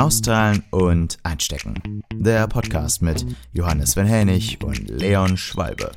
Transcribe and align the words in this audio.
Austrahlen 0.00 0.64
und 0.70 1.18
Einstecken. 1.24 2.02
Der 2.14 2.46
Podcast 2.46 3.02
mit 3.02 3.26
Johannes 3.52 3.98
Van 3.98 4.06
Helnig 4.06 4.58
und 4.64 4.88
Leon 4.88 5.36
Schwalbe. 5.36 5.92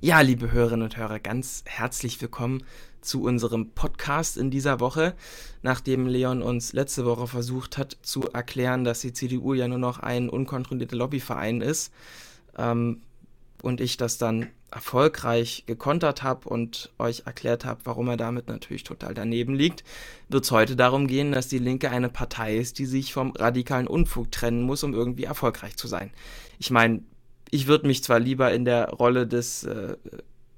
Ja, 0.00 0.22
liebe 0.22 0.50
Hörerinnen 0.50 0.84
und 0.84 0.96
Hörer, 0.96 1.18
ganz 1.18 1.62
herzlich 1.66 2.22
willkommen 2.22 2.64
zu 3.02 3.22
unserem 3.22 3.72
Podcast 3.72 4.38
in 4.38 4.50
dieser 4.50 4.80
Woche, 4.80 5.14
nachdem 5.60 6.06
Leon 6.06 6.40
uns 6.40 6.72
letzte 6.72 7.04
Woche 7.04 7.26
versucht 7.26 7.76
hat 7.76 7.98
zu 8.00 8.30
erklären, 8.30 8.84
dass 8.84 9.00
die 9.00 9.12
CDU 9.12 9.52
ja 9.52 9.68
nur 9.68 9.76
noch 9.76 9.98
ein 9.98 10.30
unkontrollierter 10.30 10.96
Lobbyverein 10.96 11.60
ist 11.60 11.92
ähm, 12.56 13.02
und 13.64 13.80
ich 13.80 13.96
das 13.96 14.18
dann 14.18 14.48
erfolgreich 14.70 15.64
gekontert 15.66 16.22
habe 16.22 16.48
und 16.48 16.92
euch 16.98 17.22
erklärt 17.26 17.64
habe, 17.64 17.80
warum 17.84 18.08
er 18.08 18.16
damit 18.16 18.48
natürlich 18.48 18.84
total 18.84 19.14
daneben 19.14 19.54
liegt, 19.54 19.84
wird 20.28 20.44
es 20.44 20.50
heute 20.50 20.76
darum 20.76 21.06
gehen, 21.06 21.32
dass 21.32 21.48
die 21.48 21.58
Linke 21.58 21.90
eine 21.90 22.08
Partei 22.08 22.56
ist, 22.56 22.78
die 22.78 22.86
sich 22.86 23.12
vom 23.12 23.30
radikalen 23.30 23.86
Unfug 23.86 24.30
trennen 24.32 24.62
muss, 24.62 24.82
um 24.82 24.92
irgendwie 24.92 25.24
erfolgreich 25.24 25.76
zu 25.76 25.86
sein. 25.86 26.10
Ich 26.58 26.70
meine, 26.70 27.02
ich 27.50 27.66
würde 27.66 27.86
mich 27.86 28.02
zwar 28.02 28.18
lieber 28.18 28.52
in 28.52 28.64
der 28.64 28.90
Rolle 28.90 29.26
des, 29.26 29.64
äh, 29.64 29.96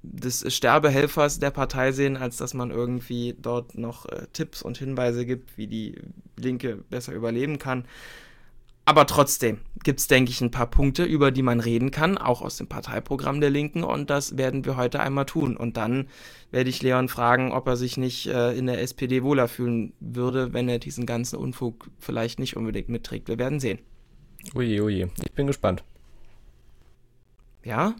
des 0.02 0.52
Sterbehelfers 0.52 1.38
der 1.38 1.50
Partei 1.50 1.92
sehen, 1.92 2.16
als 2.16 2.38
dass 2.38 2.54
man 2.54 2.70
irgendwie 2.70 3.36
dort 3.40 3.76
noch 3.76 4.06
äh, 4.06 4.26
Tipps 4.32 4.62
und 4.62 4.78
Hinweise 4.78 5.26
gibt, 5.26 5.58
wie 5.58 5.66
die 5.66 6.00
Linke 6.36 6.76
besser 6.76 7.12
überleben 7.12 7.58
kann. 7.58 7.84
Aber 8.88 9.04
trotzdem 9.04 9.58
gibt 9.82 9.98
es, 9.98 10.06
denke 10.06 10.30
ich, 10.30 10.40
ein 10.40 10.52
paar 10.52 10.68
Punkte, 10.68 11.02
über 11.02 11.32
die 11.32 11.42
man 11.42 11.58
reden 11.58 11.90
kann, 11.90 12.16
auch 12.16 12.40
aus 12.40 12.56
dem 12.56 12.68
Parteiprogramm 12.68 13.40
der 13.40 13.50
Linken. 13.50 13.82
Und 13.82 14.10
das 14.10 14.38
werden 14.38 14.64
wir 14.64 14.76
heute 14.76 15.00
einmal 15.00 15.26
tun. 15.26 15.56
Und 15.56 15.76
dann 15.76 16.08
werde 16.52 16.70
ich 16.70 16.82
Leon 16.82 17.08
fragen, 17.08 17.50
ob 17.50 17.66
er 17.66 17.76
sich 17.76 17.96
nicht 17.96 18.28
äh, 18.28 18.52
in 18.56 18.66
der 18.66 18.80
SPD 18.80 19.24
wohler 19.24 19.48
fühlen 19.48 19.92
würde, 19.98 20.52
wenn 20.52 20.68
er 20.68 20.78
diesen 20.78 21.04
ganzen 21.04 21.36
Unfug 21.36 21.90
vielleicht 21.98 22.38
nicht 22.38 22.56
unbedingt 22.56 22.88
mitträgt. 22.88 23.26
Wir 23.26 23.40
werden 23.40 23.58
sehen. 23.58 23.80
Ui, 24.54 24.80
ui, 24.80 25.08
ich 25.24 25.32
bin 25.32 25.48
gespannt. 25.48 25.82
Ja? 27.64 27.96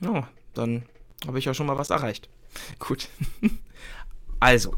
Ja, 0.00 0.28
dann 0.54 0.84
habe 1.26 1.40
ich 1.40 1.44
ja 1.44 1.54
schon 1.54 1.66
mal 1.66 1.76
was 1.76 1.90
erreicht. 1.90 2.28
Gut. 2.78 3.08
also, 4.38 4.76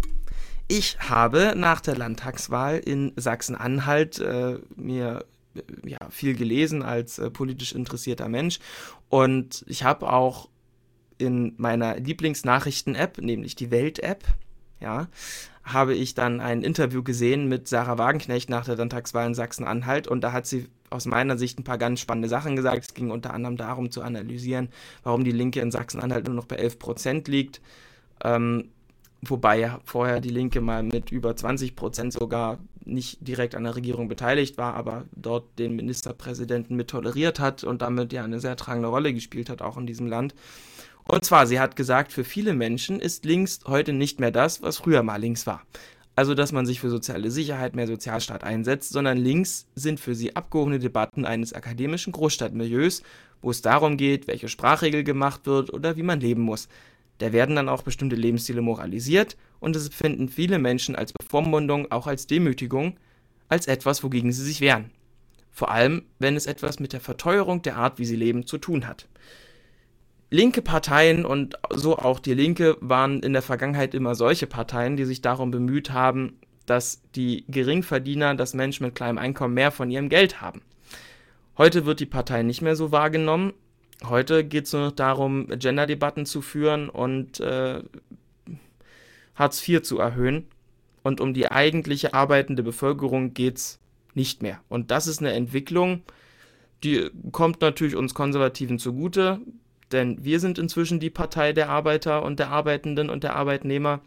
ich 0.73 0.99
habe 1.01 1.53
nach 1.55 1.83
der 1.83 1.97
Landtagswahl 1.97 2.79
in 2.79 3.13
Sachsen-Anhalt 3.17 4.19
äh, 4.21 4.59
mir 4.75 5.27
äh, 5.55 5.61
ja, 5.85 5.99
viel 6.09 6.35
gelesen 6.35 6.83
als 6.83 7.19
äh, 7.19 7.31
politisch 7.31 7.73
interessierter 7.73 8.31
Mensch 8.31 8.59
und 9.11 9.67
ich 9.69 9.85
habe 9.85 10.11
auch 10.11 10.49
in 11.19 11.53
meiner 11.59 11.97
Lieblingsnachrichten-App, 11.97 13.19
nämlich 13.19 13.55
die 13.55 13.71
Welt-App, 13.71 14.25
ja, 14.81 15.09
habe 15.63 15.95
ich 15.95 16.15
dann 16.15 16.41
ein 16.41 16.63
Interview 16.63 17.03
gesehen 17.03 17.49
mit 17.49 17.69
Sarah 17.69 17.99
Wagenknecht 17.99 18.49
nach 18.49 18.65
der 18.65 18.77
Landtagswahl 18.77 19.27
in 19.27 19.35
Sachsen-Anhalt 19.35 20.09
und 20.09 20.23
da 20.23 20.33
hat 20.33 20.47
sie 20.47 20.69
aus 20.89 21.05
meiner 21.05 21.37
Sicht 21.37 21.59
ein 21.59 21.65
paar 21.65 21.79
ganz 21.79 22.01
spannende 22.01 22.31
Sachen 22.31 22.57
gesagt. 22.57 22.83
Es 22.83 22.95
ging 22.95 23.11
unter 23.11 23.35
anderem 23.35 23.59
darum 23.59 23.91
zu 23.91 24.01
analysieren, 24.01 24.71
warum 25.03 25.23
die 25.23 25.33
Linke 25.33 25.61
in 25.61 25.71
Sachsen-Anhalt 25.71 26.27
nur 26.27 26.35
noch 26.35 26.47
bei 26.47 26.57
11 26.57 26.79
Prozent 26.79 27.29
liegt. 27.29 27.61
Ähm, 28.25 28.71
wobei 29.23 29.59
ja 29.59 29.81
vorher 29.85 30.21
die 30.21 30.31
Linke 30.31 30.61
mal 30.61 30.83
mit 30.83 31.11
über 31.11 31.35
20 31.35 31.77
Prozent 31.77 32.13
sogar 32.13 32.59
nicht 32.85 33.27
direkt 33.27 33.55
an 33.55 33.65
der 33.65 33.77
Regierung 33.77 34.09
beteiligt 34.09 34.59
war, 34.59 34.75
aber 34.75 35.05
dort 35.15 35.59
den 35.59 35.77
Ministerpräsidenten 35.77 36.77
mit 36.77 36.89
toleriert 36.89 37.39
hat 37.39 37.65
und 37.65 37.83
damit 37.83 38.13
ja 38.13 38.25
eine 38.25 38.41
sehr 38.41 38.57
tragende 38.57 38.89
Rolle 38.89 39.15
gespielt 39.15 39.49
hat, 39.49 39.63
auch 39.63 39.77
in 39.77 39.87
diesem 39.87 40.09
Land. 40.09 40.35
Und 41.05 41.25
zwar, 41.25 41.47
sie 41.47 41.61
hat 41.61 41.77
gesagt, 41.77 42.13
für 42.13 42.25
viele 42.25 42.55
Menschen 42.55 43.01
ist 43.01 43.25
links 43.25 43.61
heute 43.67 43.93
nicht 43.93 44.21
mehr 44.21 44.31
das, 44.31 44.63
was 44.63 44.79
früher 44.79 45.03
mal 45.03 45.21
links 45.21 45.47
war. 45.47 45.63
Also, 46.15 46.35
dass 46.35 46.53
man 46.53 46.67
sich 46.67 46.79
für 46.79 46.91
soziale 46.91 47.31
Sicherheit, 47.31 47.75
mehr 47.75 47.87
Sozialstaat 47.87 48.45
einsetzt, 48.45 48.93
sondern 48.93 49.17
links 49.17 49.67
sind 49.75 49.99
für 49.99 50.15
sie 50.15 50.37
abgehobene 50.37 50.79
Debatten 50.79 51.25
eines 51.25 51.55
akademischen 51.55 52.13
Großstadtmilieus, 52.13 53.03
wo 53.41 53.51
es 53.51 53.63
darum 53.63 53.97
geht, 53.97 54.29
welche 54.29 54.49
Sprachregel 54.49 55.05
gemacht 55.05 55.47
wird 55.47 55.73
oder 55.73 55.97
wie 55.97 56.03
man 56.03 56.21
leben 56.21 56.43
muss. 56.43 56.69
Da 57.23 57.33
werden 57.33 57.55
dann 57.55 57.69
auch 57.69 57.83
bestimmte 57.83 58.17
Lebensstile 58.17 58.63
moralisiert 58.63 59.37
und 59.61 59.77
es 59.77 59.87
empfinden 59.87 60.29
viele 60.29 60.59
Menschen 60.59 60.97
als 60.97 61.13
Bevormundung, 61.13 61.93
auch 61.93 62.09
als 62.09 62.27
Demütigung, 62.27 62.99
als 63.47 63.69
etwas, 63.69 64.03
wogegen 64.03 64.33
sie 64.33 64.43
sich 64.43 64.61
wehren. 64.61 64.91
Vor 65.53 65.71
allem, 65.71 66.03
wenn 66.19 66.35
es 66.35 66.47
etwas 66.47 66.81
mit 66.81 66.93
der 66.93 67.01
Verteuerung 67.01 67.63
der 67.63 67.77
Art, 67.77 68.01
wie 68.01 68.07
sie 68.07 68.17
leben, 68.17 68.45
zu 68.45 68.59
tun 68.59 68.89
hat. 68.89 69.07
Linke 70.31 70.63
Parteien 70.63 71.25
und 71.25 71.55
so 71.71 71.97
auch 71.97 72.19
die 72.19 72.35
Linke 72.35 72.77
waren 72.81 73.21
in 73.21 73.35
der 73.35 73.43
Vergangenheit 73.43 73.95
immer 73.95 74.17
solche 74.17 74.49
Parteien, 74.49 74.97
die 74.97 75.05
sich 75.05 75.23
darum 75.23 75.53
bemüht 75.53 75.93
haben, 75.93 76.41
dass 76.67 77.03
die 77.15 77.45
Geringverdiener, 77.47 78.35
dass 78.35 78.53
Menschen 78.53 78.85
mit 78.85 78.97
kleinem 78.97 79.19
Einkommen 79.19 79.55
mehr 79.55 79.71
von 79.71 79.93
ihrem 79.93 80.09
Geld 80.09 80.41
haben. 80.41 80.63
Heute 81.57 81.87
wird 81.87 82.01
die 82.01 82.07
Partei 82.07 82.43
nicht 82.43 82.63
mehr 82.63 82.75
so 82.75 82.91
wahrgenommen 82.91 83.53
Heute 84.05 84.45
geht 84.45 84.67
es 84.67 84.73
nur 84.73 84.83
noch 84.83 84.93
darum, 84.93 85.47
Gender-Debatten 85.49 86.27
zu 86.27 86.43
führen 86.43 86.89
und 86.89 87.41
äh, 87.41 87.83
Hartz 89.35 89.67
IV 89.67 89.83
zu 89.83 89.99
erhöhen. 89.99 90.47
Und 91.03 91.21
um 91.21 91.35
die 91.35 91.51
eigentliche 91.51 92.15
arbeitende 92.15 92.63
Bevölkerung 92.63 93.35
geht 93.35 93.57
es 93.57 93.81
nicht 94.15 94.43
mehr. 94.43 94.61
Und 94.69 94.91
das 94.91 95.07
ist 95.07 95.21
eine 95.21 95.33
Entwicklung, 95.33 96.03
die 96.85 97.11
kommt 97.31 97.61
natürlich 97.61 97.97
uns 97.97 98.15
Konservativen 98.15 98.79
zugute, 98.79 99.41
denn 99.93 100.25
wir 100.25 100.41
sind 100.41 100.59
inzwischen 100.59 101.01
die 101.01 101.11
Partei 101.11 101.53
der 101.53 101.69
Arbeiter 101.69 102.23
und 102.23 102.39
der 102.39 102.51
Arbeitenden 102.51 103.11
und 103.11 103.25
der 103.25 103.37
Arbeitnehmer 103.37 104.01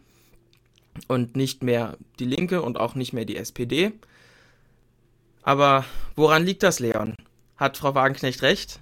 und 1.08 1.36
nicht 1.36 1.62
mehr 1.62 1.96
die 2.18 2.24
Linke 2.24 2.62
und 2.62 2.78
auch 2.78 2.94
nicht 2.94 3.12
mehr 3.12 3.24
die 3.24 3.36
SPD. 3.36 3.92
Aber 5.42 5.84
woran 6.16 6.44
liegt 6.44 6.62
das, 6.62 6.80
Leon? 6.80 7.14
Hat 7.56 7.76
Frau 7.76 7.94
Wagenknecht 7.94 8.42
recht? 8.42 8.80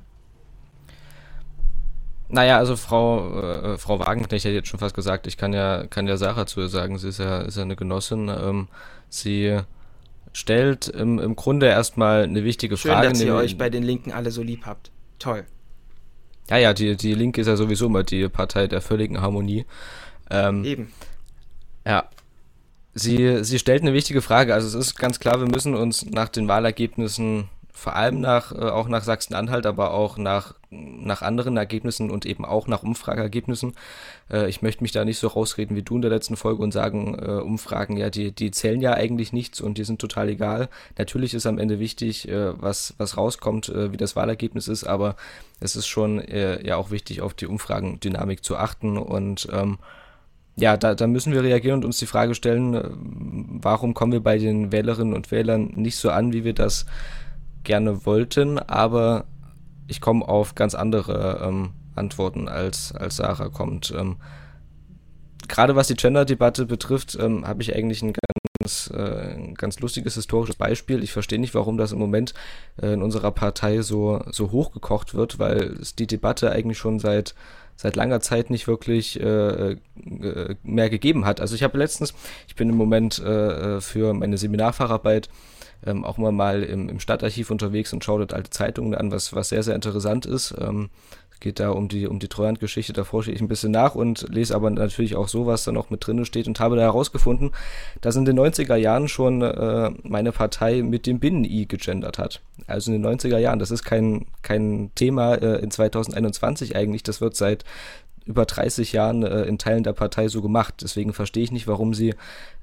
Naja, 2.34 2.58
also 2.58 2.74
Frau, 2.74 3.40
äh, 3.40 3.78
Frau 3.78 4.00
Wagenknecht 4.00 4.44
hat 4.44 4.52
jetzt 4.52 4.66
schon 4.66 4.80
fast 4.80 4.96
gesagt, 4.96 5.28
ich 5.28 5.36
kann 5.36 5.52
ja, 5.52 5.86
kann 5.86 6.08
ja 6.08 6.16
Sarah 6.16 6.46
zu 6.46 6.62
ihr 6.62 6.68
sagen, 6.68 6.98
sie 6.98 7.08
ist 7.08 7.18
ja, 7.18 7.42
ist 7.42 7.56
ja 7.56 7.62
eine 7.62 7.76
Genossin. 7.76 8.28
Ähm, 8.28 8.66
sie 9.08 9.60
stellt 10.32 10.88
im, 10.88 11.20
im 11.20 11.36
Grunde 11.36 11.66
erstmal 11.66 12.24
eine 12.24 12.42
wichtige 12.42 12.76
Schön, 12.76 12.90
Frage. 12.90 13.10
dass 13.10 13.20
ihr 13.20 13.36
euch 13.36 13.56
bei 13.56 13.70
den 13.70 13.84
Linken 13.84 14.10
alle 14.10 14.32
so 14.32 14.42
lieb 14.42 14.66
habt. 14.66 14.90
Toll. 15.20 15.44
Ja, 16.50 16.56
ja, 16.56 16.74
die, 16.74 16.96
die 16.96 17.14
Linke 17.14 17.40
ist 17.40 17.46
ja 17.46 17.54
sowieso 17.54 17.86
immer 17.86 18.02
die 18.02 18.28
Partei 18.28 18.66
der 18.66 18.80
völligen 18.80 19.20
Harmonie. 19.20 19.64
Ähm, 20.28 20.64
Eben. 20.64 20.92
Ja. 21.86 22.08
Sie, 22.94 23.44
sie 23.44 23.60
stellt 23.60 23.82
eine 23.82 23.92
wichtige 23.92 24.22
Frage. 24.22 24.54
Also 24.54 24.66
es 24.66 24.74
ist 24.86 24.96
ganz 24.96 25.20
klar, 25.20 25.38
wir 25.38 25.46
müssen 25.46 25.76
uns 25.76 26.04
nach 26.04 26.30
den 26.30 26.48
Wahlergebnissen 26.48 27.48
vor 27.76 27.96
allem 27.96 28.20
nach, 28.20 28.52
äh, 28.52 28.70
auch 28.70 28.88
nach 28.88 29.02
Sachsen-Anhalt, 29.02 29.66
aber 29.66 29.92
auch 29.92 30.16
nach, 30.16 30.54
nach 30.70 31.22
anderen 31.22 31.56
Ergebnissen 31.56 32.08
und 32.08 32.24
eben 32.24 32.44
auch 32.44 32.68
nach 32.68 32.84
Umfrageergebnissen. 32.84 33.72
Äh, 34.30 34.48
ich 34.48 34.62
möchte 34.62 34.84
mich 34.84 34.92
da 34.92 35.04
nicht 35.04 35.18
so 35.18 35.26
rausreden 35.26 35.76
wie 35.76 35.82
du 35.82 35.96
in 35.96 36.02
der 36.02 36.10
letzten 36.10 36.36
Folge 36.36 36.62
und 36.62 36.70
sagen, 36.70 37.18
äh, 37.18 37.42
Umfragen, 37.42 37.96
ja, 37.96 38.10
die, 38.10 38.30
die 38.30 38.52
zählen 38.52 38.80
ja 38.80 38.94
eigentlich 38.94 39.32
nichts 39.32 39.60
und 39.60 39.76
die 39.76 39.84
sind 39.84 40.00
total 40.00 40.28
egal. 40.28 40.68
Natürlich 40.96 41.34
ist 41.34 41.46
am 41.46 41.58
Ende 41.58 41.80
wichtig, 41.80 42.28
äh, 42.28 42.60
was, 42.62 42.94
was 42.98 43.16
rauskommt, 43.16 43.68
äh, 43.70 43.90
wie 43.90 43.96
das 43.96 44.14
Wahlergebnis 44.14 44.68
ist, 44.68 44.84
aber 44.84 45.16
es 45.58 45.74
ist 45.74 45.88
schon 45.88 46.20
äh, 46.20 46.64
ja 46.64 46.76
auch 46.76 46.92
wichtig, 46.92 47.22
auf 47.22 47.34
die 47.34 47.46
Umfragendynamik 47.46 48.44
zu 48.44 48.56
achten 48.56 48.96
und 48.96 49.48
ähm, 49.52 49.78
ja, 50.56 50.76
da, 50.76 50.94
da 50.94 51.08
müssen 51.08 51.32
wir 51.32 51.42
reagieren 51.42 51.78
und 51.78 51.84
uns 51.84 51.98
die 51.98 52.06
Frage 52.06 52.36
stellen, 52.36 52.80
warum 53.60 53.92
kommen 53.92 54.12
wir 54.12 54.20
bei 54.20 54.38
den 54.38 54.70
Wählerinnen 54.70 55.12
und 55.12 55.32
Wählern 55.32 55.72
nicht 55.74 55.96
so 55.96 56.10
an, 56.10 56.32
wie 56.32 56.44
wir 56.44 56.52
das 56.52 56.86
gerne 57.64 58.06
wollten, 58.06 58.58
aber 58.58 59.25
ich 59.86 60.00
komme 60.00 60.26
auf 60.26 60.54
ganz 60.54 60.75
andere 60.75 61.41
ähm, 61.42 61.70
Antworten, 61.94 62.48
als, 62.48 62.92
als 62.92 63.16
Sarah 63.16 63.48
kommt. 63.48 63.92
Ähm, 63.97 64.16
Gerade 65.47 65.76
was 65.76 65.88
die 65.88 65.94
Gender-Debatte 65.94 66.64
betrifft, 66.66 67.19
ähm, 67.20 67.47
habe 67.47 67.62
ich 67.62 67.75
eigentlich 67.75 68.02
ein 68.02 68.14
ganz, 68.60 68.90
äh, 68.94 69.34
ein 69.34 69.55
ganz 69.55 69.81
lustiges 69.81 70.14
historisches 70.14 70.56
Beispiel. 70.56 71.02
Ich 71.02 71.12
verstehe 71.12 71.38
nicht, 71.38 71.55
warum 71.55 71.76
das 71.76 71.93
im 71.93 71.99
Moment 71.99 72.32
äh, 72.81 72.94
in 72.94 73.02
unserer 73.02 73.31
Partei 73.31 73.82
so, 73.82 74.22
so 74.31 74.52
hochgekocht 74.52 75.14
wird, 75.14 75.38
weil 75.38 75.76
es 75.81 75.94
die 75.94 76.06
Debatte 76.06 76.50
eigentlich 76.50 76.78
schon 76.78 76.99
seit 76.99 77.34
seit 77.76 77.96
langer 77.96 78.20
Zeit 78.20 78.50
nicht 78.50 78.69
wirklich 78.69 79.19
äh, 79.20 79.72
äh 79.72 79.76
mehr 80.62 80.90
gegeben 80.90 81.25
hat. 81.26 81.40
Also 81.40 81.56
ich 81.56 81.64
habe 81.64 81.76
letztens, 81.76 82.14
ich 82.46 82.55
bin 82.55 82.69
im 82.69 82.76
Moment 82.76 83.19
äh, 83.19 83.76
äh 83.76 83.81
für 83.81 84.14
meine 84.14 84.38
Seminarfacharbeit 84.38 85.28
ähm, 85.86 86.04
auch 86.04 86.19
immer 86.19 86.32
mal 86.32 86.62
im, 86.62 86.88
im 86.88 87.00
Stadtarchiv 87.00 87.50
unterwegs 87.50 87.92
und 87.92 88.04
schaue 88.04 88.20
dort 88.20 88.34
alte 88.34 88.50
Zeitungen 88.50 88.94
an, 88.94 89.10
was, 89.10 89.34
was 89.34 89.48
sehr, 89.48 89.62
sehr 89.62 89.75
interessant 89.75 90.26
ist. 90.26 90.54
Ähm, 90.58 90.90
geht 91.44 91.60
da 91.60 91.70
um 91.70 91.88
die, 91.88 92.06
um 92.06 92.19
die 92.19 92.28
Treuhandgeschichte, 92.28 92.92
da 92.94 93.04
forsche 93.04 93.31
ich 93.31 93.40
ein 93.40 93.48
bisschen 93.48 93.70
nach 93.70 93.94
und 93.94 94.26
lese 94.31 94.54
aber 94.54 94.70
natürlich 94.70 95.14
auch 95.14 95.28
so, 95.28 95.46
was 95.46 95.64
da 95.64 95.72
noch 95.72 95.90
mit 95.90 96.06
drin 96.06 96.25
steht 96.25 96.46
und 96.46 96.58
habe 96.58 96.76
da 96.76 96.82
herausgefunden, 96.82 97.50
dass 98.00 98.16
in 98.16 98.25
den 98.25 98.38
90er 98.38 98.76
Jahren 98.76 99.08
schon 99.08 99.42
äh, 99.42 99.90
meine 100.02 100.32
Partei 100.32 100.82
mit 100.82 101.06
dem 101.06 101.20
Binnen-I 101.20 101.66
gegendert 101.66 102.19
hat. 102.19 102.40
Also 102.66 102.90
in 102.90 103.02
den 103.02 103.19
90er 103.19 103.37
Jahren. 103.37 103.58
Das 103.58 103.70
ist 103.70 103.84
kein, 103.84 104.26
kein 104.42 104.90
Thema 104.94 105.34
äh, 105.34 105.58
in 105.60 105.70
2021 105.70 106.76
eigentlich. 106.76 107.02
Das 107.02 107.20
wird 107.20 107.37
seit 107.37 107.64
über 108.26 108.47
30 108.47 108.93
Jahren 108.93 109.23
äh, 109.23 109.43
in 109.43 109.59
Teilen 109.59 109.85
der 109.85 109.93
Partei 109.93 110.29
so 110.29 110.41
gemacht. 110.41 110.76
Deswegen 110.82 111.12
verstehe 111.12 111.44
ich 111.44 111.53
nicht, 111.53 111.67
warum 111.67 111.94
sie 111.94 112.15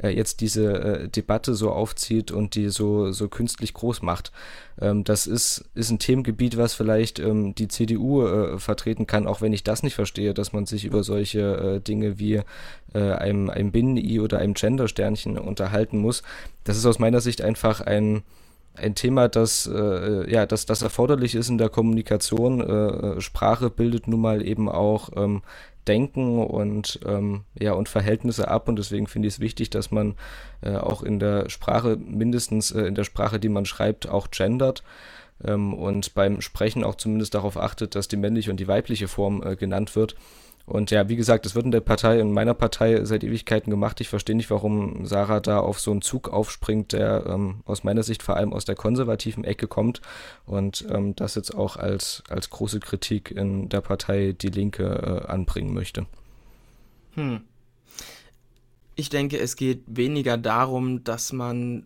äh, 0.01 0.09
jetzt 0.09 0.41
diese 0.41 0.73
äh, 0.73 1.07
Debatte 1.07 1.53
so 1.53 1.71
aufzieht 1.71 2.31
und 2.31 2.55
die 2.55 2.69
so, 2.69 3.11
so 3.11 3.27
künstlich 3.29 3.73
groß 3.73 4.01
macht. 4.01 4.31
Ähm, 4.79 5.03
das 5.03 5.27
ist, 5.27 5.65
ist 5.75 5.91
ein 5.91 5.99
Themengebiet, 5.99 6.57
was 6.57 6.73
vielleicht 6.73 7.19
ähm, 7.19 7.53
die 7.53 7.67
CDU 7.67 8.25
äh, 8.25 8.59
vertreten 8.59 9.05
kann, 9.05 9.27
auch 9.27 9.41
wenn 9.41 9.53
ich 9.53 9.63
das 9.63 9.83
nicht 9.83 9.95
verstehe, 9.95 10.33
dass 10.33 10.53
man 10.53 10.65
sich 10.65 10.85
über 10.85 11.03
solche 11.03 11.75
äh, 11.75 11.79
Dinge 11.79 12.17
wie 12.17 12.41
äh, 12.93 12.99
einem, 12.99 13.49
einem 13.49 13.71
Binnen-I 13.71 14.19
oder 14.19 14.39
einem 14.39 14.55
Gender-Sternchen 14.55 15.37
unterhalten 15.37 15.99
muss. 15.99 16.23
Das 16.63 16.77
ist 16.77 16.85
aus 16.85 16.99
meiner 16.99 17.21
Sicht 17.21 17.41
einfach 17.41 17.81
ein 17.81 18.23
ein 18.75 18.95
Thema, 18.95 19.27
das, 19.27 19.69
äh, 19.71 20.31
ja, 20.31 20.45
das, 20.45 20.65
das 20.65 20.81
erforderlich 20.81 21.35
ist 21.35 21.49
in 21.49 21.57
der 21.57 21.69
Kommunikation. 21.69 22.61
Äh, 22.61 23.21
Sprache 23.21 23.69
bildet 23.69 24.07
nun 24.07 24.21
mal 24.21 24.45
eben 24.45 24.69
auch 24.69 25.09
ähm, 25.15 25.41
Denken 25.87 26.39
und, 26.39 26.99
ähm, 27.05 27.43
ja, 27.59 27.73
und 27.73 27.89
Verhältnisse 27.89 28.47
ab 28.47 28.67
und 28.67 28.77
deswegen 28.77 29.07
finde 29.07 29.27
ich 29.27 29.35
es 29.35 29.39
wichtig, 29.39 29.71
dass 29.71 29.91
man 29.91 30.15
äh, 30.61 30.75
auch 30.75 31.01
in 31.01 31.19
der 31.19 31.49
Sprache, 31.49 31.97
mindestens 31.97 32.71
äh, 32.71 32.83
in 32.83 32.95
der 32.95 33.03
Sprache, 33.03 33.39
die 33.39 33.49
man 33.49 33.65
schreibt, 33.65 34.07
auch 34.07 34.29
gendert 34.29 34.83
ähm, 35.43 35.73
und 35.73 36.13
beim 36.13 36.41
Sprechen 36.41 36.83
auch 36.83 36.95
zumindest 36.95 37.33
darauf 37.33 37.57
achtet, 37.57 37.95
dass 37.95 38.07
die 38.07 38.17
männliche 38.17 38.51
und 38.51 38.59
die 38.59 38.67
weibliche 38.67 39.07
Form 39.07 39.41
äh, 39.43 39.55
genannt 39.55 39.95
wird. 39.95 40.15
Und 40.65 40.91
ja, 40.91 41.09
wie 41.09 41.15
gesagt, 41.15 41.45
das 41.45 41.55
wird 41.55 41.65
in 41.65 41.71
der 41.71 41.81
Partei, 41.81 42.19
in 42.19 42.31
meiner 42.31 42.53
Partei 42.53 43.03
seit 43.05 43.23
Ewigkeiten 43.23 43.69
gemacht. 43.69 43.99
Ich 44.01 44.09
verstehe 44.09 44.35
nicht, 44.35 44.49
warum 44.49 45.05
Sarah 45.05 45.39
da 45.39 45.59
auf 45.59 45.79
so 45.79 45.91
einen 45.91 46.01
Zug 46.01 46.29
aufspringt, 46.29 46.93
der 46.93 47.25
ähm, 47.27 47.61
aus 47.65 47.83
meiner 47.83 48.03
Sicht 48.03 48.23
vor 48.23 48.35
allem 48.35 48.53
aus 48.53 48.65
der 48.65 48.75
konservativen 48.75 49.43
Ecke 49.43 49.67
kommt 49.67 50.01
und 50.45 50.85
ähm, 50.89 51.15
das 51.15 51.35
jetzt 51.35 51.55
auch 51.55 51.77
als, 51.77 52.23
als 52.29 52.49
große 52.49 52.79
Kritik 52.79 53.31
in 53.31 53.69
der 53.69 53.81
Partei 53.81 54.33
Die 54.39 54.49
Linke 54.49 55.23
äh, 55.27 55.31
anbringen 55.31 55.73
möchte. 55.73 56.05
Hm. 57.15 57.41
Ich 58.95 59.09
denke, 59.09 59.39
es 59.39 59.55
geht 59.55 59.83
weniger 59.87 60.37
darum, 60.37 61.03
dass 61.03 61.33
man 61.33 61.85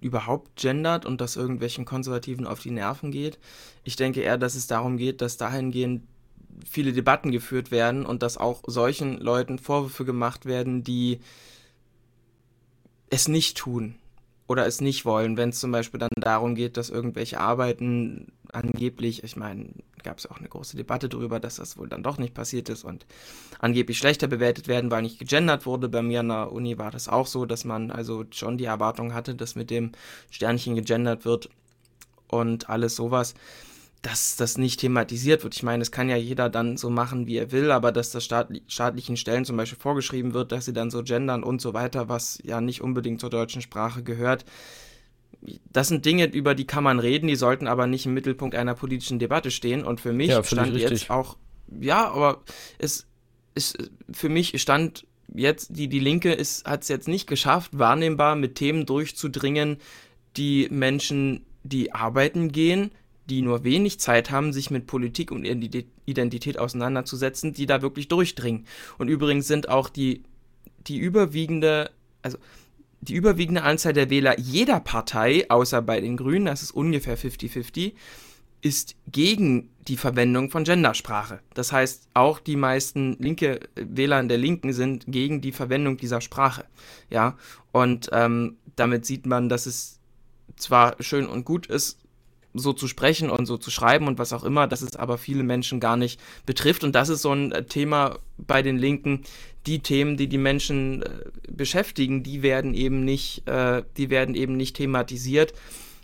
überhaupt 0.00 0.56
gendert 0.56 1.06
und 1.06 1.20
dass 1.20 1.36
irgendwelchen 1.36 1.84
Konservativen 1.84 2.46
auf 2.46 2.60
die 2.60 2.70
Nerven 2.70 3.10
geht. 3.10 3.38
Ich 3.82 3.96
denke 3.96 4.20
eher, 4.20 4.36
dass 4.36 4.54
es 4.54 4.66
darum 4.66 4.96
geht, 4.96 5.22
dass 5.22 5.36
dahingehend 5.36 6.02
viele 6.68 6.92
Debatten 6.92 7.30
geführt 7.30 7.70
werden 7.70 8.06
und 8.06 8.22
dass 8.22 8.36
auch 8.36 8.62
solchen 8.66 9.18
Leuten 9.18 9.58
Vorwürfe 9.58 10.04
gemacht 10.04 10.46
werden, 10.46 10.84
die 10.84 11.20
es 13.10 13.28
nicht 13.28 13.56
tun 13.56 13.96
oder 14.46 14.66
es 14.66 14.80
nicht 14.80 15.04
wollen, 15.04 15.36
wenn 15.36 15.50
es 15.50 15.60
zum 15.60 15.70
Beispiel 15.70 16.00
dann 16.00 16.10
darum 16.16 16.54
geht, 16.54 16.76
dass 16.76 16.90
irgendwelche 16.90 17.38
Arbeiten 17.38 18.32
angeblich, 18.52 19.22
ich 19.22 19.36
meine, 19.36 19.70
gab 20.02 20.18
es 20.18 20.28
auch 20.28 20.38
eine 20.38 20.48
große 20.48 20.76
Debatte 20.76 21.08
darüber, 21.08 21.38
dass 21.38 21.56
das 21.56 21.76
wohl 21.76 21.88
dann 21.88 22.02
doch 22.02 22.18
nicht 22.18 22.34
passiert 22.34 22.68
ist 22.68 22.84
und 22.84 23.06
angeblich 23.58 23.98
schlechter 23.98 24.26
bewertet 24.26 24.66
werden, 24.66 24.90
weil 24.90 25.02
nicht 25.02 25.18
gegendert 25.18 25.66
wurde. 25.66 25.88
Bei 25.88 26.02
mir 26.02 26.20
an 26.20 26.28
der 26.28 26.52
Uni 26.52 26.78
war 26.78 26.90
das 26.90 27.08
auch 27.08 27.26
so, 27.26 27.46
dass 27.46 27.64
man 27.64 27.90
also 27.90 28.24
schon 28.30 28.58
die 28.58 28.64
Erwartung 28.64 29.14
hatte, 29.14 29.34
dass 29.34 29.54
mit 29.54 29.70
dem 29.70 29.92
Sternchen 30.30 30.74
gegendert 30.74 31.24
wird 31.24 31.48
und 32.28 32.68
alles 32.68 32.96
sowas 32.96 33.34
dass 34.02 34.36
das 34.36 34.56
nicht 34.56 34.80
thematisiert 34.80 35.42
wird. 35.42 35.54
Ich 35.54 35.62
meine, 35.62 35.82
es 35.82 35.90
kann 35.90 36.08
ja 36.08 36.16
jeder 36.16 36.48
dann 36.48 36.76
so 36.76 36.88
machen, 36.88 37.26
wie 37.26 37.36
er 37.36 37.52
will, 37.52 37.70
aber 37.70 37.92
dass 37.92 38.10
das 38.10 38.24
staatli 38.24 38.62
staatlichen 38.66 39.16
Stellen 39.16 39.44
zum 39.44 39.56
Beispiel 39.56 39.78
vorgeschrieben 39.78 40.32
wird, 40.32 40.52
dass 40.52 40.64
sie 40.64 40.72
dann 40.72 40.90
so 40.90 41.02
gendern 41.02 41.42
und 41.42 41.60
so 41.60 41.74
weiter, 41.74 42.08
was 42.08 42.38
ja 42.42 42.60
nicht 42.60 42.80
unbedingt 42.80 43.20
zur 43.20 43.30
deutschen 43.30 43.60
Sprache 43.60 44.02
gehört. 44.02 44.46
Das 45.70 45.88
sind 45.88 46.04
Dinge, 46.06 46.26
über 46.26 46.54
die 46.54 46.66
kann 46.66 46.84
man 46.84 46.98
reden, 46.98 47.26
die 47.26 47.36
sollten 47.36 47.66
aber 47.66 47.86
nicht 47.86 48.06
im 48.06 48.14
Mittelpunkt 48.14 48.54
einer 48.54 48.74
politischen 48.74 49.18
Debatte 49.18 49.50
stehen. 49.50 49.84
Und 49.84 50.00
für 50.00 50.12
mich 50.12 50.28
ja, 50.28 50.42
stand 50.42 50.74
jetzt 50.76 51.10
auch, 51.10 51.36
ja, 51.80 52.10
aber 52.10 52.42
es 52.78 53.06
ist, 53.54 53.90
für 54.10 54.28
mich 54.28 54.60
stand 54.60 55.06
jetzt, 55.34 55.76
die, 55.76 55.88
die 55.88 56.00
Linke 56.00 56.30
hat 56.64 56.82
es 56.82 56.88
jetzt 56.88 57.08
nicht 57.08 57.26
geschafft, 57.26 57.78
wahrnehmbar 57.78 58.34
mit 58.34 58.54
Themen 58.54 58.86
durchzudringen, 58.86 59.76
die 60.36 60.68
Menschen, 60.70 61.44
die 61.62 61.92
arbeiten 61.92 62.52
gehen, 62.52 62.90
die 63.30 63.42
nur 63.42 63.64
wenig 63.64 64.00
Zeit 64.00 64.30
haben, 64.30 64.52
sich 64.52 64.70
mit 64.70 64.86
Politik 64.86 65.30
und 65.30 65.44
Identität 65.44 66.58
auseinanderzusetzen, 66.58 67.54
die 67.54 67.66
da 67.66 67.80
wirklich 67.80 68.08
durchdringen. 68.08 68.66
Und 68.98 69.08
übrigens 69.08 69.46
sind 69.46 69.68
auch 69.68 69.88
die, 69.88 70.22
die 70.86 70.98
überwiegende, 70.98 71.90
also 72.22 72.38
die 73.00 73.14
überwiegende 73.14 73.62
Anzahl 73.62 73.92
der 73.92 74.10
Wähler 74.10 74.38
jeder 74.38 74.80
Partei, 74.80 75.48
außer 75.48 75.80
bei 75.80 76.00
den 76.00 76.16
Grünen, 76.16 76.46
das 76.46 76.62
ist 76.62 76.72
ungefähr 76.72 77.16
50-50, 77.16 77.92
ist 78.62 78.96
gegen 79.10 79.70
die 79.88 79.96
Verwendung 79.96 80.50
von 80.50 80.64
Gendersprache. 80.64 81.40
Das 81.54 81.72
heißt, 81.72 82.08
auch 82.12 82.40
die 82.40 82.56
meisten 82.56 83.16
linke 83.18 83.60
Wähler 83.74 84.20
in 84.20 84.28
der 84.28 84.36
Linken 84.36 84.72
sind 84.72 85.04
gegen 85.06 85.40
die 85.40 85.52
Verwendung 85.52 85.96
dieser 85.96 86.20
Sprache. 86.20 86.66
Ja, 87.08 87.38
und 87.72 88.10
ähm, 88.12 88.56
damit 88.76 89.06
sieht 89.06 89.24
man, 89.24 89.48
dass 89.48 89.66
es 89.66 89.98
zwar 90.56 90.96
schön 91.00 91.26
und 91.26 91.44
gut 91.44 91.66
ist, 91.66 91.98
so 92.54 92.72
zu 92.72 92.88
sprechen 92.88 93.30
und 93.30 93.46
so 93.46 93.56
zu 93.56 93.70
schreiben 93.70 94.08
und 94.08 94.18
was 94.18 94.32
auch 94.32 94.44
immer, 94.44 94.66
dass 94.66 94.82
es 94.82 94.96
aber 94.96 95.18
viele 95.18 95.42
Menschen 95.42 95.80
gar 95.80 95.96
nicht 95.96 96.20
betrifft. 96.46 96.84
Und 96.84 96.94
das 96.94 97.08
ist 97.08 97.22
so 97.22 97.32
ein 97.32 97.52
äh, 97.52 97.64
Thema 97.64 98.18
bei 98.38 98.62
den 98.62 98.78
Linken. 98.78 99.22
Die 99.66 99.80
Themen, 99.80 100.16
die 100.16 100.26
die 100.26 100.38
Menschen 100.38 101.02
äh, 101.02 101.08
beschäftigen, 101.48 102.22
die 102.22 102.42
werden 102.42 102.74
eben 102.74 103.04
nicht, 103.04 103.46
äh, 103.46 103.82
die 103.96 104.10
werden 104.10 104.34
eben 104.34 104.56
nicht 104.56 104.76
thematisiert. 104.76 105.52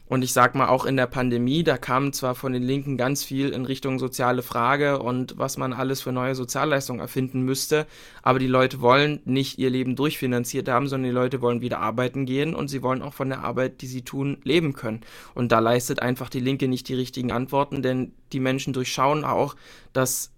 Und 0.08 0.22
ich 0.22 0.32
sag 0.32 0.54
mal, 0.54 0.68
auch 0.68 0.84
in 0.84 0.96
der 0.96 1.06
Pandemie, 1.06 1.64
da 1.64 1.76
kam 1.78 2.12
zwar 2.12 2.34
von 2.34 2.52
den 2.52 2.62
Linken 2.62 2.96
ganz 2.96 3.24
viel 3.24 3.48
in 3.48 3.64
Richtung 3.64 3.98
soziale 3.98 4.42
Frage 4.42 5.00
und 5.00 5.36
was 5.36 5.56
man 5.56 5.72
alles 5.72 6.00
für 6.00 6.12
neue 6.12 6.36
Sozialleistungen 6.36 7.00
erfinden 7.00 7.42
müsste, 7.42 7.86
aber 8.22 8.38
die 8.38 8.46
Leute 8.46 8.80
wollen 8.80 9.20
nicht 9.24 9.58
ihr 9.58 9.70
Leben 9.70 9.96
durchfinanziert 9.96 10.68
haben, 10.68 10.86
sondern 10.86 11.10
die 11.10 11.14
Leute 11.14 11.40
wollen 11.40 11.60
wieder 11.60 11.80
arbeiten 11.80 12.24
gehen 12.24 12.54
und 12.54 12.68
sie 12.68 12.82
wollen 12.82 13.02
auch 13.02 13.14
von 13.14 13.28
der 13.28 13.42
Arbeit, 13.42 13.82
die 13.82 13.88
sie 13.88 14.02
tun, 14.02 14.38
leben 14.44 14.74
können. 14.74 15.00
Und 15.34 15.50
da 15.50 15.58
leistet 15.58 16.00
einfach 16.00 16.30
die 16.30 16.40
Linke 16.40 16.68
nicht 16.68 16.88
die 16.88 16.94
richtigen 16.94 17.32
Antworten, 17.32 17.82
denn 17.82 18.12
die 18.32 18.40
Menschen 18.40 18.72
durchschauen 18.72 19.24
auch, 19.24 19.56
dass 19.92 20.30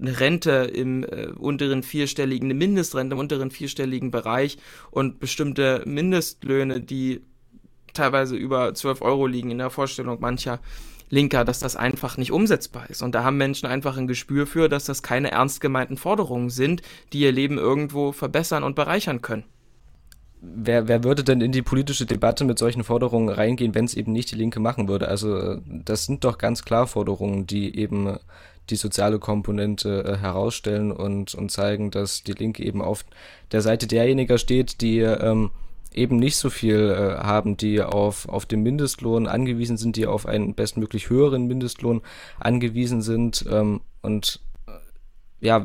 eine 0.00 0.20
Rente 0.20 0.70
im 0.74 1.04
äh, 1.04 1.28
unteren 1.28 1.82
vierstelligen, 1.82 2.48
eine 2.48 2.54
Mindestrente 2.54 3.14
im 3.14 3.20
unteren 3.20 3.50
vierstelligen 3.50 4.10
Bereich 4.10 4.58
und 4.90 5.20
bestimmte 5.20 5.82
Mindestlöhne, 5.86 6.80
die 6.80 7.22
teilweise 7.94 8.36
über 8.36 8.74
12 8.74 9.02
Euro 9.02 9.26
liegen 9.26 9.50
in 9.50 9.58
der 9.58 9.70
Vorstellung 9.70 10.20
mancher 10.20 10.60
Linker, 11.10 11.44
dass 11.44 11.60
das 11.60 11.76
einfach 11.76 12.16
nicht 12.16 12.32
umsetzbar 12.32 12.90
ist. 12.90 13.02
Und 13.02 13.14
da 13.14 13.24
haben 13.24 13.36
Menschen 13.36 13.66
einfach 13.66 13.96
ein 13.96 14.06
Gespür 14.06 14.46
für, 14.46 14.68
dass 14.68 14.84
das 14.84 15.02
keine 15.02 15.30
ernst 15.30 15.60
gemeinten 15.60 15.96
Forderungen 15.96 16.50
sind, 16.50 16.82
die 17.12 17.20
ihr 17.20 17.32
Leben 17.32 17.58
irgendwo 17.58 18.12
verbessern 18.12 18.64
und 18.64 18.74
bereichern 18.74 19.22
können. 19.22 19.44
Wer, 20.40 20.88
wer 20.88 21.04
würde 21.04 21.24
denn 21.24 21.40
in 21.40 21.52
die 21.52 21.62
politische 21.62 22.04
Debatte 22.04 22.44
mit 22.44 22.58
solchen 22.58 22.84
Forderungen 22.84 23.30
reingehen, 23.30 23.74
wenn 23.74 23.86
es 23.86 23.94
eben 23.94 24.12
nicht 24.12 24.30
die 24.30 24.36
Linke 24.36 24.60
machen 24.60 24.88
würde? 24.88 25.08
Also 25.08 25.56
das 25.66 26.04
sind 26.04 26.24
doch 26.24 26.36
ganz 26.36 26.64
klar 26.64 26.86
Forderungen, 26.86 27.46
die 27.46 27.78
eben 27.78 28.18
die 28.70 28.76
soziale 28.76 29.18
Komponente 29.18 30.04
äh, 30.04 30.16
herausstellen 30.16 30.90
und, 30.92 31.34
und 31.34 31.50
zeigen, 31.50 31.90
dass 31.90 32.22
die 32.22 32.32
Linke 32.32 32.62
eben 32.62 32.82
auf 32.82 33.04
der 33.52 33.60
Seite 33.60 33.86
derjenigen 33.86 34.38
steht, 34.38 34.80
die 34.80 35.00
ähm, 35.00 35.50
eben 35.94 36.16
nicht 36.16 36.36
so 36.36 36.50
viel 36.50 36.90
äh, 36.90 37.22
haben, 37.22 37.56
die 37.56 37.80
auf, 37.80 38.28
auf 38.28 38.46
den 38.46 38.62
Mindestlohn 38.62 39.26
angewiesen 39.26 39.76
sind, 39.76 39.96
die 39.96 40.06
auf 40.06 40.26
einen 40.26 40.54
bestmöglich 40.54 41.08
höheren 41.08 41.46
Mindestlohn 41.46 42.02
angewiesen 42.40 43.00
sind. 43.00 43.44
Ähm, 43.50 43.80
und 44.02 44.40
äh, 44.66 44.72
ja, 45.40 45.64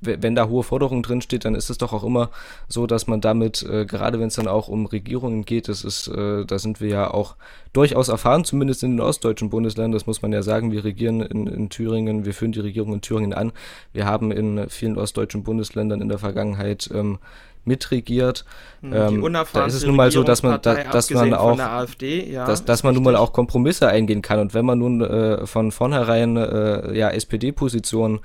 wenn 0.00 0.34
da 0.34 0.48
hohe 0.48 0.62
Forderungen 0.62 1.02
drinsteht, 1.02 1.44
dann 1.44 1.54
ist 1.54 1.70
es 1.70 1.78
doch 1.78 1.92
auch 1.92 2.04
immer 2.04 2.30
so, 2.68 2.86
dass 2.86 3.06
man 3.06 3.20
damit, 3.20 3.62
äh, 3.62 3.84
gerade 3.84 4.20
wenn 4.20 4.28
es 4.28 4.36
dann 4.36 4.48
auch 4.48 4.68
um 4.68 4.86
Regierungen 4.86 5.44
geht, 5.44 5.68
das 5.68 5.84
ist, 5.84 6.08
äh, 6.08 6.44
da 6.44 6.58
sind 6.58 6.80
wir 6.80 6.88
ja 6.88 7.10
auch 7.12 7.36
durchaus 7.72 8.08
erfahren, 8.08 8.44
zumindest 8.44 8.84
in 8.84 8.92
den 8.92 9.00
ostdeutschen 9.00 9.50
Bundesländern, 9.50 9.92
das 9.92 10.06
muss 10.06 10.22
man 10.22 10.32
ja 10.32 10.42
sagen, 10.42 10.70
wir 10.70 10.84
regieren 10.84 11.20
in, 11.20 11.48
in 11.48 11.68
Thüringen, 11.68 12.24
wir 12.24 12.34
führen 12.34 12.52
die 12.52 12.60
Regierung 12.60 12.92
in 12.92 13.00
Thüringen 13.00 13.32
an. 13.32 13.52
Wir 13.92 14.04
haben 14.04 14.30
in 14.30 14.68
vielen 14.68 14.96
ostdeutschen 14.96 15.42
Bundesländern 15.42 16.00
in 16.00 16.08
der 16.08 16.18
Vergangenheit 16.18 16.88
ähm, 16.94 17.18
mitregiert. 17.64 18.44
Hm, 18.80 18.92
ähm, 18.92 19.36
da 19.52 19.66
ist 19.66 19.74
es 19.74 19.84
nun 19.84 19.96
mal 19.96 20.10
so, 20.10 20.22
dass 20.22 20.42
man, 20.42 20.60
da, 20.62 20.74
dass 20.84 21.10
man 21.10 21.34
auch, 21.34 21.58
AfD, 21.58 22.30
ja, 22.30 22.46
dass, 22.46 22.64
dass 22.64 22.82
man 22.82 22.94
nun 22.94 23.04
mal 23.04 23.16
auch 23.16 23.32
Kompromisse 23.32 23.88
eingehen 23.88 24.22
kann. 24.22 24.38
Und 24.38 24.54
wenn 24.54 24.64
man 24.64 24.78
nun 24.78 25.00
äh, 25.00 25.46
von 25.46 25.72
vornherein 25.72 26.36
äh, 26.36 26.96
ja 26.96 27.10
SPD-Position 27.10 28.20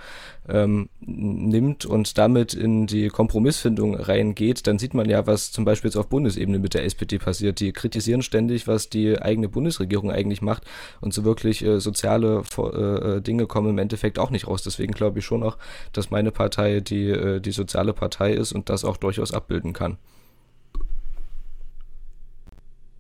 ähm, 0.49 0.89
nimmt 0.99 1.85
und 1.85 2.17
damit 2.17 2.53
in 2.53 2.87
die 2.87 3.07
Kompromissfindung 3.09 3.95
reingeht, 3.95 4.67
dann 4.67 4.79
sieht 4.79 4.93
man 4.93 5.09
ja, 5.09 5.27
was 5.27 5.51
zum 5.51 5.65
Beispiel 5.65 5.89
jetzt 5.89 5.97
auf 5.97 6.07
Bundesebene 6.07 6.59
mit 6.59 6.73
der 6.73 6.85
SPD 6.85 7.19
passiert. 7.19 7.59
Die 7.59 7.71
kritisieren 7.71 8.21
ständig, 8.21 8.67
was 8.67 8.89
die 8.89 9.21
eigene 9.21 9.49
Bundesregierung 9.49 10.11
eigentlich 10.11 10.41
macht 10.41 10.63
und 11.01 11.13
so 11.13 11.23
wirklich 11.23 11.63
äh, 11.63 11.79
soziale 11.79 12.43
äh, 12.57 12.61
äh, 12.61 13.21
Dinge 13.21 13.47
kommen 13.47 13.69
im 13.69 13.77
Endeffekt 13.77 14.19
auch 14.19 14.29
nicht 14.29 14.47
raus. 14.47 14.63
Deswegen 14.63 14.93
glaube 14.93 15.19
ich 15.19 15.25
schon 15.25 15.43
auch, 15.43 15.57
dass 15.93 16.11
meine 16.11 16.31
Partei 16.31 16.79
die, 16.79 17.09
äh, 17.09 17.39
die 17.39 17.51
soziale 17.51 17.93
Partei 17.93 18.33
ist 18.33 18.51
und 18.51 18.69
das 18.69 18.83
auch 18.85 18.97
durchaus 18.97 19.33
abbilden 19.33 19.73
kann. 19.73 19.97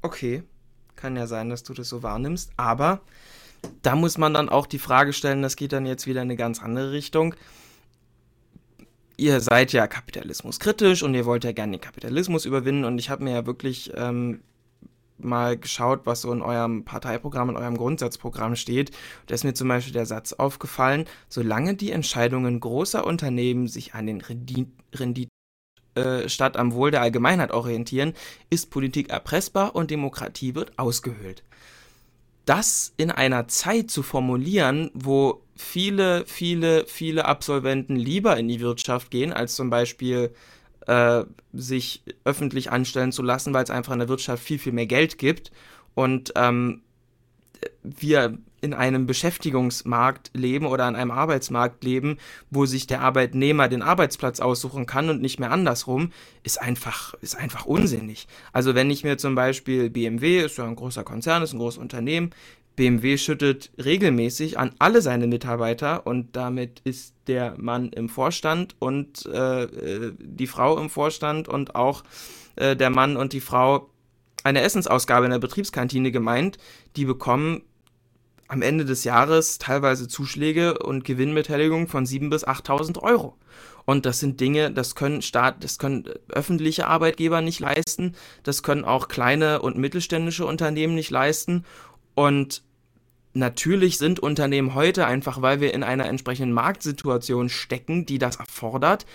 Okay, 0.01 0.43
kann 0.95 1.15
ja 1.15 1.27
sein, 1.27 1.49
dass 1.49 1.63
du 1.63 1.73
das 1.73 1.89
so 1.89 2.03
wahrnimmst, 2.03 2.51
aber 2.55 3.01
da 3.81 3.95
muss 3.95 4.17
man 4.17 4.33
dann 4.33 4.49
auch 4.49 4.67
die 4.67 4.79
Frage 4.79 5.13
stellen, 5.13 5.41
das 5.41 5.55
geht 5.55 5.73
dann 5.73 5.85
jetzt 5.85 6.07
wieder 6.07 6.21
in 6.21 6.27
eine 6.27 6.35
ganz 6.35 6.61
andere 6.61 6.91
Richtung. 6.91 7.35
ihr 9.17 9.41
seid 9.41 9.73
ja 9.73 9.87
kapitalismuskritisch 9.87 11.03
und 11.03 11.13
ihr 11.13 11.25
wollt 11.25 11.43
ja 11.43 11.51
gerne 11.51 11.73
den 11.77 11.81
Kapitalismus 11.81 12.45
überwinden 12.45 12.85
und 12.85 12.99
ich 12.99 13.09
habe 13.09 13.23
mir 13.23 13.31
ja 13.31 13.45
wirklich 13.45 13.91
ähm, 13.95 14.41
mal 15.17 15.57
geschaut, 15.57 16.01
was 16.05 16.21
so 16.21 16.31
in 16.31 16.41
eurem 16.41 16.85
Parteiprogramm, 16.85 17.49
in 17.49 17.57
eurem 17.57 17.77
Grundsatzprogramm 17.77 18.55
steht. 18.55 18.91
Da 19.27 19.35
ist 19.35 19.43
mir 19.43 19.53
zum 19.53 19.67
Beispiel 19.67 19.93
der 19.93 20.05
Satz 20.05 20.33
aufgefallen, 20.33 21.05
solange 21.27 21.75
die 21.75 21.91
Entscheidungen 21.91 22.59
großer 22.59 23.05
Unternehmen 23.05 23.67
sich 23.67 23.93
an 23.93 24.07
den 24.07 24.21
Renditen 24.21 25.29
äh, 25.95 26.29
statt 26.29 26.57
am 26.57 26.73
Wohl 26.73 26.91
der 26.91 27.01
Allgemeinheit 27.01 27.51
orientieren, 27.51 28.13
ist 28.49 28.69
Politik 28.69 29.09
erpressbar 29.09 29.75
und 29.75 29.91
Demokratie 29.91 30.55
wird 30.55 30.77
ausgehöhlt. 30.77 31.43
Das 32.49 32.95
in 32.97 33.11
einer 33.11 33.47
Zeit 33.47 33.91
zu 33.91 34.01
formulieren, 34.01 34.89
wo 34.95 35.43
viele, 35.55 36.25
viele, 36.25 36.87
viele 36.87 37.25
Absolventen 37.25 37.95
lieber 37.95 38.37
in 38.37 38.47
die 38.47 38.59
Wirtschaft 38.59 39.11
gehen, 39.11 39.31
als 39.31 39.53
zum 39.53 39.69
Beispiel 39.69 40.33
äh, 40.87 41.25
sich 41.53 42.01
öffentlich 42.23 42.71
anstellen 42.71 43.11
zu 43.11 43.21
lassen, 43.21 43.53
weil 43.53 43.65
es 43.65 43.69
einfach 43.69 43.93
in 43.93 43.99
der 43.99 44.09
Wirtschaft 44.09 44.43
viel, 44.43 44.57
viel 44.57 44.73
mehr 44.73 44.87
Geld 44.87 45.19
gibt. 45.19 45.51
Und 45.93 46.33
ähm, 46.35 46.81
wir 47.83 48.39
in 48.61 48.73
einem 48.73 49.05
Beschäftigungsmarkt 49.05 50.31
leben 50.33 50.65
oder 50.65 50.85
an 50.85 50.95
einem 50.95 51.11
Arbeitsmarkt 51.11 51.83
leben, 51.83 52.17
wo 52.49 52.65
sich 52.65 52.87
der 52.87 53.01
Arbeitnehmer 53.01 53.67
den 53.67 53.81
Arbeitsplatz 53.81 54.39
aussuchen 54.39 54.85
kann 54.85 55.09
und 55.09 55.21
nicht 55.21 55.39
mehr 55.39 55.51
andersrum, 55.51 56.11
ist 56.43 56.61
einfach, 56.61 57.13
ist 57.21 57.37
einfach 57.37 57.65
unsinnig. 57.65 58.27
Also 58.53 58.75
wenn 58.75 58.89
ich 58.89 59.03
mir 59.03 59.17
zum 59.17 59.35
Beispiel 59.35 59.89
BMW, 59.89 60.39
ist 60.45 60.57
ja 60.57 60.65
ein 60.65 60.75
großer 60.75 61.03
Konzern, 61.03 61.43
ist 61.43 61.53
ein 61.53 61.59
großes 61.59 61.79
Unternehmen, 61.79 62.31
BMW 62.79 63.17
schüttet 63.17 63.71
regelmäßig 63.77 64.57
an 64.57 64.71
alle 64.79 65.01
seine 65.01 65.27
Mitarbeiter 65.27 66.07
und 66.07 66.37
damit 66.37 66.79
ist 66.85 67.13
der 67.27 67.55
Mann 67.57 67.89
im 67.89 68.07
Vorstand 68.07 68.77
und 68.79 69.25
äh, 69.25 69.63
äh, 69.63 70.13
die 70.17 70.47
Frau 70.47 70.79
im 70.79 70.89
Vorstand 70.89 71.49
und 71.49 71.75
auch 71.75 72.05
äh, 72.55 72.77
der 72.77 72.89
Mann 72.89 73.17
und 73.17 73.33
die 73.33 73.41
Frau 73.41 73.89
eine 74.45 74.61
Essensausgabe 74.61 75.25
in 75.25 75.31
der 75.31 75.39
Betriebskantine 75.39 76.11
gemeint. 76.11 76.57
Die 76.95 77.03
bekommen 77.03 77.63
am 78.49 78.63
Ende 78.63 78.83
des 78.83 79.03
Jahres 79.03 79.59
teilweise 79.59 80.07
Zuschläge 80.07 80.79
und 80.79 81.05
Gewinnbeteiligung 81.05 81.87
von 81.87 82.05
7.000 82.05 82.29
bis 82.29 82.47
8.000 82.47 82.99
Euro. 82.99 83.37
Und 83.85 84.05
das 84.05 84.19
sind 84.19 84.41
Dinge, 84.41 84.71
das 84.71 84.95
können 84.95 85.21
Staat, 85.21 85.63
das 85.63 85.77
können 85.77 86.05
öffentliche 86.29 86.87
Arbeitgeber 86.87 87.41
nicht 87.41 87.59
leisten, 87.59 88.15
das 88.43 88.63
können 88.63 88.85
auch 88.85 89.07
kleine 89.07 89.61
und 89.61 89.77
mittelständische 89.77 90.45
Unternehmen 90.45 90.95
nicht 90.95 91.11
leisten. 91.11 91.63
Und 92.15 92.63
Natürlich 93.33 93.99
sind 93.99 94.19
Unternehmen 94.19 94.73
heute 94.73 95.05
einfach, 95.05 95.43
weil 95.43 95.61
wir 95.61 95.71
in 95.75 95.83
einer 95.83 96.07
entsprechenden 96.07 96.51
Marktsituation 96.51 97.47
stecken, 97.47 98.07
die 98.07 98.17
das 98.17 98.37
erfordert, 98.37 99.05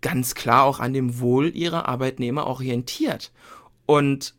ganz 0.00 0.36
klar 0.36 0.62
auch 0.62 0.78
an 0.78 0.92
dem 0.92 1.18
Wohl 1.18 1.54
ihrer 1.56 1.88
Arbeitnehmer 1.88 2.46
orientiert. 2.46 3.32
Und 3.84 4.34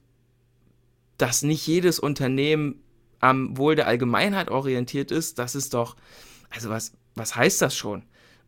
dass 1.17 1.43
nicht 1.43 1.67
jedes 1.67 1.99
Unternehmen 1.99 2.81
am 3.19 3.57
Wohl 3.57 3.75
der 3.75 3.87
Allgemeinheit 3.87 4.49
orientiert 4.49 5.11
ist, 5.11 5.39
das 5.39 5.55
ist 5.55 5.73
doch, 5.73 5.95
also 6.49 6.69
was, 6.69 6.93
was 7.15 7.35
heißt 7.35 7.61
das 7.61 7.75
schon? 7.75 8.03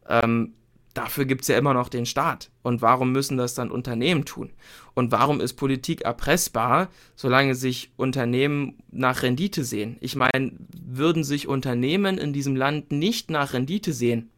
Ähm, 0.07 0.53
dafür 0.93 1.25
gibt 1.25 1.41
es 1.41 1.47
ja 1.47 1.57
immer 1.57 1.73
noch 1.73 1.89
den 1.89 2.05
Staat. 2.05 2.49
Und 2.63 2.81
warum 2.81 3.11
müssen 3.11 3.37
das 3.37 3.53
dann 3.53 3.71
Unternehmen 3.71 4.25
tun? 4.25 4.51
Und 4.93 5.11
warum 5.11 5.39
ist 5.39 5.53
Politik 5.53 6.01
erpressbar, 6.01 6.89
solange 7.15 7.55
sich 7.55 7.91
Unternehmen 7.97 8.77
nach 8.91 9.23
Rendite 9.23 9.63
sehen? 9.63 9.97
Ich 10.01 10.15
meine, 10.15 10.53
würden 10.83 11.23
sich 11.23 11.47
Unternehmen 11.47 12.17
in 12.17 12.33
diesem 12.33 12.55
Land 12.55 12.91
nicht 12.91 13.29
nach 13.29 13.53
Rendite 13.53 13.93
sehen, 13.93 14.29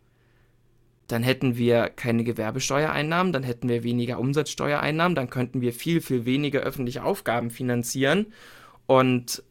dann 1.07 1.23
hätten 1.23 1.57
wir 1.57 1.89
keine 1.89 2.23
Gewerbesteuereinnahmen, 2.23 3.33
dann 3.33 3.43
hätten 3.43 3.67
wir 3.67 3.83
weniger 3.83 4.19
Umsatzsteuereinnahmen, 4.19 5.15
dann 5.15 5.29
könnten 5.29 5.61
wir 5.61 5.73
viel, 5.73 6.01
viel 6.01 6.25
weniger 6.25 6.61
öffentliche 6.61 7.03
Aufgaben 7.03 7.49
finanzieren. 7.49 8.27
Und 8.85 9.43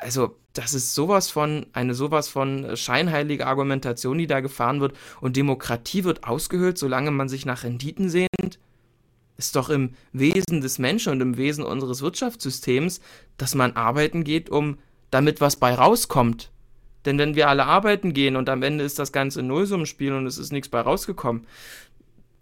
also 0.00 0.36
das 0.52 0.74
ist 0.74 0.94
sowas 0.94 1.30
von, 1.30 1.66
eine 1.72 1.94
sowas 1.94 2.28
von 2.28 2.76
scheinheilige 2.76 3.46
Argumentation, 3.46 4.18
die 4.18 4.26
da 4.26 4.40
gefahren 4.40 4.80
wird. 4.80 4.96
Und 5.20 5.36
Demokratie 5.36 6.04
wird 6.04 6.24
ausgehöhlt, 6.24 6.78
solange 6.78 7.10
man 7.10 7.28
sich 7.28 7.46
nach 7.46 7.64
Renditen 7.64 8.08
sehnt. 8.08 8.58
Ist 9.36 9.54
doch 9.54 9.70
im 9.70 9.94
Wesen 10.12 10.60
des 10.60 10.78
Menschen 10.78 11.12
und 11.12 11.20
im 11.20 11.36
Wesen 11.36 11.64
unseres 11.64 12.02
Wirtschaftssystems, 12.02 13.00
dass 13.36 13.54
man 13.54 13.76
arbeiten 13.76 14.24
geht, 14.24 14.50
um 14.50 14.78
damit 15.10 15.40
was 15.40 15.56
bei 15.56 15.74
rauskommt. 15.74 16.50
Denn 17.04 17.18
wenn 17.18 17.36
wir 17.36 17.48
alle 17.48 17.64
arbeiten 17.64 18.12
gehen 18.12 18.34
und 18.34 18.48
am 18.48 18.62
Ende 18.62 18.84
ist 18.84 18.98
das 18.98 19.12
Ganze 19.12 19.40
ein 19.40 19.46
Nullsummenspiel 19.46 20.12
und 20.12 20.26
es 20.26 20.38
ist 20.38 20.52
nichts 20.52 20.68
bei 20.68 20.80
rausgekommen, 20.80 21.46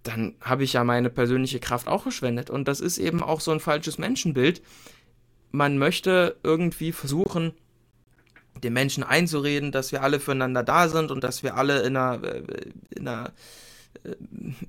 dann 0.03 0.35
habe 0.41 0.65
ich 0.65 0.73
ja 0.73 0.85
meine 0.85 1.11
persönliche 1.11 1.61
Kraft 1.61 1.89
auch 1.89 2.03
verschwendet. 2.03 2.49
Und 2.49 2.67
das 2.67 2.81
ist 2.81 2.99
eben 2.99 3.23
auch 3.23 3.41
so 3.41 3.51
ein 3.51 3.61
falsches 3.61 3.99
Menschenbild. 3.99 4.63
Man 5.53 5.79
möchte 5.79 6.37
irgendwie 6.43 6.93
versuchen, 6.93 7.53
den 8.62 8.73
Menschen 8.73 9.03
einzureden, 9.05 9.73
dass 9.73 9.93
wir 9.93 10.03
alle 10.03 10.21
füreinander 10.21 10.62
da 10.62 10.88
sind 10.88 11.11
und 11.11 11.23
dass 11.25 11.43
wir 11.43 11.57
alle 11.57 11.81
in 11.81 11.97
einer, 11.97 12.23
äh, 12.25 12.43
in 12.91 13.09
einer, 13.09 13.33
äh, 14.05 14.15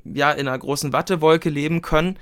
ja, 0.03 0.31
in 0.31 0.47
einer 0.47 0.57
großen 0.57 0.93
Wattewolke 0.93 1.49
leben 1.49 1.81
können. 1.81 2.17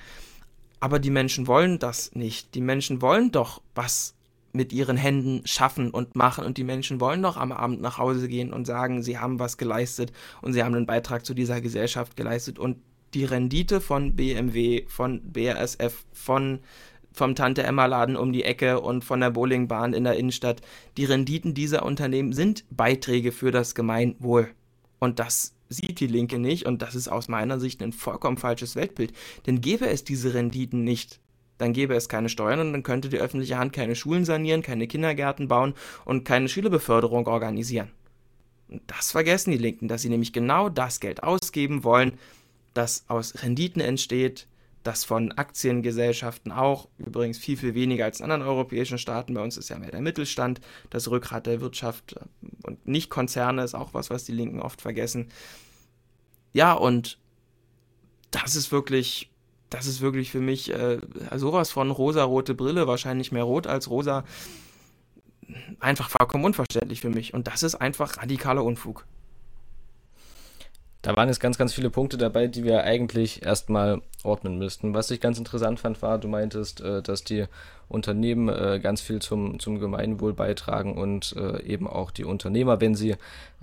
Aber 0.79 1.00
die 1.00 1.09
Menschen 1.09 1.47
wollen 1.47 1.79
das 1.79 2.13
nicht. 2.13 2.53
Die 2.55 2.62
Menschen 2.62 3.01
wollen 3.01 3.31
doch 3.31 3.62
was 3.74 4.13
mit 4.55 4.71
ihren 4.71 4.97
Händen 4.97 5.45
schaffen 5.45 5.91
und 5.91 6.15
machen 6.15 6.45
und 6.45 6.57
die 6.57 6.63
Menschen 6.63 7.01
wollen 7.01 7.21
doch 7.21 7.38
am 7.38 7.51
Abend 7.51 7.81
nach 7.81 7.97
Hause 7.97 8.27
gehen 8.27 8.53
und 8.53 8.65
sagen, 8.65 9.03
sie 9.03 9.19
haben 9.19 9.38
was 9.38 9.57
geleistet 9.57 10.13
und 10.41 10.53
sie 10.53 10.63
haben 10.63 10.74
einen 10.74 10.85
Beitrag 10.85 11.25
zu 11.25 11.33
dieser 11.33 11.59
Gesellschaft 11.59 12.15
geleistet 12.15 12.57
und 12.57 12.77
die 13.13 13.25
Rendite 13.25 13.81
von 13.81 14.15
BMW, 14.15 14.85
von 14.88 15.21
BASF, 15.31 16.05
von 16.13 16.59
vom 17.15 17.36
Tante 17.36 17.63
Emma 17.63 17.86
Laden 17.86 18.15
um 18.15 18.34
die 18.34 18.43
Ecke 18.43 18.79
und 18.79 19.03
von 19.03 19.19
der 19.19 19.31
Bowlingbahn 19.31 19.93
in 19.93 20.03
der 20.03 20.17
Innenstadt. 20.17 20.62
Die 20.98 21.05
Renditen 21.05 21.53
dieser 21.53 21.86
Unternehmen 21.86 22.34
sind 22.34 22.65
Beiträge 22.69 23.31
für 23.31 23.51
das 23.51 23.75
Gemeinwohl. 23.75 24.50
Und 25.00 25.19
das 25.19 25.55
sieht 25.69 26.00
die 26.00 26.07
Linke 26.07 26.39
nicht 26.39 26.65
und 26.65 26.81
das 26.81 26.95
ist 26.95 27.07
aus 27.07 27.27
meiner 27.27 27.60
Sicht 27.60 27.81
ein 27.81 27.91
vollkommen 27.91 28.38
falsches 28.38 28.75
Weltbild. 28.75 29.13
Denn 29.45 29.62
gäbe 29.62 29.88
es 29.88 30.03
diese 30.03 30.34
Renditen 30.34 30.84
nicht, 30.84 31.19
dann 31.57 31.74
gäbe 31.74 31.95
es 31.95 32.10
keine 32.10 32.29
Steuern 32.29 32.60
und 32.60 32.74
dann 32.74 32.84
könnte 32.84 33.10
die 33.10 33.19
öffentliche 33.19 33.57
Hand 33.57 33.74
keine 33.74 33.95
Schulen 33.95 34.25
sanieren, 34.25 34.62
keine 34.62 34.88
Kindergärten 34.88 35.48
bauen 35.48 35.74
und 36.03 36.25
keine 36.25 36.50
Schülerbeförderung 36.50 37.27
organisieren. 37.27 37.91
Und 38.67 38.81
das 38.88 39.12
vergessen 39.12 39.51
die 39.51 39.57
Linken, 39.57 39.88
dass 39.88 40.01
sie 40.01 40.10
nämlich 40.10 40.34
genau 40.34 40.69
das 40.69 41.00
Geld 41.00 41.24
ausgeben 41.24 41.84
wollen, 41.84 42.13
das 42.74 43.05
aus 43.07 43.43
Renditen 43.43 43.81
entsteht, 43.81 44.48
das 44.85 45.03
von 45.03 45.31
Aktiengesellschaften 45.31 46.51
auch, 46.51 46.87
übrigens 46.99 47.39
viel, 47.39 47.57
viel 47.57 47.73
weniger 47.73 48.05
als 48.05 48.19
in 48.19 48.25
anderen 48.25 48.43
europäischen 48.43 48.99
Staaten. 48.99 49.33
Bei 49.33 49.41
uns 49.41 49.57
ist 49.57 49.69
ja 49.69 49.79
mehr 49.79 49.89
der 49.89 50.01
Mittelstand, 50.01 50.61
das 50.91 51.09
Rückgrat 51.09 51.47
der 51.47 51.59
Wirtschaft 51.59 52.15
und 52.63 52.87
nicht 52.87 53.09
Konzerne 53.09 53.63
ist 53.63 53.73
auch 53.73 53.95
was, 53.95 54.11
was 54.11 54.25
die 54.25 54.31
Linken 54.31 54.61
oft 54.61 54.81
vergessen. 54.81 55.29
Ja, 56.53 56.73
und 56.73 57.17
das 58.29 58.55
ist 58.55 58.71
wirklich, 58.71 59.31
das 59.71 59.87
ist 59.87 60.01
wirklich 60.01 60.29
für 60.29 60.39
mich 60.39 60.71
äh, 60.71 60.99
sowas 61.35 61.71
von 61.71 61.89
rosa-rote 61.89 62.53
Brille, 62.53 62.85
wahrscheinlich 62.85 63.31
mehr 63.31 63.43
rot 63.43 63.65
als 63.65 63.89
rosa. 63.89 64.23
Einfach 65.79 66.09
vollkommen 66.09 66.45
unverständlich 66.45 67.01
für 67.01 67.09
mich. 67.09 67.33
Und 67.33 67.47
das 67.47 67.63
ist 67.63 67.75
einfach 67.75 68.17
radikaler 68.17 68.63
Unfug. 68.63 69.07
Da 71.05 71.15
waren 71.15 71.27
jetzt 71.27 71.39
ganz, 71.39 71.59
ganz 71.59 71.71
viele 71.71 71.91
Punkte 71.91 72.17
dabei, 72.17 72.47
die 72.47 72.63
wir 72.63 72.83
eigentlich 72.83 73.45
erstmal 73.45 74.01
ordnen 74.24 74.57
müssten. 74.57 74.95
Was 74.95 75.12
ich 75.12 75.21
ganz 75.21 75.38
interessant 75.38 75.79
fand, 75.79 76.01
war, 76.01 76.17
du 76.17 76.27
meintest, 76.27 76.81
äh, 76.81 77.03
dass 77.03 77.24
die 77.24 77.45
Unternehmen 77.88 78.50
äh, 78.50 78.79
ganz 78.81 79.01
viel 79.01 79.21
zum, 79.21 79.59
zum 79.59 79.79
Gemeinwohl 79.79 80.33
beitragen 80.33 80.97
und 80.97 81.35
äh, 81.38 81.62
eben 81.62 81.85
auch 81.85 82.09
die 82.09 82.24
Unternehmer, 82.24 82.81
wenn 82.81 82.95
sie 82.95 83.17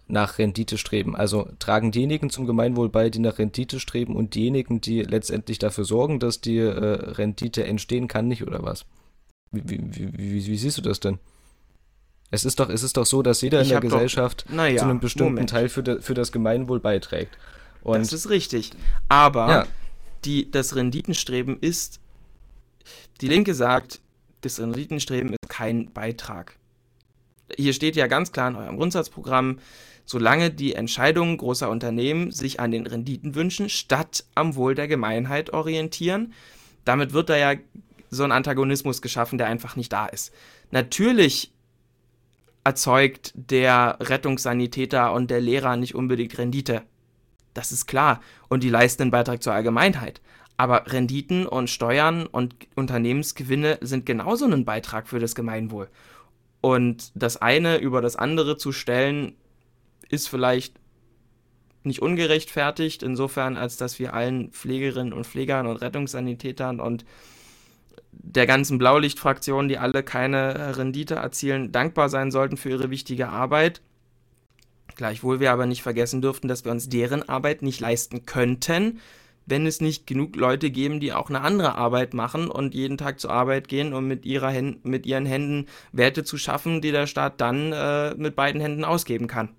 nach 0.07 0.39
Rendite 0.39 0.79
streben. 0.79 1.17
Also 1.17 1.49
tragen 1.59 1.91
diejenigen 1.91 2.31
zum 2.31 2.47
Gemeinwohl 2.47 2.91
bei, 2.91 3.11
die 3.11 3.19
nach 3.19 3.41
Rendite 3.41 3.81
streben 3.81 4.15
und 4.15 4.37
diejenigen, 4.37 4.81
die 4.81 5.03
letztendlich 5.03 5.59
dafür 5.59 5.85
sorgen, 5.85 6.21
dass 6.21 6.41
die 6.41 6.61
Rendite 6.61 7.65
entstehen 7.65 8.07
kann, 8.07 8.29
nicht, 8.29 8.47
oder 8.47 8.63
was? 8.63 8.85
Wie, 9.51 9.63
wie, 9.67 10.17
wie, 10.17 10.47
wie 10.47 10.57
siehst 10.57 10.79
du 10.79 10.83
das 10.83 11.01
denn? 11.01 11.19
Es 12.33 12.47
ist 12.47 12.59
doch, 12.59 12.71
es 12.71 12.83
ist 12.83 12.97
doch 12.97 13.05
so, 13.05 13.23
dass 13.23 13.43
jeder 13.43 13.61
ich 13.61 13.69
in 13.69 13.73
der 13.73 13.81
Gesellschaft 13.81 14.47
doch, 14.49 14.65
ja, 14.65 14.77
zu 14.79 14.85
einem 14.85 15.01
bestimmten 15.01 15.35
Moment. 15.35 15.51
Teil 15.51 15.69
für, 15.69 15.83
de, 15.83 16.01
für 16.01 16.15
das 16.15 16.33
Gemeinwohl 16.33 16.81
beiträgt. 16.81 17.37
Und 17.83 17.99
das 17.99 18.15
ist 18.15 18.31
richtig. 18.31 18.71
Aber 19.11 19.49
ja. 19.49 19.67
die, 20.25 20.51
das 20.51 20.75
Renditenstreben 20.75 21.59
ist, 21.61 22.01
die 23.21 23.29
Linke 23.29 23.55
sagt, 23.55 24.01
das 24.41 24.59
Renditenstreben 24.59 25.33
ist 25.35 25.51
kein 25.51 25.93
Beitrag. 25.93 26.57
Hier 27.55 27.75
steht 27.75 27.97
ja 27.97 28.07
ganz 28.07 28.33
klar 28.33 28.49
in 28.49 28.57
eurem 28.57 28.79
Grundsatzprogramm, 28.79 29.59
solange 30.07 30.51
die 30.51 30.73
Entscheidungen 30.73 31.37
großer 31.37 31.69
Unternehmen 31.69 32.31
sich 32.31 32.61
an 32.61 32.71
den 32.71 32.87
Renditen 32.87 33.35
wünschen, 33.35 33.69
statt 33.69 34.25
am 34.35 34.57
Wohl 34.57 34.75
der 34.75 34.89
Gemeinheit 34.89 35.53
orientieren, 35.53 36.33
damit 36.87 37.13
wird 37.13 37.29
da 37.29 37.37
ja 37.37 37.61
so 38.09 38.25
ein 38.25 38.33
Antagonismus 38.33 39.03
geschaffen, 39.03 39.37
der 39.37 39.49
einfach 39.49 39.77
nicht 39.77 39.93
da 39.93 40.07
ist. 40.07 40.33
Natürlich 40.71 41.52
erzeugt 42.65 43.33
der 43.35 43.97
Rettungssanitäter 44.01 45.13
und 45.13 45.31
der 45.31 45.41
Lehrer 45.41 45.77
nicht 45.77 45.95
unbedingt 45.95 46.39
Rendite. 46.39 46.83
Das 47.55 47.73
ist 47.73 47.87
klar. 47.87 48.21
Und 48.49 48.63
die 48.63 48.71
leisten 48.71 49.03
einen 49.03 49.11
Beitrag 49.11 49.43
zur 49.43 49.53
Allgemeinheit. 49.53 50.21
Aber 50.57 50.85
Renditen 50.87 51.47
und 51.47 51.71
Steuern 51.71 52.27
und 52.27 52.55
Unternehmensgewinne 52.77 53.79
sind 53.81 54.07
genauso 54.07 54.47
ein 54.47 54.65
Beitrag 54.65 55.09
für 55.09 55.19
das 55.19 55.35
Gemeinwohl. 55.35 55.89
Und 56.61 57.11
das 57.15 57.37
eine 57.39 57.79
über 57.79 58.01
das 58.01 58.17
andere 58.17 58.57
zu 58.57 58.71
stellen, 58.71 59.35
ist 60.09 60.29
vielleicht 60.29 60.77
nicht 61.83 62.01
ungerechtfertigt, 62.01 63.03
insofern, 63.03 63.57
als 63.57 63.77
dass 63.77 63.99
wir 63.99 64.15
allen 64.15 64.53
Pflegerinnen 64.53 65.13
und 65.13 65.27
Pflegern 65.27 65.67
und 65.67 65.79
Rettungssanitätern 65.79 66.79
und 66.79 67.05
der 68.13 68.47
ganzen 68.47 68.79
Blaulichtfraktion, 68.79 69.69
die 69.69 69.79
alle 69.79 70.03
keine 70.03 70.77
Rendite 70.77 71.17
erzielen, 71.17 71.73
dankbar 71.73 72.09
sein 72.09 72.31
sollten 72.31 72.57
für 72.57 72.71
ihre 72.71 72.91
wichtige 72.91 73.29
Arbeit. 73.29 73.81
Gleichwohl 74.95 75.41
wir 75.41 75.53
aber 75.53 75.67
nicht 75.67 75.83
vergessen 75.83 76.23
dürften, 76.23 76.49
dass 76.49 76.65
wir 76.65 76.73
uns 76.73 76.89
deren 76.89 77.29
Arbeit 77.29 77.63
nicht 77.63 77.81
leisten 77.81 78.27
könnten, 78.27 79.01
wenn 79.47 79.67
es 79.67 79.81
nicht 79.81 80.07
genug 80.07 80.37
Leute 80.37 80.71
geben, 80.71 81.01
die 81.01 81.13
auch 81.13 81.29
eine 81.29 81.41
andere 81.41 81.75
Arbeit 81.75 82.15
machen 82.15 82.49
und 82.49 82.75
jeden 82.75 82.99
Tag 82.99 83.19
zur 83.19 83.31
Arbeit 83.31 83.69
gehen, 83.69 83.93
um 83.93 84.07
mit, 84.07 84.25
ihrer 84.25 84.51
Händ 84.51 84.85
mit 84.85 85.07
ihren 85.07 85.27
Händen 85.27 85.67
Werte 85.93 86.25
zu 86.25 86.39
schaffen, 86.39 86.81
die 86.81 86.93
der 86.93 87.07
Staat 87.07 87.41
dann 87.41 87.73
äh, 87.73 88.15
mit 88.15 88.37
beiden 88.37 88.61
Händen 88.61 88.85
ausgeben 88.85 89.27
kann. 89.27 89.51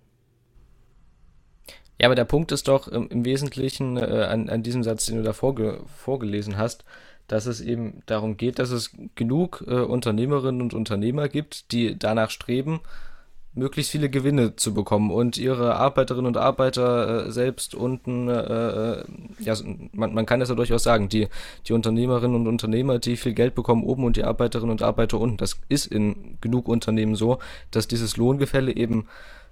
Ja, 2.00 2.08
aber 2.08 2.16
der 2.16 2.26
Punkt 2.26 2.52
ist 2.52 2.68
doch 2.68 2.88
im, 2.88 3.08
im 3.10 3.26
Wesentlichen 3.26 3.98
äh, 3.98 4.28
an, 4.30 4.50
an 4.50 4.64
diesem 4.64 4.84
Satz, 4.84 5.06
den 5.06 5.18
du 5.18 5.24
da 5.24 5.34
vorge 5.34 5.82
vorgelesen 5.98 6.58
hast, 6.58 6.86
dass 7.28 7.46
es 7.46 7.62
eben 7.62 8.04
darum 8.06 8.38
geht, 8.38 8.60
dass 8.60 8.72
es 8.72 8.92
genug 9.16 9.64
äh, 9.68 9.76
Unternehmerinnen 9.76 10.62
und 10.62 10.74
Unternehmer 10.74 11.30
gibt, 11.30 11.72
die 11.72 11.98
danach 11.98 12.30
streben, 12.30 12.82
möglichst 13.56 13.92
viele 13.92 14.10
Gewinne 14.10 14.56
zu 14.56 14.74
bekommen 14.74 15.12
und 15.12 15.38
ihre 15.38 15.76
Arbeiterinnen 15.76 16.26
und 16.26 16.38
Arbeiter 16.38 17.28
äh, 17.28 17.32
selbst 17.32 17.76
unten, 17.76 18.28
äh, 18.28 18.34
äh, 18.34 19.04
ja, 19.40 19.56
man, 19.92 20.14
man 20.14 20.26
kann 20.26 20.40
das 20.40 20.50
ja 20.50 20.56
durchaus 20.56 20.84
sagen, 20.84 21.08
die, 21.10 21.28
die 21.68 21.74
Unternehmerinnen 21.74 22.36
und 22.36 22.48
Unternehmer, 22.48 23.00
die 23.00 23.16
viel 23.16 23.34
Geld 23.34 23.54
bekommen 23.54 23.84
oben 23.84 24.06
und 24.06 24.18
die 24.18 24.24
Arbeiterinnen 24.24 24.72
und 24.72 24.82
Arbeiter 24.82 25.20
unten. 25.20 25.38
Das 25.38 25.60
ist 25.70 25.86
in 25.86 26.38
genug 26.42 26.68
Unternehmen 26.68 27.16
so, 27.16 27.40
dass 27.70 27.88
dieses 27.88 28.18
Lohngefälle 28.18 28.76
eben 28.76 29.08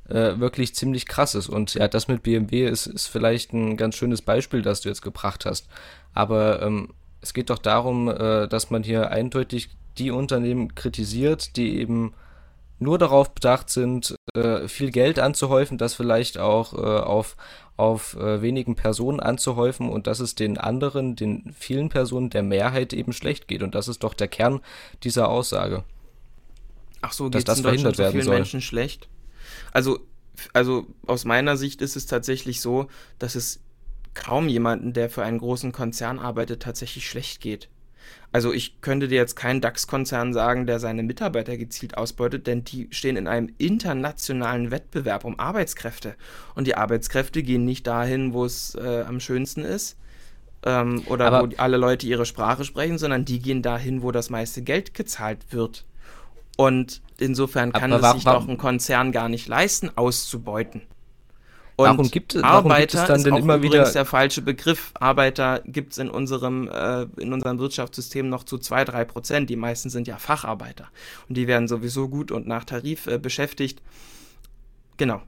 äh, 0.10 0.40
wirklich 0.40 0.74
ziemlich 0.74 1.06
krass 1.06 1.36
ist. 1.36 1.48
Und 1.48 1.76
ja, 1.76 1.88
das 1.88 2.08
mit 2.08 2.24
BMW 2.24 2.68
ist, 2.68 2.88
ist 2.88 3.08
vielleicht 3.08 3.54
ein 3.54 3.78
ganz 3.78 3.96
schönes 3.96 4.24
Beispiel, 4.24 4.64
das 4.64 4.82
du 4.82 4.90
jetzt 4.90 5.04
gebracht 5.04 5.46
hast. 5.46 5.68
Aber 6.14 6.62
ähm, 6.64 6.90
es 7.22 7.34
geht 7.34 7.50
doch 7.50 7.60
darum, 7.60 8.10
äh, 8.10 8.48
dass 8.48 8.70
man 8.70 8.84
hier 8.84 9.12
eindeutig 9.12 9.70
die 9.98 10.12
Unternehmen 10.12 10.74
kritisiert, 10.76 11.56
die 11.56 11.78
eben 11.78 12.14
nur 12.80 12.98
darauf 12.98 13.34
bedacht 13.34 13.70
sind, 13.70 14.16
äh, 14.34 14.68
viel 14.68 14.90
Geld 14.90 15.20
anzuhäufen, 15.20 15.78
das 15.78 15.94
vielleicht 15.94 16.40
auch 16.40 16.74
äh, 16.74 16.78
auf, 16.78 17.38
auf 17.78 18.16
wenigen 18.16 18.76
Personen 18.76 19.20
anzuhäufen 19.20 19.90
und 19.90 20.08
dass 20.08 20.20
es 20.20 20.36
den 20.36 20.58
anderen, 20.58 21.16
den 21.16 21.54
vielen 21.58 21.90
Personen 21.90 22.30
der 22.30 22.44
Mehrheit 22.44 22.94
eben 22.94 23.14
schlecht 23.14 23.48
geht. 23.48 23.64
Und 23.64 23.76
das 23.76 23.88
ist 23.88 24.04
doch 24.04 24.14
der 24.14 24.28
Kern 24.28 24.62
dieser 25.04 25.30
Aussage. 25.30 25.84
Ach 27.02 27.12
so, 27.12 27.30
geht 27.30 27.48
es 27.48 27.58
in 27.58 27.64
Deutschland 27.64 27.96
so 27.96 28.12
vielen 28.12 28.24
soll. 28.24 28.36
Menschen 28.36 28.62
schlecht? 28.62 29.10
Also, 29.72 30.00
also 30.54 30.86
aus 31.08 31.26
meiner 31.26 31.58
Sicht 31.58 31.82
ist 31.82 31.96
es 31.96 32.06
tatsächlich 32.06 32.62
so, 32.62 32.88
dass 33.20 33.36
es 33.36 33.62
kaum 34.14 34.48
jemanden, 34.48 34.94
der 34.94 35.10
für 35.10 35.24
einen 35.24 35.40
großen 35.40 35.72
Konzern 35.72 36.20
arbeitet, 36.20 36.62
tatsächlich 36.62 37.08
schlecht 37.08 37.42
geht. 37.42 37.70
Also 38.34 38.54
ich 38.54 38.82
könnte 38.82 39.08
dir 39.08 39.16
jetzt 39.16 39.36
keinen 39.36 39.60
DAX-Konzern 39.60 40.34
sagen, 40.34 40.66
der 40.66 40.80
seine 40.80 41.04
Mitarbeiter 41.04 41.58
gezielt 41.58 41.98
ausbeutet, 41.98 42.48
denn 42.48 42.64
die 42.64 42.88
stehen 42.92 43.18
in 43.18 43.28
einem 43.28 43.54
internationalen 43.58 44.72
Wettbewerb 44.72 45.26
um 45.26 45.38
Arbeitskräfte. 45.40 46.16
Und 46.56 46.66
die 46.66 46.76
Arbeitskräfte 46.76 47.44
gehen 47.44 47.66
nicht 47.66 47.88
dahin, 47.88 48.34
wo 48.34 48.46
es 48.46 48.76
äh, 48.76 49.04
am 49.06 49.20
schönsten 49.20 49.66
ist 49.66 49.98
ähm, 50.66 51.04
oder 51.08 51.26
Aber 51.32 51.50
wo 51.52 51.56
alle 51.58 51.78
Leute 51.78 52.08
ihre 52.08 52.26
Sprache 52.26 52.64
sprechen, 52.64 52.98
sondern 52.98 53.26
die 53.26 53.40
gehen 53.40 53.62
dahin, 53.62 54.02
wo 54.02 54.12
das 54.12 54.30
meiste 54.30 54.62
Geld 54.62 54.94
gezahlt 54.94 55.52
wird. 55.52 55.86
Und 56.58 57.02
insofern 57.18 57.74
kann 57.74 57.92
es 57.92 58.12
sich 58.12 58.24
doch 58.24 58.48
ein 58.48 58.58
Konzern 58.58 59.12
gar 59.12 59.30
nicht 59.30 59.48
leisten, 59.48 59.90
auszubeuten. 59.96 60.84
Und 61.82 61.98
warum 61.98 62.12
gibt 62.12 62.36
es, 62.36 62.44
warum 62.44 62.72
Arbeiter 62.72 62.80
gibt 62.80 62.94
es 62.94 63.08
dann 63.08 63.24
denn 63.24 63.36
immer 63.36 63.62
wieder 63.62 63.90
der 63.90 64.06
falsche 64.06 64.42
Begriff. 64.42 64.92
Arbeiter 64.94 65.62
gibt 65.66 65.94
es 65.94 65.98
in 65.98 66.10
unserem 66.10 66.68
äh, 66.68 67.04
in 67.18 67.34
unserem 67.34 67.60
Wirtschaftssystem 67.60 68.30
noch 68.30 68.44
zu 68.44 68.58
zwei 68.58 68.86
drei 68.86 69.06
Prozent. 69.06 69.50
Die 69.50 69.56
meisten 69.56 69.90
sind 69.90 70.08
ja 70.08 70.18
Facharbeiter 70.18 70.88
und 71.30 71.38
die 71.38 71.48
werden 71.48 71.68
sowieso 71.68 72.10
gut 72.10 72.32
und 72.32 72.48
nach 72.48 72.66
Tarif 72.66 73.08
äh, 73.08 73.18
beschäftigt. 73.18 73.82
Genau. 74.98 75.22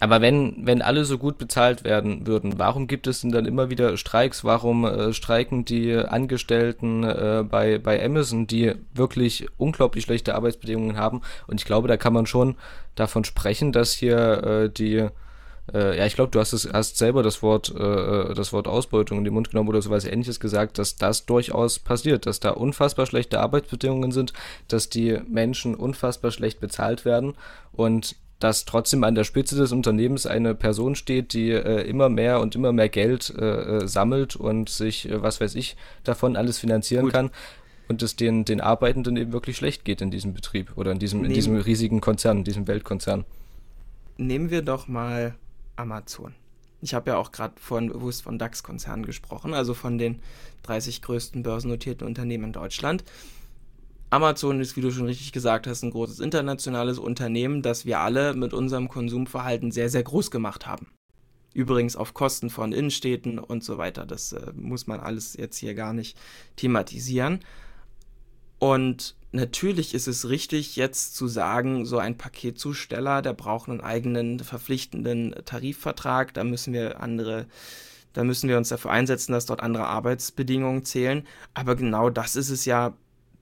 Aber 0.00 0.20
wenn, 0.20 0.66
wenn 0.66 0.82
alle 0.82 1.04
so 1.06 1.16
gut 1.16 1.38
bezahlt 1.38 1.82
werden 1.82 2.26
würden, 2.26 2.58
warum 2.58 2.86
gibt 2.86 3.06
es 3.06 3.22
denn 3.22 3.32
dann 3.32 3.46
immer 3.46 3.70
wieder 3.70 3.96
Streiks? 3.96 4.44
Warum 4.44 4.84
äh, 4.84 5.12
streiken 5.14 5.64
die 5.64 5.94
Angestellten 5.94 7.02
äh, 7.02 7.44
bei, 7.48 7.78
bei 7.78 8.04
Amazon, 8.04 8.46
die 8.46 8.74
wirklich 8.92 9.46
unglaublich 9.56 10.04
schlechte 10.04 10.34
Arbeitsbedingungen 10.34 10.98
haben? 10.98 11.22
Und 11.46 11.60
ich 11.60 11.64
glaube, 11.64 11.88
da 11.88 11.96
kann 11.96 12.12
man 12.12 12.26
schon 12.26 12.56
davon 12.94 13.24
sprechen, 13.24 13.72
dass 13.72 13.94
hier 13.94 14.18
äh, 14.44 14.68
die, 14.68 15.08
äh, 15.72 15.96
ja, 15.96 16.04
ich 16.04 16.14
glaube, 16.14 16.30
du 16.30 16.40
hast 16.40 16.52
es, 16.52 16.68
hast 16.70 16.98
selber 16.98 17.22
das 17.22 17.42
Wort, 17.42 17.74
äh, 17.74 18.34
das 18.34 18.52
Wort 18.52 18.68
Ausbeutung 18.68 19.16
in 19.18 19.24
den 19.24 19.32
Mund 19.32 19.48
genommen 19.48 19.70
oder 19.70 19.80
sowas 19.80 20.04
ähnliches 20.04 20.40
gesagt, 20.40 20.76
dass 20.76 20.96
das 20.96 21.24
durchaus 21.24 21.78
passiert, 21.78 22.26
dass 22.26 22.38
da 22.38 22.50
unfassbar 22.50 23.06
schlechte 23.06 23.40
Arbeitsbedingungen 23.40 24.12
sind, 24.12 24.34
dass 24.68 24.90
die 24.90 25.18
Menschen 25.26 25.74
unfassbar 25.74 26.32
schlecht 26.32 26.60
bezahlt 26.60 27.06
werden 27.06 27.32
und 27.72 28.14
dass 28.38 28.64
trotzdem 28.64 29.02
an 29.04 29.14
der 29.14 29.24
Spitze 29.24 29.56
des 29.56 29.72
Unternehmens 29.72 30.26
eine 30.26 30.54
Person 30.54 30.94
steht, 30.94 31.32
die 31.32 31.50
äh, 31.50 31.88
immer 31.88 32.08
mehr 32.08 32.40
und 32.40 32.54
immer 32.54 32.72
mehr 32.72 32.88
Geld 32.88 33.32
äh, 33.36 33.44
äh 33.44 33.88
sammelt 33.88 34.36
und 34.36 34.68
sich, 34.68 35.08
äh, 35.08 35.22
was 35.22 35.40
weiß 35.40 35.54
ich, 35.54 35.76
davon 36.04 36.36
alles 36.36 36.58
finanzieren 36.58 37.06
Gut. 37.06 37.12
kann 37.12 37.30
und 37.88 38.02
es 38.02 38.16
den, 38.16 38.44
den 38.44 38.60
Arbeitenden 38.60 39.16
eben 39.16 39.32
wirklich 39.32 39.56
schlecht 39.56 39.84
geht 39.84 40.00
in 40.00 40.10
diesem 40.10 40.34
Betrieb 40.34 40.72
oder 40.76 40.92
in 40.92 40.98
diesem, 40.98 41.24
in 41.24 41.32
diesem 41.32 41.56
riesigen 41.56 42.00
Konzern, 42.00 42.38
in 42.38 42.44
diesem 42.44 42.66
Weltkonzern. 42.66 43.24
Nehmen 44.18 44.50
wir 44.50 44.62
doch 44.62 44.88
mal 44.88 45.34
Amazon. 45.76 46.34
Ich 46.82 46.94
habe 46.94 47.10
ja 47.10 47.16
auch 47.16 47.32
gerade 47.32 47.54
vorhin 47.58 47.88
bewusst 47.88 48.22
von 48.22 48.38
DAX-Konzernen 48.38 49.06
gesprochen, 49.06 49.54
also 49.54 49.72
von 49.74 49.98
den 49.98 50.20
30 50.64 51.02
größten 51.02 51.42
börsennotierten 51.42 52.06
Unternehmen 52.06 52.44
in 52.44 52.52
Deutschland. 52.52 53.04
Amazon 54.10 54.60
ist, 54.60 54.76
wie 54.76 54.80
du 54.80 54.90
schon 54.90 55.06
richtig 55.06 55.32
gesagt 55.32 55.66
hast, 55.66 55.82
ein 55.82 55.90
großes 55.90 56.20
internationales 56.20 56.98
Unternehmen, 56.98 57.62
das 57.62 57.84
wir 57.86 58.00
alle 58.00 58.34
mit 58.34 58.54
unserem 58.54 58.88
Konsumverhalten 58.88 59.72
sehr, 59.72 59.88
sehr 59.88 60.04
groß 60.04 60.30
gemacht 60.30 60.66
haben. 60.66 60.88
Übrigens 61.54 61.96
auf 61.96 62.14
Kosten 62.14 62.50
von 62.50 62.72
Innenstädten 62.72 63.38
und 63.38 63.64
so 63.64 63.78
weiter. 63.78 64.04
Das 64.06 64.32
äh, 64.32 64.52
muss 64.54 64.86
man 64.86 65.00
alles 65.00 65.34
jetzt 65.34 65.56
hier 65.56 65.74
gar 65.74 65.92
nicht 65.92 66.16
thematisieren. 66.56 67.40
Und 68.58 69.16
natürlich 69.32 69.94
ist 69.94 70.06
es 70.06 70.28
richtig, 70.28 70.76
jetzt 70.76 71.16
zu 71.16 71.26
sagen, 71.28 71.84
so 71.84 71.98
ein 71.98 72.16
Paketzusteller, 72.16 73.22
der 73.22 73.32
braucht 73.32 73.68
einen 73.68 73.80
eigenen 73.80 74.38
verpflichtenden 74.38 75.34
Tarifvertrag. 75.44 76.32
Da 76.34 76.44
müssen 76.44 76.72
wir 76.72 77.00
andere, 77.00 77.46
da 78.12 78.22
müssen 78.22 78.48
wir 78.48 78.56
uns 78.58 78.68
dafür 78.68 78.92
einsetzen, 78.92 79.32
dass 79.32 79.46
dort 79.46 79.62
andere 79.62 79.86
Arbeitsbedingungen 79.86 80.84
zählen. 80.84 81.26
Aber 81.54 81.74
genau 81.74 82.10
das 82.10 82.36
ist 82.36 82.50
es 82.50 82.66
ja 82.66 82.94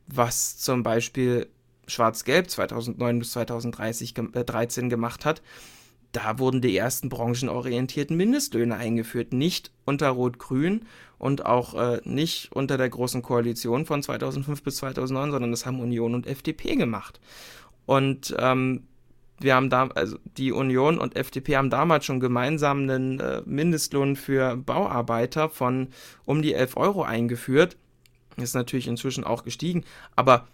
was 0.06 0.58
zum 0.58 0.82
Beispiel 0.82 1.48
Schwarz-Gelb 1.86 2.50
2009 2.50 3.18
bis 3.18 3.32
2013 3.32 4.86
äh, 4.86 4.88
gemacht 4.88 5.24
hat. 5.24 5.42
Da 6.12 6.38
wurden 6.38 6.60
die 6.60 6.76
ersten 6.76 7.08
branchenorientierten 7.08 8.16
Mindestlöhne 8.16 8.76
eingeführt, 8.76 9.32
nicht 9.32 9.72
unter 9.84 10.10
Rot-Grün 10.10 10.86
und 11.18 11.44
auch 11.44 11.74
äh, 11.74 12.00
nicht 12.04 12.52
unter 12.52 12.78
der 12.78 12.88
Großen 12.88 13.20
Koalition 13.20 13.84
von 13.84 14.02
2005 14.02 14.62
bis 14.62 14.76
2009, 14.76 15.32
sondern 15.32 15.50
das 15.50 15.66
haben 15.66 15.80
Union 15.80 16.14
und 16.14 16.26
FDP 16.26 16.76
gemacht. 16.76 17.20
Und 17.84 18.34
ähm, 18.38 18.84
wir 19.40 19.56
haben 19.56 19.70
da, 19.70 19.88
also 19.88 20.16
die 20.36 20.52
Union 20.52 20.98
und 20.98 21.16
FDP 21.16 21.56
haben 21.56 21.70
damals 21.70 22.04
schon 22.04 22.20
gemeinsam 22.20 22.82
einen 22.82 23.18
äh, 23.18 23.42
Mindestlohn 23.44 24.14
für 24.14 24.56
Bauarbeiter 24.56 25.48
von 25.48 25.88
um 26.24 26.42
die 26.42 26.54
11 26.54 26.76
Euro 26.76 27.02
eingeführt. 27.02 27.76
Ist 28.36 28.54
natürlich 28.54 28.88
inzwischen 28.88 29.24
auch 29.24 29.44
gestiegen, 29.44 29.84
aber 30.16 30.48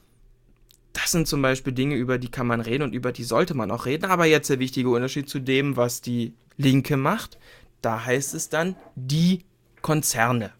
das 0.92 1.12
sind 1.12 1.28
zum 1.28 1.40
Beispiel 1.40 1.72
Dinge, 1.72 1.94
über 1.94 2.18
die 2.18 2.30
kann 2.30 2.46
man 2.46 2.60
reden 2.60 2.82
und 2.82 2.94
über 2.94 3.12
die 3.12 3.24
sollte 3.24 3.54
man 3.54 3.70
auch 3.70 3.86
reden. 3.86 4.06
Aber 4.06 4.26
jetzt 4.26 4.50
der 4.50 4.58
wichtige 4.58 4.90
Unterschied 4.90 5.28
zu 5.28 5.38
dem, 5.38 5.76
was 5.76 6.00
die 6.00 6.34
Linke 6.56 6.96
macht. 6.96 7.38
Da 7.80 8.04
heißt 8.04 8.34
es 8.34 8.48
dann 8.48 8.76
die 8.96 9.44
Konzerne. 9.82 10.52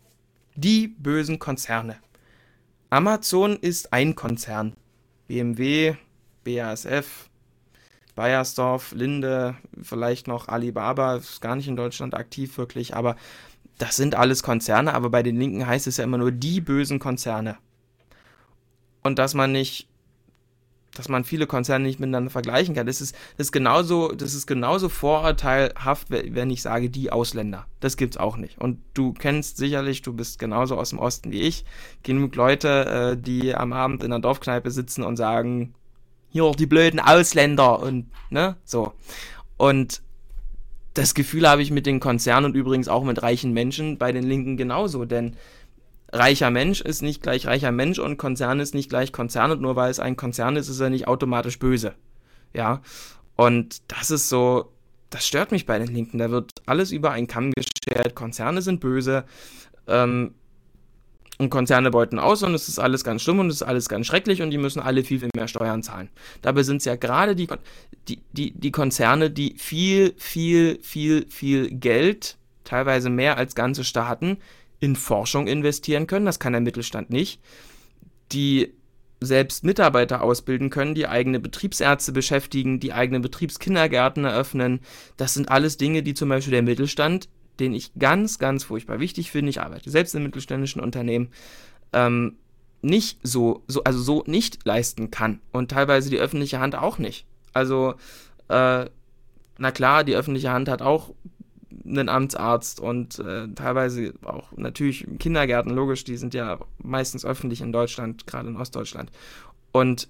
Die 0.55 0.89
bösen 0.89 1.39
Konzerne. 1.39 1.97
Amazon 2.91 3.57
ist 3.57 3.93
ein 3.93 4.15
Konzern. 4.15 4.75
BMW, 5.27 5.95
BASF, 6.45 7.29
Bayersdorf, 8.15 8.93
Linde, 8.93 9.57
vielleicht 9.81 10.27
noch 10.27 10.49
Alibaba, 10.49 11.17
ist 11.17 11.41
gar 11.41 11.57
nicht 11.57 11.69
in 11.69 11.77
Deutschland 11.77 12.15
aktiv 12.15 12.59
wirklich, 12.59 12.95
aber 12.95 13.17
das 13.81 13.97
sind 13.97 14.15
alles 14.15 14.43
Konzerne, 14.43 14.95
aber 14.95 15.11
bei 15.11 15.23
den 15.23 15.37
Linken 15.37 15.67
heißt 15.67 15.87
es 15.87 15.97
ja 15.97 16.05
immer 16.05 16.19
nur 16.19 16.33
die 16.33 16.61
bösen 16.61 16.99
Konzerne. 16.99 17.57
Und 19.03 19.19
dass 19.19 19.35
man 19.35 19.53
nicht 19.53 19.89
dass 20.95 21.09
man 21.09 21.25
viele 21.25 21.47
Konzerne 21.47 21.85
nicht 21.85 22.01
miteinander 22.01 22.31
vergleichen 22.31 22.75
kann. 22.75 22.87
Das 22.87 23.01
ist, 23.01 23.15
das 23.37 23.47
ist 23.47 23.53
genauso, 23.53 24.09
das 24.09 24.35
ist 24.35 24.47
genauso 24.47 24.89
vorurteilhaft, 24.89 26.09
wenn 26.11 26.51
ich 26.51 26.63
sage, 26.63 26.91
die 26.91 27.13
Ausländer. 27.13 27.67
Das 27.79 27.97
gibt's 27.97 28.17
auch 28.17 28.37
nicht. 28.37 28.59
Und 28.59 28.81
du 28.95 29.13
kennst 29.13 29.57
sicherlich, 29.57 30.03
du 30.03 30.13
bist 30.13 30.39
genauso 30.39 30.77
aus 30.77 30.91
dem 30.91 30.99
Osten 30.99 31.31
wie 31.31 31.43
ich, 31.43 31.65
genug 32.03 32.35
Leute, 32.35 33.13
äh, 33.13 33.17
die 33.17 33.55
am 33.55 33.73
Abend 33.73 34.03
in 34.03 34.11
der 34.11 34.19
Dorfkneipe 34.19 34.71
sitzen 34.71 35.05
und 35.05 35.17
sagen, 35.17 35.75
hier 36.31 36.51
die 36.53 36.67
blöden 36.67 37.01
Ausländer 37.01 37.81
und 37.81 38.07
ne, 38.31 38.57
so. 38.65 38.93
Und 39.57 40.03
das 40.95 41.15
Gefühl 41.15 41.49
habe 41.49 41.63
ich 41.63 41.71
mit 41.71 41.87
den 41.87 42.01
Konzernen 42.01 42.47
und 42.47 42.57
übrigens 42.57 42.89
auch 42.89 43.05
mit 43.05 43.23
reichen 43.23 43.53
Menschen 43.53 43.99
bei 43.99 44.13
den 44.13 44.25
Linken 44.25 44.57
genauso, 44.57 45.05
denn 45.05 45.37
reicher 46.13 46.51
Mensch 46.51 46.81
ist 46.81 47.03
nicht 47.03 47.23
gleich 47.23 47.47
reicher 47.47 47.73
Mensch 47.73 47.99
und 47.99 48.17
Konzern 48.17 48.61
ist 48.61 48.75
nicht 48.75 48.91
gleich 48.91 49.13
Konzern 49.13 49.53
und 49.53 49.61
nur 49.61 49.77
weil 49.77 49.91
es 49.91 50.01
ein 50.01 50.17
Konzern 50.17 50.57
ist, 50.57 50.69
ist 50.69 50.81
er 50.81 50.91
nicht 50.91 51.07
automatisch 51.07 51.59
böse. 51.59 51.95
Ja. 52.53 52.83
Und 53.37 53.83
das 53.91 54.11
ist 54.11 54.29
so, 54.29 54.73
das 55.09 55.27
stört 55.27 55.53
mich 55.53 55.67
bei 55.67 55.79
den 55.79 55.89
Linken. 55.89 56.19
Da 56.19 56.31
wird 56.31 56.53
alles 56.67 56.93
über 56.93 57.13
einen 57.13 57.27
Kamm 57.27 57.53
geschert. 57.53 58.15
Konzerne 58.15 58.61
sind 58.61 58.81
böse. 58.81 59.25
Ähm, 59.87 60.35
und 61.41 61.49
Konzerne 61.49 61.91
beuten 61.91 62.19
aus 62.19 62.43
und 62.43 62.55
es 62.55 62.69
ist 62.69 62.79
alles 62.79 63.03
ganz 63.03 63.23
schlimm 63.23 63.39
und 63.39 63.49
es 63.49 63.57
ist 63.57 63.63
alles 63.63 63.89
ganz 63.89 64.07
schrecklich 64.07 64.43
und 64.43 64.51
die 64.51 64.59
müssen 64.59 64.81
alle 64.81 65.03
viel, 65.03 65.19
viel 65.19 65.31
mehr 65.35 65.49
Steuern 65.49 65.83
zahlen. 65.83 66.11
Dabei 66.43 66.63
sind 66.63 66.77
es 66.77 66.85
ja 66.85 66.97
gerade 66.97 67.35
die, 67.35 67.49
die, 68.09 68.21
die, 68.33 68.53
die 68.53 68.71
Konzerne, 68.71 69.31
die 69.31 69.55
viel, 69.57 70.15
viel, 70.19 70.79
viel, 70.83 71.27
viel 71.29 71.71
Geld, 71.71 72.37
teilweise 72.65 73.09
mehr 73.09 73.39
als 73.39 73.55
ganze 73.55 73.85
Staaten, 73.85 74.37
in 74.81 74.97
Forschung 74.97 75.47
investieren 75.47 76.07
können. 76.07 76.27
Das 76.27 76.39
kann 76.39 76.53
der 76.53 76.61
Mittelstand 76.61 77.09
nicht. 77.09 77.41
Die 78.33 78.75
selbst 79.23 79.65
Mitarbeiter 79.65 80.23
ausbilden 80.23 80.71
können, 80.71 80.95
die 80.95 81.07
eigene 81.07 81.41
Betriebsärzte 81.41 82.13
beschäftigen, 82.13 82.81
die 82.81 82.93
eigene 82.93 83.21
Betriebskindergärten 83.21 84.25
eröffnen. 84.25 84.81
Das 85.17 85.35
sind 85.35 85.51
alles 85.51 85.79
Dinge, 85.79 86.03
die 86.03 86.15
zum 86.15 86.29
Beispiel 86.29 86.53
der 86.53 86.63
Mittelstand, 86.63 87.29
den 87.61 87.75
ich 87.75 87.93
ganz, 87.99 88.39
ganz 88.39 88.65
furchtbar 88.65 89.01
wichtig 89.01 89.31
finde, 89.31 89.51
ich 89.51 89.61
arbeite 89.61 89.91
selbst 89.91 90.15
in 90.15 90.23
mittelständischen 90.23 90.81
Unternehmen, 90.81 91.29
ähm, 91.93 92.37
nicht 92.83 93.19
so, 93.23 93.63
so, 93.67 93.85
also 93.85 94.01
so 94.01 94.25
nicht 94.27 94.65
leisten 94.65 95.11
kann. 95.11 95.41
Und 95.53 95.71
teilweise 95.71 96.11
die 96.11 96.19
öffentliche 96.19 96.61
Hand 96.61 96.75
auch 96.75 96.99
nicht. 96.99 97.27
Also, 97.53 97.95
äh, 98.49 98.87
na 99.59 99.71
klar, 99.73 100.05
die 100.05 100.15
öffentliche 100.15 100.51
Hand 100.51 100.69
hat 100.69 100.81
auch 100.81 101.13
einen 101.85 102.09
Amtsarzt 102.09 102.81
und 102.81 103.19
äh, 103.19 103.49
teilweise 103.49 104.15
auch 104.23 104.53
natürlich 104.57 105.07
Kindergärten, 105.19 105.73
logisch, 105.73 106.05
die 106.05 106.17
sind 106.17 106.35
ja 106.35 106.59
meistens 106.79 107.25
öffentlich 107.25 107.61
in 107.61 107.73
Deutschland, 107.73 108.27
gerade 108.27 108.49
in 108.49 108.57
Ostdeutschland. 108.57 109.11
Und 109.73 110.09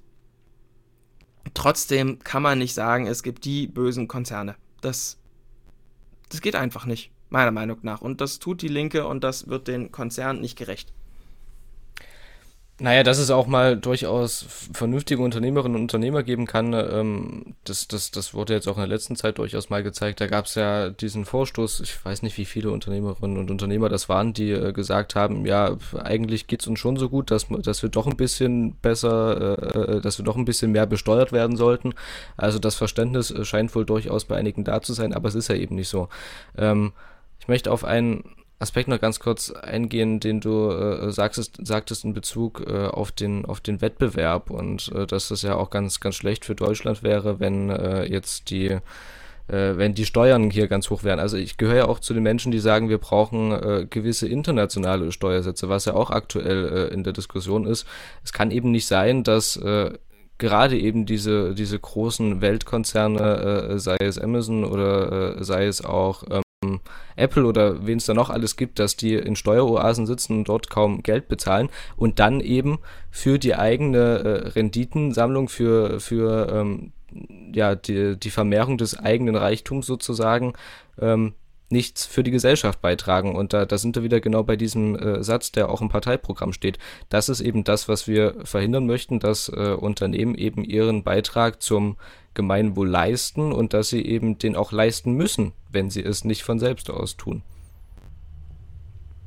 trotzdem 1.55 2.19
kann 2.21 2.43
man 2.43 2.59
nicht 2.59 2.75
sagen, 2.75 3.07
es 3.07 3.23
gibt 3.23 3.45
die 3.45 3.67
bösen 3.67 4.09
Konzerne. 4.09 4.57
Das, 4.81 5.19
das 6.29 6.41
geht 6.41 6.57
einfach 6.57 6.87
nicht, 6.87 7.11
meiner 7.31 7.51
Meinung 7.51 7.79
nach. 7.83 8.01
Und 8.01 8.21
das 8.21 8.39
tut 8.39 8.63
die 8.63 8.69
Linke 8.69 9.07
und 9.07 9.25
das 9.25 9.49
wird 9.49 9.69
den 9.69 9.91
Konzernen 9.91 10.41
nicht 10.41 10.57
gerecht. 10.57 10.93
Naja, 12.83 13.03
dass 13.03 13.19
es 13.19 13.31
auch 13.31 13.47
mal 13.47 13.77
durchaus 13.77 14.47
vernünftige 14.73 15.23
Unternehmerinnen 15.23 15.77
und 15.77 15.83
Unternehmer 15.83 16.23
geben 16.23 16.47
kann, 16.47 16.73
ähm, 16.73 17.55
das, 17.65 17.87
das, 17.89 18.11
das 18.11 18.33
wurde 18.33 18.55
jetzt 18.55 18.67
auch 18.69 18.77
in 18.77 18.81
der 18.81 18.89
letzten 18.89 19.17
Zeit 19.17 19.37
durchaus 19.37 19.69
mal 19.69 19.83
gezeigt. 19.83 20.19
Da 20.19 20.27
gab 20.27 20.47
es 20.47 20.55
ja 20.55 20.89
diesen 20.89 21.27
Vorstoß, 21.27 21.81
ich 21.81 22.03
weiß 22.03 22.23
nicht, 22.23 22.39
wie 22.39 22.47
viele 22.47 22.71
Unternehmerinnen 22.71 23.37
und 23.37 23.51
Unternehmer 23.51 23.91
das 23.91 24.09
waren, 24.09 24.33
die 24.33 24.53
äh, 24.53 24.73
gesagt 24.73 25.15
haben, 25.15 25.45
ja, 25.45 25.77
eigentlich 26.03 26.47
geht's 26.47 26.67
uns 26.67 26.79
schon 26.79 26.97
so 26.97 27.11
gut, 27.11 27.31
dass, 27.31 27.49
dass 27.49 27.83
wir 27.83 27.91
doch 27.91 28.07
ein 28.07 28.17
bisschen 28.17 28.77
besser, 28.77 29.59
äh, 29.59 29.97
äh, 29.97 30.01
dass 30.01 30.17
wir 30.17 30.25
doch 30.25 30.37
ein 30.37 30.47
bisschen 30.47 30.73
mehr 30.73 30.87
besteuert 30.87 31.33
werden 31.33 31.59
sollten. 31.59 31.93
Also 32.39 32.59
das 32.59 32.77
Verständnis 32.77 33.31
äh, 33.31 33.45
scheint 33.45 33.75
wohl 33.75 33.85
durchaus 33.85 34.25
bei 34.25 34.37
einigen 34.37 34.65
da 34.65 34.81
zu 34.81 34.95
sein, 34.95 35.13
aber 35.13 35.29
es 35.29 35.35
ist 35.35 35.49
ja 35.49 35.55
eben 35.55 35.75
nicht 35.75 35.91
so. 35.91 36.09
Ähm, 36.57 36.93
möchte 37.51 37.71
auf 37.71 37.85
einen 37.85 38.25
Aspekt 38.61 38.89
noch 38.89 39.01
ganz 39.01 39.21
kurz 39.21 39.51
eingehen, 39.51 40.21
den 40.21 40.41
du 40.41 40.71
äh, 40.71 41.11
sagtest, 41.13 41.59
sagtest 41.63 42.05
in 42.05 42.15
Bezug 42.15 42.65
äh, 42.67 42.87
auf, 42.87 43.11
den, 43.11 43.45
auf 43.45 43.61
den 43.61 43.81
Wettbewerb 43.81 44.51
und 44.51 44.93
äh, 44.95 45.07
dass 45.07 45.29
das 45.29 45.43
ja 45.43 45.57
auch 45.57 45.71
ganz, 45.71 46.01
ganz 46.01 46.15
schlecht 46.15 46.45
für 46.45 46.55
Deutschland 46.55 47.03
wäre, 47.03 47.41
wenn 47.41 47.71
äh, 47.71 48.05
jetzt 48.05 48.51
die 48.51 48.79
äh, 49.49 49.77
wenn 49.77 49.95
die 49.95 50.05
Steuern 50.05 50.51
hier 50.51 50.69
ganz 50.69 50.91
hoch 50.91 51.03
wären. 51.03 51.19
Also 51.19 51.37
ich 51.37 51.57
gehöre 51.57 51.77
ja 51.77 51.85
auch 51.87 51.99
zu 51.99 52.15
den 52.15 52.23
Menschen, 52.23 52.53
die 52.53 52.61
sagen, 52.61 52.89
wir 52.89 52.99
brauchen 52.99 53.51
äh, 53.51 53.87
gewisse 53.89 54.29
internationale 54.29 55.11
Steuersätze, 55.11 55.69
was 55.69 55.87
ja 55.87 55.95
auch 55.95 56.11
aktuell 56.11 56.69
äh, 56.69 56.95
in 56.95 57.03
der 57.03 57.15
Diskussion 57.15 57.67
ist. 57.67 57.87
Es 58.23 58.33
kann 58.33 58.51
eben 58.51 58.71
nicht 58.71 58.87
sein, 58.87 59.25
dass 59.25 59.57
äh, 59.57 59.93
gerade 60.39 60.79
eben 60.79 61.07
diese, 61.07 61.55
diese 61.55 61.79
großen 61.79 62.41
Weltkonzerne, 62.41 63.71
äh, 63.71 63.79
sei 63.79 63.97
es 64.01 64.19
Amazon 64.19 64.65
oder 64.65 65.39
äh, 65.39 65.45
sei 65.45 65.67
es 65.67 65.85
auch 65.85 66.25
ähm, 66.31 66.43
Apple 67.17 67.47
oder 67.47 67.87
wen 67.87 67.97
es 67.97 68.05
da 68.05 68.13
noch 68.13 68.29
alles 68.29 68.55
gibt, 68.57 68.79
dass 68.79 68.95
die 68.95 69.15
in 69.15 69.35
Steueroasen 69.35 70.07
sitzen 70.07 70.39
und 70.39 70.49
dort 70.49 70.69
kaum 70.69 71.03
Geld 71.03 71.27
bezahlen 71.27 71.71
und 71.97 72.19
dann 72.19 72.41
eben 72.41 72.81
für 73.11 73.39
die 73.39 73.55
eigene 73.55 73.99
äh, 73.99 74.49
Renditensammlung, 74.49 75.49
für, 75.49 76.01
für 76.01 76.53
ähm, 76.53 76.93
ja, 77.55 77.75
die, 77.75 78.19
die 78.19 78.31
Vermehrung 78.31 78.77
des 78.77 78.99
eigenen 78.99 79.37
Reichtums 79.37 79.87
sozusagen 79.87 80.53
ähm, 81.01 81.33
nichts 81.71 82.07
für 82.07 82.23
die 82.23 82.31
Gesellschaft 82.31 82.81
beitragen. 82.81 83.35
Und 83.35 83.53
da, 83.53 83.65
da 83.65 83.79
sind 83.79 83.97
wir 83.97 84.03
wieder 84.03 84.21
genau 84.21 84.43
bei 84.43 84.57
diesem 84.57 84.97
äh, 84.97 85.23
Satz, 85.23 85.53
der 85.53 85.69
auch 85.69 85.81
im 85.81 85.89
Parteiprogramm 85.89 86.53
steht. 86.53 86.79
Das 87.09 87.29
ist 87.29 87.41
eben 87.41 87.65
das, 87.65 87.89
was 87.89 88.07
wir 88.07 88.35
verhindern 88.45 88.87
möchten, 88.87 89.21
dass 89.21 89.49
äh, 89.49 89.75
Unternehmen 89.79 90.35
eben 90.35 90.65
ihren 90.65 91.03
Beitrag 91.03 91.63
zum 91.63 91.97
Gemeinwohl 92.35 92.89
leisten 92.89 93.53
und 93.53 93.75
dass 93.75 93.89
sie 93.89 94.05
eben 94.05 94.39
den 94.39 94.57
auch 94.57 94.73
leisten 94.73 95.15
müssen, 95.15 95.53
wenn 95.71 95.91
sie 95.91 96.03
es 96.03 96.25
nicht 96.25 96.43
von 96.43 96.59
selbst 96.59 96.91
aus 96.91 97.17
tun. 97.17 97.43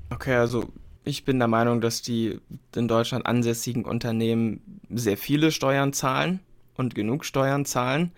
Okay, 0.09 0.35
also 0.35 0.65
ich 1.03 1.25
bin 1.25 1.39
der 1.39 1.47
Meinung, 1.47 1.81
dass 1.81 2.01
die 2.01 2.39
in 2.75 2.87
Deutschland 2.87 3.25
ansässigen 3.25 3.83
Unternehmen 3.83 4.79
sehr 4.89 5.17
viele 5.17 5.51
Steuern 5.51 5.91
zahlen 5.91 6.39
und 6.75 6.95
genug 6.95 7.25
Steuern 7.25 7.65
zahlen. 7.65 8.11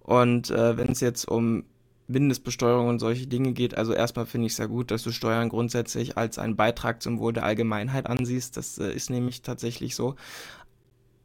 Und 0.00 0.50
äh, 0.50 0.76
wenn 0.76 0.90
es 0.90 1.00
jetzt 1.00 1.26
um 1.26 1.64
Mindestbesteuerung 2.08 2.88
und 2.88 2.98
solche 2.98 3.26
Dinge 3.26 3.52
geht, 3.52 3.76
also 3.76 3.92
erstmal 3.92 4.26
finde 4.26 4.46
ich 4.46 4.52
es 4.52 4.56
sehr 4.56 4.68
gut, 4.68 4.90
dass 4.90 5.02
du 5.02 5.10
Steuern 5.10 5.48
grundsätzlich 5.48 6.16
als 6.16 6.38
einen 6.38 6.56
Beitrag 6.56 7.02
zum 7.02 7.18
Wohl 7.18 7.32
der 7.32 7.44
Allgemeinheit 7.44 8.06
ansiehst. 8.06 8.56
Das 8.56 8.78
äh, 8.78 8.92
ist 8.92 9.10
nämlich 9.10 9.42
tatsächlich 9.42 9.94
so. 9.94 10.14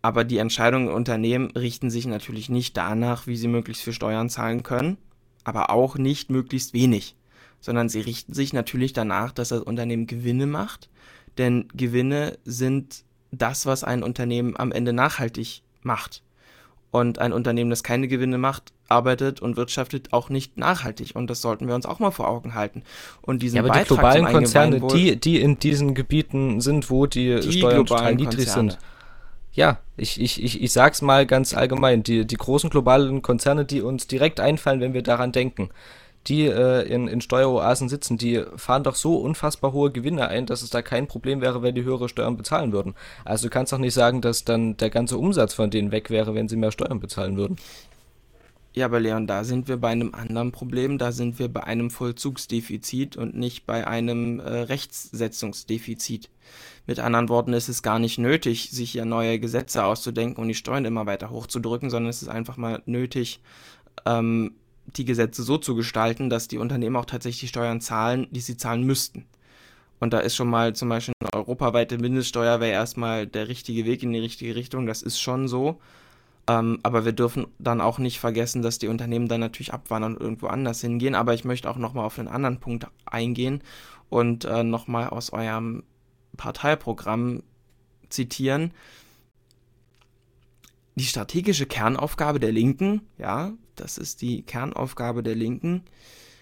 Aber 0.01 0.23
die 0.23 0.37
Entscheidungen 0.37 0.87
in 0.87 0.93
Unternehmen 0.93 1.51
richten 1.51 1.91
sich 1.91 2.07
natürlich 2.07 2.49
nicht 2.49 2.75
danach, 2.75 3.27
wie 3.27 3.37
sie 3.37 3.47
möglichst 3.47 3.83
viel 3.83 3.93
Steuern 3.93 4.29
zahlen 4.29 4.63
können, 4.63 4.97
aber 5.43 5.69
auch 5.69 5.97
nicht 5.97 6.31
möglichst 6.31 6.73
wenig, 6.73 7.15
sondern 7.59 7.87
sie 7.87 8.01
richten 8.01 8.33
sich 8.33 8.51
natürlich 8.51 8.93
danach, 8.93 9.31
dass 9.31 9.49
das 9.49 9.61
Unternehmen 9.61 10.07
Gewinne 10.07 10.47
macht, 10.47 10.89
denn 11.37 11.67
Gewinne 11.75 12.39
sind 12.45 13.03
das, 13.31 13.67
was 13.67 13.83
ein 13.83 14.01
Unternehmen 14.01 14.57
am 14.57 14.71
Ende 14.71 14.91
nachhaltig 14.91 15.61
macht. 15.83 16.23
Und 16.91 17.19
ein 17.19 17.31
Unternehmen, 17.31 17.69
das 17.69 17.83
keine 17.83 18.09
Gewinne 18.09 18.37
macht, 18.37 18.73
arbeitet 18.89 19.41
und 19.41 19.55
wirtschaftet 19.55 20.11
auch 20.11 20.29
nicht 20.29 20.57
nachhaltig. 20.57 21.11
Und 21.15 21.29
das 21.29 21.41
sollten 21.41 21.67
wir 21.67 21.75
uns 21.75 21.85
auch 21.85 21.99
mal 21.99 22.11
vor 22.11 22.27
Augen 22.27 22.53
halten. 22.53 22.83
Und 23.21 23.41
diesen 23.41 23.55
ja, 23.55 23.61
aber 23.61 23.69
Beitrag 23.69 23.87
die 23.87 23.93
globalen 23.93 24.25
Konzerne, 24.25 24.81
die, 24.93 25.15
die 25.15 25.39
in 25.39 25.57
diesen 25.57 25.95
Gebieten 25.95 26.59
sind, 26.59 26.89
wo 26.89 27.05
die, 27.05 27.39
die 27.39 27.53
Steuern 27.53 27.85
total 27.85 28.15
niedrig 28.15 28.49
sind, 28.49 28.77
ja, 29.53 29.79
ich, 29.97 30.19
ich, 30.19 30.41
ich, 30.41 30.61
ich 30.61 30.71
sag's 30.71 31.01
mal 31.01 31.25
ganz 31.25 31.53
allgemein, 31.53 32.03
die, 32.03 32.25
die 32.25 32.37
großen 32.37 32.69
globalen 32.69 33.21
Konzerne, 33.21 33.65
die 33.65 33.81
uns 33.81 34.07
direkt 34.07 34.39
einfallen, 34.39 34.79
wenn 34.79 34.93
wir 34.93 35.03
daran 35.03 35.31
denken, 35.31 35.69
die 36.27 36.45
äh, 36.45 36.83
in, 36.83 37.07
in 37.07 37.21
Steueroasen 37.21 37.89
sitzen, 37.89 38.17
die 38.17 38.43
fahren 38.55 38.83
doch 38.83 38.95
so 38.95 39.17
unfassbar 39.17 39.73
hohe 39.73 39.91
Gewinne 39.91 40.27
ein, 40.27 40.45
dass 40.45 40.61
es 40.61 40.69
da 40.69 40.81
kein 40.81 41.07
Problem 41.07 41.41
wäre, 41.41 41.61
wenn 41.61 41.75
die 41.75 41.83
höhere 41.83 42.09
Steuern 42.09 42.37
bezahlen 42.37 42.71
würden. 42.71 42.95
Also 43.25 43.47
du 43.47 43.49
kannst 43.49 43.73
doch 43.73 43.79
nicht 43.79 43.93
sagen, 43.93 44.21
dass 44.21 44.45
dann 44.45 44.77
der 44.77 44.89
ganze 44.89 45.17
Umsatz 45.17 45.53
von 45.53 45.71
denen 45.71 45.91
weg 45.91 46.09
wäre, 46.09 46.35
wenn 46.35 46.47
sie 46.47 46.57
mehr 46.57 46.71
Steuern 46.71 46.99
bezahlen 46.99 47.37
würden. 47.37 47.57
Ja, 48.73 48.85
aber 48.85 49.01
Leon, 49.01 49.27
da 49.27 49.43
sind 49.43 49.67
wir 49.67 49.75
bei 49.75 49.89
einem 49.89 50.13
anderen 50.13 50.53
Problem. 50.53 50.97
Da 50.97 51.11
sind 51.11 51.39
wir 51.39 51.49
bei 51.49 51.63
einem 51.63 51.89
Vollzugsdefizit 51.89 53.17
und 53.17 53.35
nicht 53.35 53.65
bei 53.65 53.85
einem 53.85 54.39
äh, 54.39 54.43
Rechtssetzungsdefizit. 54.43 56.29
Mit 56.87 56.99
anderen 56.99 57.27
Worten, 57.27 57.51
ist 57.53 57.67
es 57.67 57.83
gar 57.83 57.99
nicht 57.99 58.17
nötig, 58.17 58.69
sich 58.71 58.91
hier 58.91 59.05
neue 59.05 59.39
Gesetze 59.39 59.83
auszudenken 59.83 60.41
und 60.41 60.47
die 60.47 60.55
Steuern 60.55 60.85
immer 60.85 61.05
weiter 61.05 61.29
hochzudrücken, 61.31 61.89
sondern 61.89 62.09
es 62.09 62.21
ist 62.21 62.29
einfach 62.29 62.55
mal 62.55 62.81
nötig, 62.85 63.41
ähm, 64.05 64.53
die 64.85 65.05
Gesetze 65.05 65.43
so 65.43 65.57
zu 65.57 65.75
gestalten, 65.75 66.29
dass 66.29 66.47
die 66.47 66.57
Unternehmen 66.57 66.95
auch 66.95 67.05
tatsächlich 67.05 67.49
Steuern 67.49 67.81
zahlen, 67.81 68.27
die 68.31 68.41
sie 68.41 68.57
zahlen 68.57 68.83
müssten. 68.83 69.25
Und 69.99 70.13
da 70.13 70.19
ist 70.19 70.35
schon 70.35 70.49
mal 70.49 70.73
zum 70.73 70.89
Beispiel 70.89 71.13
eine 71.19 71.33
europaweite 71.33 71.99
Mindeststeuer 71.99 72.59
wäre 72.59 72.71
erstmal 72.71 73.27
der 73.27 73.47
richtige 73.47 73.85
Weg 73.85 74.01
in 74.01 74.11
die 74.11 74.19
richtige 74.19 74.55
Richtung. 74.55 74.87
Das 74.87 75.03
ist 75.03 75.19
schon 75.19 75.47
so. 75.47 75.79
Ähm, 76.47 76.79
aber 76.81 77.05
wir 77.05 77.11
dürfen 77.11 77.45
dann 77.59 77.81
auch 77.81 77.99
nicht 77.99 78.19
vergessen, 78.19 78.63
dass 78.63 78.79
die 78.79 78.87
Unternehmen 78.87 79.27
dann 79.27 79.41
natürlich 79.41 79.73
abwandern 79.73 80.15
und 80.15 80.21
irgendwo 80.21 80.47
anders 80.47 80.81
hingehen. 80.81 81.13
Aber 81.13 81.35
ich 81.35 81.45
möchte 81.45 81.69
auch 81.69 81.77
nochmal 81.77 82.05
auf 82.05 82.17
einen 82.17 82.27
anderen 82.27 82.59
Punkt 82.59 82.87
eingehen 83.05 83.61
und 84.09 84.45
äh, 84.45 84.63
nochmal 84.63 85.09
aus 85.09 85.31
eurem 85.31 85.83
Parteiprogramm 86.35 87.43
zitieren. 88.09 88.73
die 90.95 91.05
strategische 91.05 91.65
Kernaufgabe 91.65 92.39
der 92.39 92.51
Linken, 92.51 93.01
ja, 93.17 93.53
das 93.75 93.97
ist 93.97 94.21
die 94.21 94.43
Kernaufgabe 94.43 95.23
der 95.23 95.35
Linken, 95.35 95.83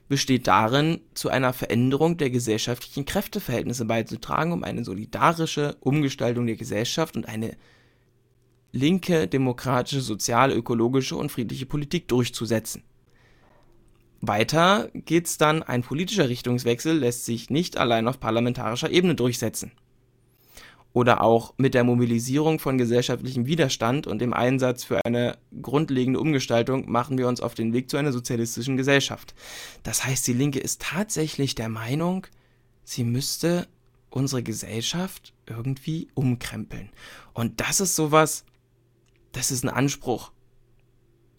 besteht 0.08 0.48
darin, 0.48 1.02
zu 1.13 1.30
einer 1.30 1.54
Veränderung 1.54 2.18
der 2.18 2.30
gesellschaftlichen 2.30 3.06
Kräfteverhältnisse 3.06 3.86
beizutragen, 3.86 4.52
um 4.52 4.63
eine 4.63 4.84
solidarische 4.84 5.78
Umgestaltung 5.80 6.48
der 6.48 6.56
Gesellschaft 6.56 7.15
und 7.15 7.28
eine 7.28 7.56
linke, 8.72 9.28
demokratische, 9.28 10.02
soziale, 10.02 10.56
ökologische 10.56 11.15
und 11.15 11.32
friedliche 11.32 11.65
Politik 11.65 12.08
durchzusetzen. 12.08 12.84
Weiter 14.22 14.89
geht's 14.94 15.38
dann, 15.38 15.63
ein 15.63 15.82
politischer 15.82 16.28
Richtungswechsel 16.28 16.98
lässt 16.98 17.26
sich 17.26 17.50
nicht 17.50 17.78
allein 17.78 18.08
auf 18.08 18.20
parlamentarischer 18.20 18.92
Ebene 18.92 19.15
durchsetzen 19.15 19.72
oder 20.93 21.21
auch 21.21 21.54
mit 21.58 21.73
der 21.73 21.84
Mobilisierung 21.84 22.60
von 22.60 22.78
gesellschaftlichem 22.78 23.45
Widerstand 23.45 24.08
und 24.08 24.19
dem 24.19 24.34
Einsatz 24.34 24.84
für 24.84 25.06
eine 25.06 25.38
grundlegende 25.62 26.19
Umgestaltung 26.19 26.89
machen 26.89 27.17
wir 27.17 27.28
uns 27.28 27.41
auf 27.41 27.54
den 27.54 27.73
Weg 27.73 27.89
zu 27.89 27.97
einer 27.97 28.12
sozialistischen 28.12 28.75
Gesellschaft. 28.75 29.36
Das 29.84 30.06
heißt, 30.06 30.25
die 30.28 30.34
Linke 30.34 30.60
ist 30.60 30.82
tatsächlich 30.82 31.56
der 31.56 31.69
Meinung, 31.69 32.25
sie 32.84 33.04
müsste 33.04 33.67
unsere 34.10 34.41
Gesellschaft 34.41 35.34
irgendwie 35.45 36.08
umkrempeln. 36.15 36.89
Und 37.34 37.62
das 37.62 37.80
ist 37.80 37.95
sowas, 37.95 38.45
das 39.32 39.52
ist 39.52 39.63
ein 39.63 39.69
Anspruch, 39.69 40.32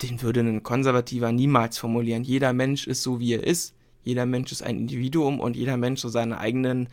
den 0.03 0.23
würde 0.23 0.41
ein 0.41 0.63
Konservativer 0.63 1.33
niemals 1.33 1.77
formulieren. 1.79 2.23
Jeder 2.23 2.53
Mensch 2.53 2.87
ist 2.87 3.03
so, 3.03 3.21
wie 3.21 3.35
er 3.35 3.45
ist. 3.45 3.75
Jeder 4.03 4.25
Mensch 4.25 4.51
ist 4.53 4.63
ein 4.63 4.79
Individuum 4.79 5.41
und 5.41 5.57
jeder 5.57 5.77
Mensch 5.77 6.01
so 6.01 6.09
seine 6.09 6.39
eigenen 6.39 6.89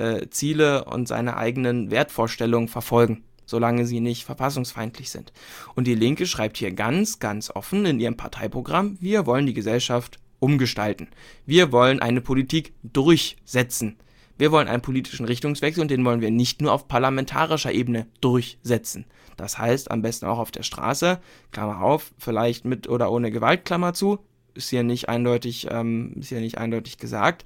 äh, 0.00 0.30
Ziele 0.30 0.84
und 0.84 1.06
seine 1.06 1.36
eigenen 1.36 1.90
Wertvorstellungen 1.90 2.68
verfolgen, 2.68 3.22
solange 3.44 3.84
sie 3.84 4.00
nicht 4.00 4.24
verfassungsfeindlich 4.24 5.10
sind. 5.10 5.32
Und 5.74 5.86
die 5.86 5.94
Linke 5.94 6.26
schreibt 6.26 6.56
hier 6.56 6.72
ganz, 6.72 7.18
ganz 7.18 7.50
offen 7.50 7.84
in 7.84 8.00
ihrem 8.00 8.16
Parteiprogramm, 8.16 8.96
wir 9.00 9.26
wollen 9.26 9.46
die 9.46 9.54
Gesellschaft 9.54 10.18
umgestalten. 10.38 11.08
Wir 11.44 11.70
wollen 11.70 12.00
eine 12.00 12.22
Politik 12.22 12.72
durchsetzen. 12.82 13.96
Wir 14.38 14.52
wollen 14.52 14.68
einen 14.68 14.80
politischen 14.80 15.26
Richtungswechsel 15.26 15.82
und 15.82 15.90
den 15.90 16.04
wollen 16.04 16.22
wir 16.22 16.30
nicht 16.30 16.62
nur 16.62 16.72
auf 16.72 16.88
parlamentarischer 16.88 17.72
Ebene 17.72 18.06
durchsetzen. 18.22 19.04
Das 19.36 19.58
heißt, 19.58 19.90
am 19.90 20.00
besten 20.00 20.24
auch 20.24 20.38
auf 20.38 20.50
der 20.50 20.62
Straße, 20.62 21.20
Klammer 21.50 21.82
auf, 21.82 22.12
vielleicht 22.16 22.64
mit 22.64 22.88
oder 22.88 23.12
ohne 23.12 23.30
Gewalt, 23.30 23.66
Klammer 23.66 23.92
zu, 23.92 24.18
ist 24.54 24.70
hier 24.70 24.82
nicht 24.82 25.10
eindeutig, 25.10 25.68
ähm, 25.70 26.14
ist 26.18 26.30
hier 26.30 26.40
nicht 26.40 26.56
eindeutig 26.56 26.96
gesagt 26.96 27.44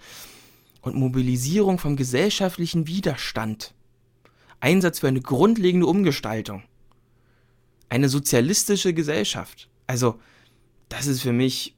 und 0.85 0.95
Mobilisierung 0.95 1.79
vom 1.79 1.97
gesellschaftlichen 1.97 2.87
Widerstand. 2.87 3.75
Einsatz 4.61 5.01
für 5.01 5.09
eine 5.09 5.21
grundlegende 5.21 5.87
Umgestaltung. 5.87 6.63
Eine 7.89 8.09
sozialistische 8.09 8.93
Gesellschaft. 8.93 9.69
Also, 9.87 10.21
das 10.91 11.07
ist 11.07 11.23
für 11.23 11.33
mich, 11.33 11.75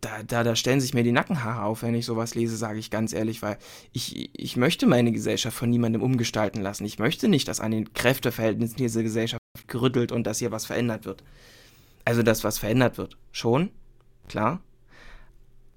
da, 0.00 0.22
da, 0.24 0.42
da 0.42 0.56
stellen 0.56 0.80
sich 0.80 0.94
mir 0.94 1.04
die 1.04 1.12
Nackenhaare 1.12 1.62
auf, 1.62 1.82
wenn 1.82 1.94
ich 1.94 2.06
sowas 2.06 2.34
lese, 2.34 2.56
sage 2.56 2.78
ich 2.80 2.90
ganz 2.90 3.12
ehrlich, 3.12 3.40
weil 3.40 3.56
ich, 3.92 4.30
ich 4.36 4.56
möchte 4.56 4.86
meine 4.86 5.12
Gesellschaft 5.12 5.56
von 5.56 5.70
niemandem 5.70 6.02
umgestalten 6.02 6.62
lassen. 6.62 6.84
Ich 6.84 6.98
möchte 6.98 7.28
nicht, 7.28 7.46
dass 7.46 7.60
an 7.60 7.70
den 7.70 7.92
Kräfteverhältnissen 7.92 8.78
dieser 8.78 9.02
Gesellschaft 9.02 9.40
gerüttelt 9.68 10.10
und 10.10 10.26
dass 10.26 10.40
hier 10.40 10.50
was 10.50 10.66
verändert 10.66 11.04
wird. 11.04 11.22
Also, 12.04 12.24
dass 12.24 12.42
was 12.42 12.58
verändert 12.58 12.98
wird. 12.98 13.16
Schon, 13.30 13.70
klar. 14.28 14.60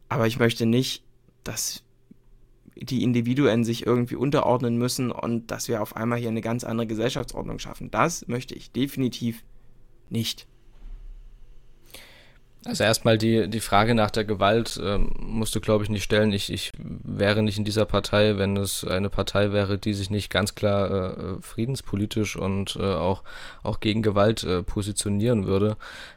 Aber 0.10 0.25
ich 0.25 0.39
möchte 0.39 0.65
nicht, 0.65 1.03
dass 1.43 1.84
die 2.75 3.03
Individuen 3.03 3.63
sich 3.63 3.86
irgendwie 3.86 4.15
unterordnen 4.15 4.77
müssen 4.77 5.12
und 5.12 5.51
dass 5.51 5.67
wir 5.67 5.82
auf 5.82 5.95
einmal 5.95 6.19
hier 6.19 6.29
eine 6.29 6.41
ganz 6.41 6.63
andere 6.63 6.88
Gesellschaftsordnung 6.88 7.60
schaffen. 7.60 7.91
Das 7.91 8.27
möchte 8.27 8.56
ich 8.56 8.71
definitiv 8.71 9.43
nicht. 10.10 10.47
Also 12.65 12.86
erstmal 12.86 13.17
die, 13.17 13.49
die 13.49 13.60
Frage 13.60 13.93
nach 13.93 14.10
der 14.10 14.23
Gewalt 14.23 14.79
äh, 14.82 14.97
musst 14.97 15.53
du, 15.53 15.60
glaube 15.60 15.84
ich, 15.84 15.89
nicht 15.89 16.03
stellen. 16.03 16.32
Ich, 16.32 16.51
ich 16.51 16.71
wäre 16.77 17.43
nicht 17.43 17.58
in 17.58 17.65
dieser 17.65 17.86
Partei, 17.86 18.38
wenn 18.38 18.56
es 18.56 18.86
eine 18.86 19.10
Partei 19.10 19.51
wäre, 19.51 19.77
die 19.77 19.93
sich 19.93 20.10
nicht 20.10 20.29
ganz 20.29 20.56
klar 20.56 21.17
äh, 21.17 21.41
friedenspolitisch 21.41 22.38
und 22.38 22.77
äh, 22.77 22.84
auch, 22.84 23.23
auch 23.63 23.82
gegen 23.82 24.01
Gewalt 24.01 24.43
äh, 24.45 24.63
positionieren 24.63 25.45
würde. 25.45 25.75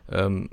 Ähm, 0.09 0.49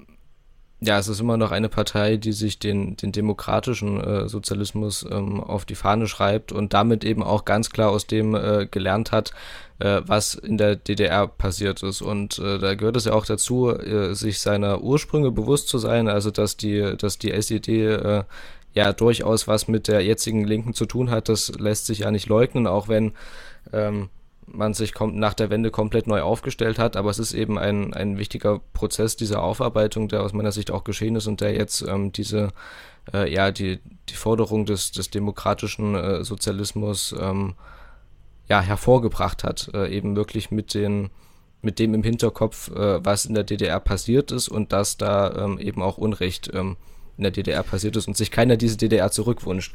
ja, 0.86 1.00
es 1.00 1.08
ist 1.08 1.22
immer 1.22 1.38
noch 1.38 1.52
eine 1.52 1.70
Partei, 1.70 2.18
die 2.18 2.34
sich 2.34 2.60
den, 2.60 2.98
den 2.98 3.12
demokratischen 3.12 4.02
äh, 4.02 4.28
Sozialismus 4.28 5.06
ähm, 5.10 5.40
auf 5.40 5.66
die 5.66 5.76
Fahne 5.76 6.08
schreibt 6.08 6.52
und 6.52 6.74
damit 6.74 7.06
eben 7.06 7.24
auch 7.24 7.46
ganz 7.46 7.70
klar 7.70 7.90
aus 7.90 8.06
dem 8.06 8.36
äh, 8.36 8.68
gelernt 8.70 9.12
hat, 9.12 9.32
äh, 9.80 10.02
was 10.06 10.36
in 10.36 10.58
der 10.58 10.76
DDR 10.76 11.28
passiert 11.28 11.84
ist. 11.84 12.02
Und 12.02 12.38
äh, 12.40 12.60
da 12.60 12.76
gehört 12.76 12.98
es 12.98 13.06
ja 13.06 13.14
auch 13.14 13.26
dazu, 13.26 13.70
äh, 13.70 14.14
sich 14.14 14.40
seiner 14.40 14.82
Ursprünge 14.82 15.32
bewusst 15.32 15.70
zu 15.70 15.78
sein, 15.78 16.10
also 16.10 16.32
dass 16.32 16.58
die, 16.58 16.96
dass 16.98 17.18
die 17.18 17.32
SED 17.32 17.70
äh, 17.70 18.24
ja 18.74 18.92
durchaus 18.92 19.48
was 19.48 19.68
mit 19.68 19.88
der 19.88 20.02
jetzigen 20.02 20.44
Linken 20.44 20.74
zu 20.74 20.86
tun 20.86 21.12
hat, 21.12 21.30
das 21.30 21.50
lässt 21.60 21.86
sich 21.86 22.00
ja 22.00 22.12
nicht 22.12 22.28
leugnen, 22.28 22.68
auch 22.68 22.90
wenn 22.90 23.14
ähm, 23.72 24.10
man 24.48 24.74
sich 24.74 24.94
nach 25.00 25.34
der 25.34 25.50
Wende 25.50 25.72
komplett 25.72 26.08
neu 26.08 26.22
aufgestellt 26.22 26.80
hat, 26.80 26.96
aber 26.96 27.10
es 27.10 27.20
ist 27.20 27.34
eben 27.34 27.58
ein, 27.58 27.94
ein 27.94 28.18
wichtiger 28.18 28.60
Prozess 28.74 29.16
dieser 29.16 29.44
Aufarbeitung, 29.44 30.08
der 30.08 30.24
aus 30.24 30.34
meiner 30.34 30.52
Sicht 30.52 30.72
auch 30.72 30.84
geschehen 30.84 31.16
ist 31.16 31.28
und 31.28 31.42
der 31.42 31.54
jetzt 31.54 31.82
ähm, 31.82 32.12
diese, 32.12 32.50
äh, 33.14 33.32
ja, 33.32 33.52
die, 33.52 33.80
die 34.10 34.16
Forderung 34.16 34.66
des, 34.66 34.92
des 34.92 35.10
demokratischen 35.10 35.96
äh, 35.96 36.24
Sozialismus 36.24 37.16
ähm, 37.20 37.56
ja, 38.50 38.62
hervorgebracht 38.62 39.44
hat, 39.44 39.70
äh, 39.74 39.90
eben 39.96 40.16
wirklich 40.16 40.52
mit 40.52 40.74
den 40.74 41.10
mit 41.64 41.80
dem 41.80 41.94
im 41.94 42.04
Hinterkopf, 42.04 42.72
äh, 42.72 43.04
was 43.06 43.26
in 43.26 43.36
der 43.36 43.46
DDR 43.46 43.80
passiert 43.80 44.34
ist 44.34 44.50
und 44.50 44.74
dass 44.74 44.98
da 44.98 45.46
ähm, 45.46 45.60
eben 45.60 45.82
auch 45.82 45.98
Unrecht 45.98 46.52
ähm, 46.54 46.76
in 47.18 47.24
der 47.24 47.32
DDR 47.32 47.64
passiert 47.64 47.96
ist 47.96 48.08
und 48.08 48.18
sich 48.18 48.32
keiner 48.32 48.58
diese 48.58 48.76
DDR 48.78 49.12
zurückwünscht. 49.12 49.74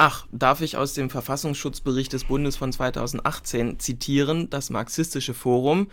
Ach, 0.00 0.28
darf 0.30 0.60
ich 0.60 0.76
aus 0.76 0.94
dem 0.94 1.10
Verfassungsschutzbericht 1.10 2.12
des 2.12 2.24
Bundes 2.24 2.56
von 2.56 2.72
2018 2.72 3.80
zitieren? 3.80 4.48
Das 4.48 4.70
Marxistische 4.70 5.34
Forum 5.34 5.88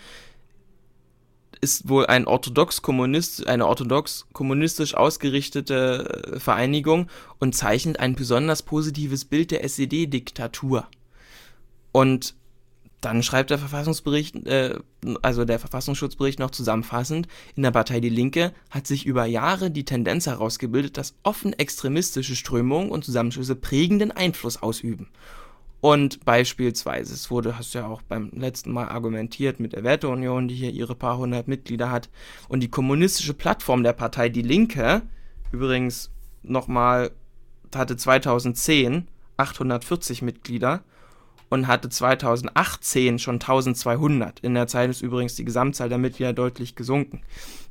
ist 1.60 1.90
wohl 1.90 2.06
ein 2.06 2.28
orthodox 2.28 2.84
-kommunist, 2.84 3.48
eine 3.48 3.66
orthodox 3.66 4.28
kommunistisch 4.32 4.94
ausgerichtete 4.94 6.34
äh, 6.36 6.40
Vereinigung 6.40 7.08
und 7.40 7.56
zeichnet 7.56 8.00
ein 8.00 8.14
besonders 8.14 8.62
positives 8.62 9.26
Bild 9.26 9.50
der 9.50 9.64
SED-Diktatur. 9.64 10.88
Und 11.92 12.36
dann 13.06 13.22
schreibt 13.22 13.52
der 13.52 13.60
Verfassungsbericht, 13.60 14.48
äh, 14.48 14.80
also 15.22 15.46
der 15.46 15.60
Verfassungsschutzbericht 15.60 16.40
noch 16.40 16.50
zusammenfassend, 16.50 17.28
in 17.56 17.64
der 17.64 17.72
Partei 17.72 18.00
Die 18.00 18.10
Linke 18.10 18.52
hat 18.72 18.88
sich 18.88 19.06
über 19.06 19.26
Jahre 19.26 19.70
die 19.70 19.86
Tendenz 19.86 20.26
herausgebildet, 20.26 20.98
dass 20.98 21.16
offen 21.24 21.54
extremistische 21.54 22.36
Strömungen 22.36 22.90
und 22.90 23.06
Zusammenschlüsse 23.06 23.56
prägenden 23.56 24.12
Einfluss 24.12 24.62
ausüben. 24.62 25.10
Und 25.82 26.26
beispielsweise, 26.26 27.14
es 27.14 27.30
wurde, 27.30 27.60
hast 27.60 27.76
du 27.76 27.80
ja 27.80 27.88
auch 27.88 28.02
beim 28.02 28.32
letzten 28.34 28.72
Mal 28.72 28.90
argumentiert 28.90 29.60
mit 29.60 29.74
der 29.74 29.84
Werteunion, 29.84 30.48
die 30.48 30.56
hier 30.56 30.72
ihre 30.72 30.96
paar 30.96 31.20
hundert 31.20 31.48
Mitglieder 31.48 31.92
hat, 31.92 32.10
und 32.50 32.62
die 32.62 32.70
kommunistische 32.70 33.36
Plattform 33.36 33.84
der 33.84 33.94
Partei 33.94 34.30
Die 34.30 34.42
Linke, 34.42 35.04
übrigens 35.52 36.10
nochmal, 36.42 37.12
hatte 37.76 37.98
2010 37.98 39.08
840 39.38 40.22
Mitglieder 40.22 40.84
und 41.50 41.68
hatte 41.68 41.90
2018 41.90 43.20
schon 43.20 43.36
1200. 43.36 44.40
In 44.40 44.54
der 44.54 44.68
Zeit 44.68 44.90
ist 44.90 45.02
übrigens 45.02 45.36
die 45.36 45.46
Gesamtzahl 45.46 45.90
der 45.90 45.98
Mitglieder 45.98 46.34
deutlich 46.34 46.76
gesunken. 46.76 47.22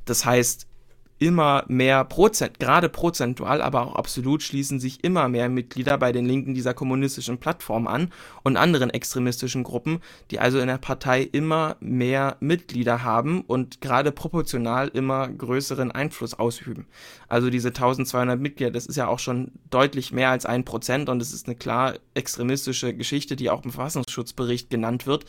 Das 0.05 0.25
heißt, 0.25 0.67
immer 1.17 1.63
mehr 1.67 2.03
Prozent, 2.03 2.59
gerade 2.59 2.89
prozentual, 2.89 3.61
aber 3.61 3.87
auch 3.87 3.95
absolut 3.95 4.43
schließen 4.43 4.79
sich 4.79 5.03
immer 5.03 5.29
mehr 5.29 5.47
Mitglieder 5.47 5.97
bei 5.97 6.11
den 6.11 6.25
Linken 6.25 6.53
dieser 6.53 6.73
kommunistischen 6.73 7.37
Plattform 7.37 7.87
an 7.87 8.11
und 8.43 8.57
anderen 8.57 8.89
extremistischen 8.89 9.63
Gruppen, 9.63 10.01
die 10.31 10.39
also 10.39 10.59
in 10.59 10.67
der 10.67 10.77
Partei 10.77 11.21
immer 11.21 11.77
mehr 11.79 12.35
Mitglieder 12.41 13.03
haben 13.03 13.41
und 13.41 13.79
gerade 13.79 14.11
proportional 14.11 14.89
immer 14.89 15.29
größeren 15.29 15.91
Einfluss 15.91 16.33
ausüben. 16.33 16.85
Also 17.29 17.49
diese 17.49 17.69
1200 17.69 18.39
Mitglieder, 18.39 18.71
das 18.71 18.85
ist 18.85 18.97
ja 18.97 19.07
auch 19.07 19.19
schon 19.19 19.51
deutlich 19.69 20.11
mehr 20.11 20.31
als 20.31 20.45
ein 20.45 20.65
Prozent 20.65 21.07
und 21.07 21.21
es 21.21 21.33
ist 21.33 21.47
eine 21.47 21.55
klar 21.55 21.93
extremistische 22.13 22.93
Geschichte, 22.93 23.37
die 23.37 23.49
auch 23.49 23.63
im 23.63 23.71
Verfassungsschutzbericht 23.71 24.69
genannt 24.69 25.07
wird. 25.07 25.25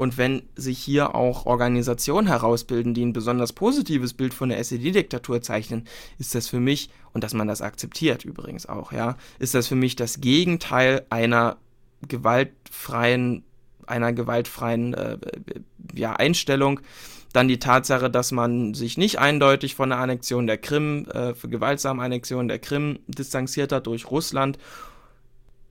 Und 0.00 0.16
wenn 0.16 0.44
sich 0.56 0.78
hier 0.78 1.14
auch 1.14 1.44
Organisationen 1.44 2.26
herausbilden, 2.26 2.94
die 2.94 3.04
ein 3.04 3.12
besonders 3.12 3.52
positives 3.52 4.14
Bild 4.14 4.32
von 4.32 4.48
der 4.48 4.58
SED-Diktatur 4.58 5.42
zeichnen, 5.42 5.84
ist 6.18 6.34
das 6.34 6.48
für 6.48 6.58
mich, 6.58 6.88
und 7.12 7.22
dass 7.22 7.34
man 7.34 7.46
das 7.46 7.60
akzeptiert 7.60 8.24
übrigens 8.24 8.64
auch, 8.64 8.92
ja, 8.92 9.18
ist 9.40 9.54
das 9.54 9.68
für 9.68 9.74
mich 9.74 9.96
das 9.96 10.22
Gegenteil 10.22 11.04
einer 11.10 11.58
gewaltfreien, 12.08 13.44
einer 13.86 14.14
gewaltfreien 14.14 14.94
äh, 14.94 15.18
ja, 15.94 16.14
Einstellung. 16.14 16.80
Dann 17.34 17.48
die 17.48 17.58
Tatsache, 17.58 18.08
dass 18.08 18.32
man 18.32 18.72
sich 18.72 18.96
nicht 18.96 19.18
eindeutig 19.18 19.74
von 19.74 19.90
der 19.90 19.98
Annexion 19.98 20.46
der 20.46 20.56
Krim, 20.56 21.08
äh, 21.12 21.34
für 21.34 21.50
gewaltsame 21.50 22.02
Annexion 22.02 22.48
der 22.48 22.58
Krim 22.58 23.00
distanziert 23.06 23.70
hat 23.70 23.86
durch 23.86 24.10
Russland 24.10 24.56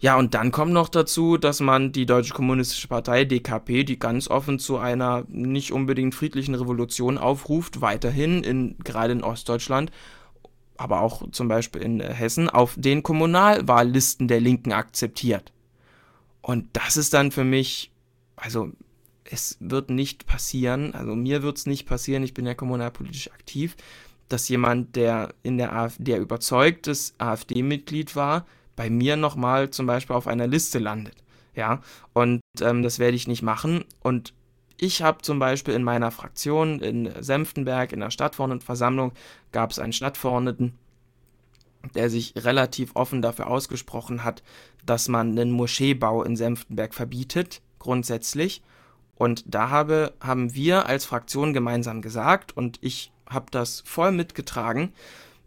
Ja, 0.02 0.18
und 0.18 0.34
dann 0.34 0.52
kommt 0.52 0.72
noch 0.72 0.88
dazu, 0.88 1.38
dass 1.38 1.60
man 1.60 1.92
die 1.92 2.06
Deutsche 2.06 2.34
Kommunistische 2.34 2.88
Partei, 2.88 3.26
DKP, 3.26 3.84
die 3.84 4.00
ganz 4.00 4.30
offen 4.30 4.58
zu 4.58 4.78
einer 4.78 5.26
nicht 5.28 5.74
unbedingt 5.74 6.16
friedlichen 6.16 6.56
Revolution 6.56 7.18
aufruft, 7.18 7.82
weiterhin, 7.82 8.44
in, 8.44 8.78
gerade 8.80 9.12
in 9.12 9.24
Ostdeutschland, 9.24 9.92
aber 10.78 11.02
auch 11.02 11.30
zum 11.32 11.50
Beispiel 11.50 11.82
in 11.82 12.00
Hessen, 12.00 12.50
auf 12.50 12.76
den 12.78 13.04
Kommunalwahllisten 13.04 14.30
der 14.30 14.40
Linken 14.40 14.72
akzeptiert. 14.72 15.52
Und 16.42 16.70
das 16.72 16.96
ist 16.96 17.14
dann 17.14 17.32
für 17.34 17.44
mich, 17.44 17.92
also 18.38 18.72
es 19.26 19.58
wird 19.60 19.90
nicht 19.90 20.26
passieren, 20.26 20.94
also 20.96 21.14
mir 21.14 21.44
wird 21.44 21.58
es 21.58 21.66
nicht 21.66 21.86
passieren, 21.86 22.24
ich 22.24 22.34
bin 22.34 22.46
ja 22.46 22.54
kommunalpolitisch 22.54 23.32
aktiv, 23.32 23.76
dass 24.30 24.48
jemand, 24.48 24.96
der 24.96 25.34
in 25.44 25.58
der 25.58 25.76
AfD, 25.76 26.04
der 26.06 26.22
überzeugtes 26.22 27.16
AfD-Mitglied 27.18 28.16
war, 28.16 28.46
bei 28.80 28.90
mir 28.90 29.18
nochmal 29.18 29.72
zum 29.72 29.88
Beispiel 29.88 30.16
auf 30.16 30.26
einer 30.26 30.48
Liste 30.48 30.80
landet. 30.80 31.16
Ja, 31.54 31.82
und 32.14 32.40
ähm, 32.62 32.82
das 32.82 32.98
werde 32.98 33.18
ich 33.18 33.28
nicht 33.28 33.42
machen. 33.42 33.84
Und 34.02 34.34
ich 34.78 35.02
habe 35.02 35.22
zum 35.22 35.38
Beispiel 35.38 35.74
in 35.74 35.84
meiner 35.84 36.12
Fraktion 36.12 36.80
in 36.80 37.12
Senftenberg, 37.22 37.92
in 37.92 38.00
der 38.00 38.10
Stadtverordnetenversammlung, 38.10 39.12
gab 39.52 39.72
es 39.72 39.80
einen 39.80 39.92
Stadtverordneten, 39.92 40.78
der 41.94 42.10
sich 42.10 42.34
relativ 42.38 42.96
offen 42.96 43.22
dafür 43.22 43.48
ausgesprochen 43.48 44.24
hat, 44.24 44.44
dass 44.86 45.10
man 45.10 45.32
einen 45.32 45.52
Moscheebau 45.52 46.24
in 46.24 46.38
Senftenberg 46.38 46.94
verbietet, 46.94 47.62
grundsätzlich. 47.80 48.62
Und 49.16 49.44
da 49.46 49.70
habe, 49.70 50.14
haben 50.22 50.54
wir 50.54 50.86
als 50.86 51.04
Fraktion 51.04 51.52
gemeinsam 51.52 52.02
gesagt, 52.02 52.56
und 52.56 52.80
ich 52.80 53.12
habe 53.30 53.48
das 53.52 53.84
voll 53.86 54.14
mitgetragen, 54.14 54.94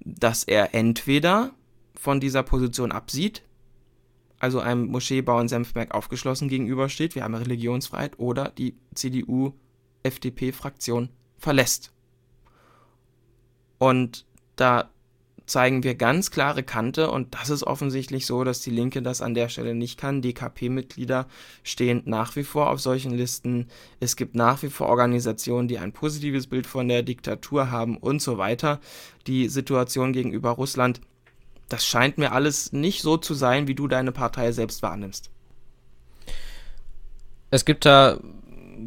dass 0.01 0.45
er 0.45 0.75
entweder 0.75 1.53
von 2.03 2.19
dieser 2.19 2.43
Position 2.43 2.91
absieht, 2.91 3.45
also 4.41 4.59
einem 4.59 4.87
Moscheebau 4.87 5.39
in 5.39 5.47
Senfberg 5.47 5.95
aufgeschlossen 5.95 6.49
gegenübersteht, 6.49 7.15
wir 7.15 7.23
haben 7.23 7.37
Religionsfreiheit, 7.37 8.19
oder 8.19 8.49
die 8.49 8.75
CDU-FDP-Fraktion 8.93 11.11
verlässt. 11.39 11.93
Und 13.79 14.27
da 14.57 14.91
zeigen 15.47 15.85
wir 15.85 15.95
ganz 15.95 16.33
klare 16.33 16.65
Kante 16.65 17.09
und 17.09 17.37
das 17.37 17.51
ist 17.51 17.63
offensichtlich 17.63 18.27
so, 18.27 18.43
dass 18.43 18.59
die 18.59 18.71
Linke 18.71 19.01
das 19.01 19.23
an 19.23 19.35
der 19.35 19.49
Stelle 19.49 19.77
nicht 19.77 19.97
kann. 19.97 20.23
DKP-Mitglieder 20.23 21.29
stehen 21.63 22.03
nach 22.05 22.35
wie 22.35 22.43
vor 22.43 22.71
auf 22.71 22.81
solchen 22.81 23.13
Listen. 23.13 23.69
Es 24.01 24.17
gibt 24.17 24.35
nach 24.35 24.61
wie 24.65 24.71
vor 24.71 24.89
Organisationen, 24.89 25.69
die 25.69 25.79
ein 25.79 25.93
positives 25.93 26.49
Bild 26.49 26.67
von 26.67 26.89
der 26.89 27.05
Diktatur 27.05 27.71
haben 27.71 27.97
und 27.97 28.21
so 28.21 28.39
weiter. 28.39 28.81
Die 29.29 29.47
Situation 29.47 30.13
gegenüber 30.13 30.51
Russland 30.51 31.01
das 31.73 31.87
scheint 31.87 32.19
mir 32.19 32.33
alles 32.33 32.73
nicht 32.73 33.03
so 33.03 33.17
zu 33.17 33.35
sein, 33.35 33.67
wie 33.67 33.75
du 33.75 33.89
deine 33.89 34.13
Partei 34.13 34.53
selbst 34.53 34.83
wahrnimmst. 34.83 35.31
Es 37.51 37.65
gibt 37.65 37.85
da 37.85 38.19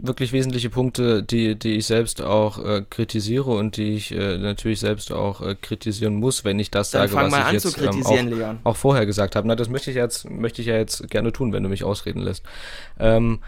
wirklich 0.02 0.34
wesentliche 0.34 0.70
Punkte, 0.70 1.24
die, 1.24 1.58
die 1.58 1.76
ich 1.76 1.86
selbst 1.86 2.22
auch 2.22 2.64
äh, 2.64 2.84
kritisiere 2.90 3.52
und 3.52 3.78
die 3.78 3.96
ich 3.96 4.12
äh, 4.12 4.38
natürlich 4.38 4.80
selbst 4.80 5.12
auch 5.12 5.42
äh, 5.42 5.56
kritisieren 5.56 6.16
muss, 6.16 6.44
wenn 6.44 6.60
ich 6.60 6.70
das 6.70 6.92
Dann 6.92 7.08
sage, 7.08 7.32
was 7.32 7.54
ich 7.54 7.76
jetzt 7.76 7.82
ähm, 7.82 8.60
auch, 8.64 8.72
auch, 8.72 8.76
vorher 8.76 9.06
gesagt 9.06 9.36
habe. 9.36 9.48
Na, 9.48 9.56
das 9.56 9.70
möchte 9.70 9.90
ich 9.92 9.96
jetzt, 9.96 10.30
möchte 10.30 10.62
ich 10.62 10.68
ja 10.68 10.76
jetzt 10.76 11.10
gerne 11.10 11.32
tun, 11.32 11.54
wenn 11.54 11.64
du 11.64 11.70
mich 11.70 11.84
ausreden 11.84 12.22
lässt. 12.22 12.44
Ähm, 13.00 13.40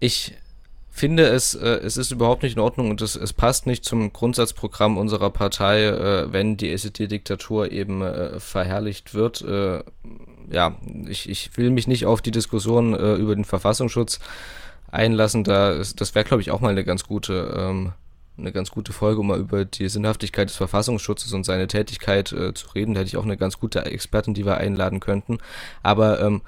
ich 0.00 0.34
finde 0.90 1.24
es, 1.28 1.54
äh, 1.54 1.66
es 1.66 1.96
ist 1.96 2.10
überhaupt 2.10 2.42
nicht 2.42 2.56
in 2.56 2.62
Ordnung 2.62 2.90
und 2.90 3.00
es, 3.00 3.16
es 3.16 3.32
passt 3.32 3.66
nicht 3.66 3.84
zum 3.84 4.12
Grundsatzprogramm 4.12 4.98
unserer 4.98 5.30
Partei, 5.30 5.84
äh, 5.84 6.32
wenn 6.32 6.56
die 6.56 6.70
SED-Diktatur 6.70 7.70
eben 7.70 8.02
äh, 8.02 8.40
verherrlicht 8.40 9.14
wird. 9.14 9.42
Äh, 9.42 9.82
ja, 10.50 10.76
ich, 11.08 11.28
ich 11.28 11.56
will 11.56 11.70
mich 11.70 11.86
nicht 11.86 12.06
auf 12.06 12.20
die 12.20 12.32
Diskussion 12.32 12.94
äh, 12.94 13.14
über 13.14 13.34
den 13.34 13.44
Verfassungsschutz 13.44 14.18
einlassen. 14.90 15.44
Da 15.44 15.70
ist, 15.70 16.00
das 16.00 16.14
wäre, 16.14 16.24
glaube 16.24 16.42
ich, 16.42 16.50
auch 16.50 16.60
mal 16.60 16.70
eine 16.70 16.84
ganz 16.84 17.04
gute, 17.04 17.54
ähm, 17.56 17.92
eine 18.36 18.52
ganz 18.52 18.70
gute 18.70 18.92
Folge, 18.92 19.20
um 19.20 19.28
mal 19.28 19.38
über 19.38 19.64
die 19.64 19.88
Sinnhaftigkeit 19.88 20.48
des 20.48 20.56
Verfassungsschutzes 20.56 21.32
und 21.32 21.44
seine 21.44 21.68
Tätigkeit 21.68 22.32
äh, 22.32 22.52
zu 22.54 22.68
reden. 22.70 22.94
Da 22.94 23.00
hätte 23.00 23.08
ich 23.08 23.16
auch 23.16 23.24
eine 23.24 23.36
ganz 23.36 23.58
gute 23.58 23.84
Expertin, 23.84 24.34
die 24.34 24.44
wir 24.44 24.56
einladen 24.56 24.98
könnten. 24.98 25.38
Aber 25.82 26.20
ähm, 26.20 26.42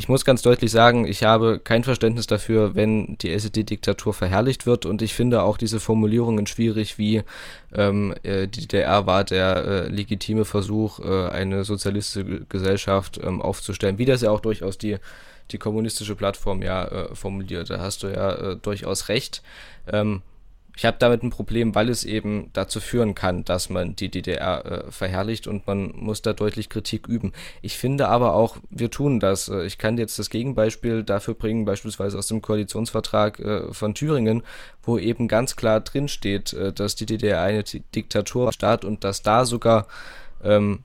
ich 0.00 0.08
muss 0.08 0.24
ganz 0.24 0.40
deutlich 0.40 0.70
sagen, 0.70 1.06
ich 1.06 1.24
habe 1.24 1.60
kein 1.62 1.84
Verständnis 1.84 2.26
dafür, 2.26 2.74
wenn 2.74 3.18
die 3.18 3.30
SED-Diktatur 3.32 4.14
verherrlicht 4.14 4.64
wird 4.64 4.86
und 4.86 5.02
ich 5.02 5.12
finde 5.12 5.42
auch 5.42 5.58
diese 5.58 5.78
Formulierungen 5.78 6.46
schwierig, 6.46 6.96
wie 6.96 7.22
ähm, 7.74 8.14
äh, 8.22 8.48
die 8.48 8.62
DDR 8.62 9.04
war 9.04 9.24
der 9.24 9.56
äh, 9.56 9.88
legitime 9.88 10.46
Versuch, 10.46 11.00
äh, 11.00 11.28
eine 11.28 11.64
sozialistische 11.64 12.46
Gesellschaft 12.48 13.20
ähm, 13.22 13.42
aufzustellen, 13.42 13.98
wie 13.98 14.06
das 14.06 14.22
ja 14.22 14.30
auch 14.30 14.40
durchaus 14.40 14.78
die, 14.78 14.96
die 15.50 15.58
kommunistische 15.58 16.16
Plattform 16.16 16.62
ja 16.62 16.86
äh, 16.86 17.14
formuliert. 17.14 17.68
Da 17.68 17.80
hast 17.80 18.02
du 18.02 18.06
ja 18.06 18.52
äh, 18.52 18.56
durchaus 18.56 19.10
recht. 19.10 19.42
Ähm, 19.86 20.22
ich 20.80 20.86
habe 20.86 20.96
damit 20.98 21.22
ein 21.22 21.28
Problem, 21.28 21.74
weil 21.74 21.90
es 21.90 22.04
eben 22.04 22.48
dazu 22.54 22.80
führen 22.80 23.14
kann, 23.14 23.44
dass 23.44 23.68
man 23.68 23.96
die 23.96 24.10
DDR 24.10 24.64
äh, 24.64 24.90
verherrlicht 24.90 25.46
und 25.46 25.66
man 25.66 25.92
muss 25.94 26.22
da 26.22 26.32
deutlich 26.32 26.70
Kritik 26.70 27.06
üben. 27.06 27.34
Ich 27.60 27.76
finde 27.76 28.08
aber 28.08 28.32
auch, 28.34 28.56
wir 28.70 28.90
tun 28.90 29.20
das. 29.20 29.50
Äh, 29.50 29.66
ich 29.66 29.76
kann 29.76 29.98
jetzt 29.98 30.18
das 30.18 30.30
Gegenbeispiel 30.30 31.04
dafür 31.04 31.34
bringen, 31.34 31.66
beispielsweise 31.66 32.16
aus 32.16 32.28
dem 32.28 32.40
Koalitionsvertrag 32.40 33.40
äh, 33.40 33.74
von 33.74 33.94
Thüringen, 33.94 34.42
wo 34.82 34.96
eben 34.96 35.28
ganz 35.28 35.54
klar 35.54 35.82
drinsteht, 35.82 36.54
äh, 36.54 36.72
dass 36.72 36.94
die 36.94 37.04
DDR 37.04 37.42
eine 37.42 37.62
Diktaturstaat 37.62 38.86
und 38.86 39.04
dass 39.04 39.20
da 39.20 39.44
sogar 39.44 39.86
ähm, 40.42 40.82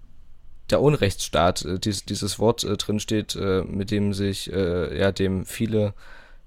der 0.71 0.81
Unrechtsstaat, 0.81 1.63
äh, 1.63 1.79
dies, 1.79 2.03
dieses 2.03 2.37
Wort 2.37 2.65
äh, 2.65 2.75
drinsteht, 2.75 3.37
mit 3.65 3.91
dem 3.91 4.13
sich 4.13 4.47
ja 4.47 5.13
dem 5.13 5.45
viele 5.45 5.93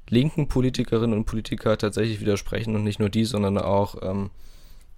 linken 0.08 0.48
Politikerinnen 0.48 1.16
und 1.16 1.24
Politiker 1.24 1.76
tatsächlich 1.76 2.20
widersprechen 2.20 2.74
und 2.74 2.84
nicht 2.84 3.00
nur 3.00 3.08
die, 3.08 3.24
sondern 3.24 3.58
auch 3.58 3.96
ähm, 4.02 4.30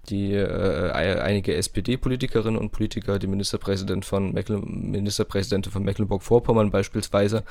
die 0.09 0.33
äh, 0.33 0.91
einige 0.91 1.55
SPD-Politikerinnen 1.55 2.59
und 2.59 2.71
Politiker, 2.71 3.19
die 3.19 3.27
Ministerpräsident 3.27 4.05
von 4.05 4.33
Mecklen 4.33 4.91
Ministerpräsidentin 4.91 5.71
von 5.71 5.83
Mecklenburg-Vorpommern 5.83 6.71
beispielsweise. 6.71 7.43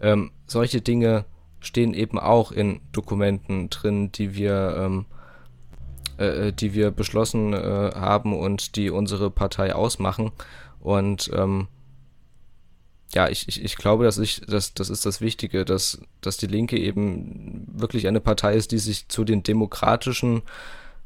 Ähm, 0.00 0.32
solche 0.46 0.80
Dinge 0.80 1.24
stehen 1.60 1.94
eben 1.94 2.18
auch 2.18 2.52
in 2.52 2.80
Dokumenten 2.92 3.70
drin, 3.70 4.10
die 4.12 4.34
wir 4.34 4.76
ähm, 4.78 5.06
äh, 6.16 6.52
die 6.52 6.74
wir 6.74 6.90
beschlossen 6.90 7.52
äh, 7.52 7.56
haben 7.94 8.38
und 8.38 8.76
die 8.76 8.90
unsere 8.90 9.30
Partei 9.30 9.74
ausmachen. 9.74 10.30
Und 10.80 11.30
ähm, 11.34 11.66
ja, 13.14 13.28
ich, 13.28 13.48
ich, 13.48 13.64
ich 13.64 13.76
glaube, 13.76 14.04
dass 14.04 14.18
ich, 14.18 14.40
dass, 14.42 14.74
das 14.74 14.90
ist 14.90 15.06
das 15.06 15.20
Wichtige, 15.20 15.64
dass, 15.64 16.00
dass 16.20 16.36
die 16.36 16.46
Linke 16.46 16.78
eben 16.78 17.66
wirklich 17.72 18.08
eine 18.08 18.20
Partei 18.20 18.54
ist, 18.54 18.72
die 18.72 18.78
sich 18.78 19.08
zu 19.08 19.24
den 19.24 19.42
demokratischen 19.42 20.42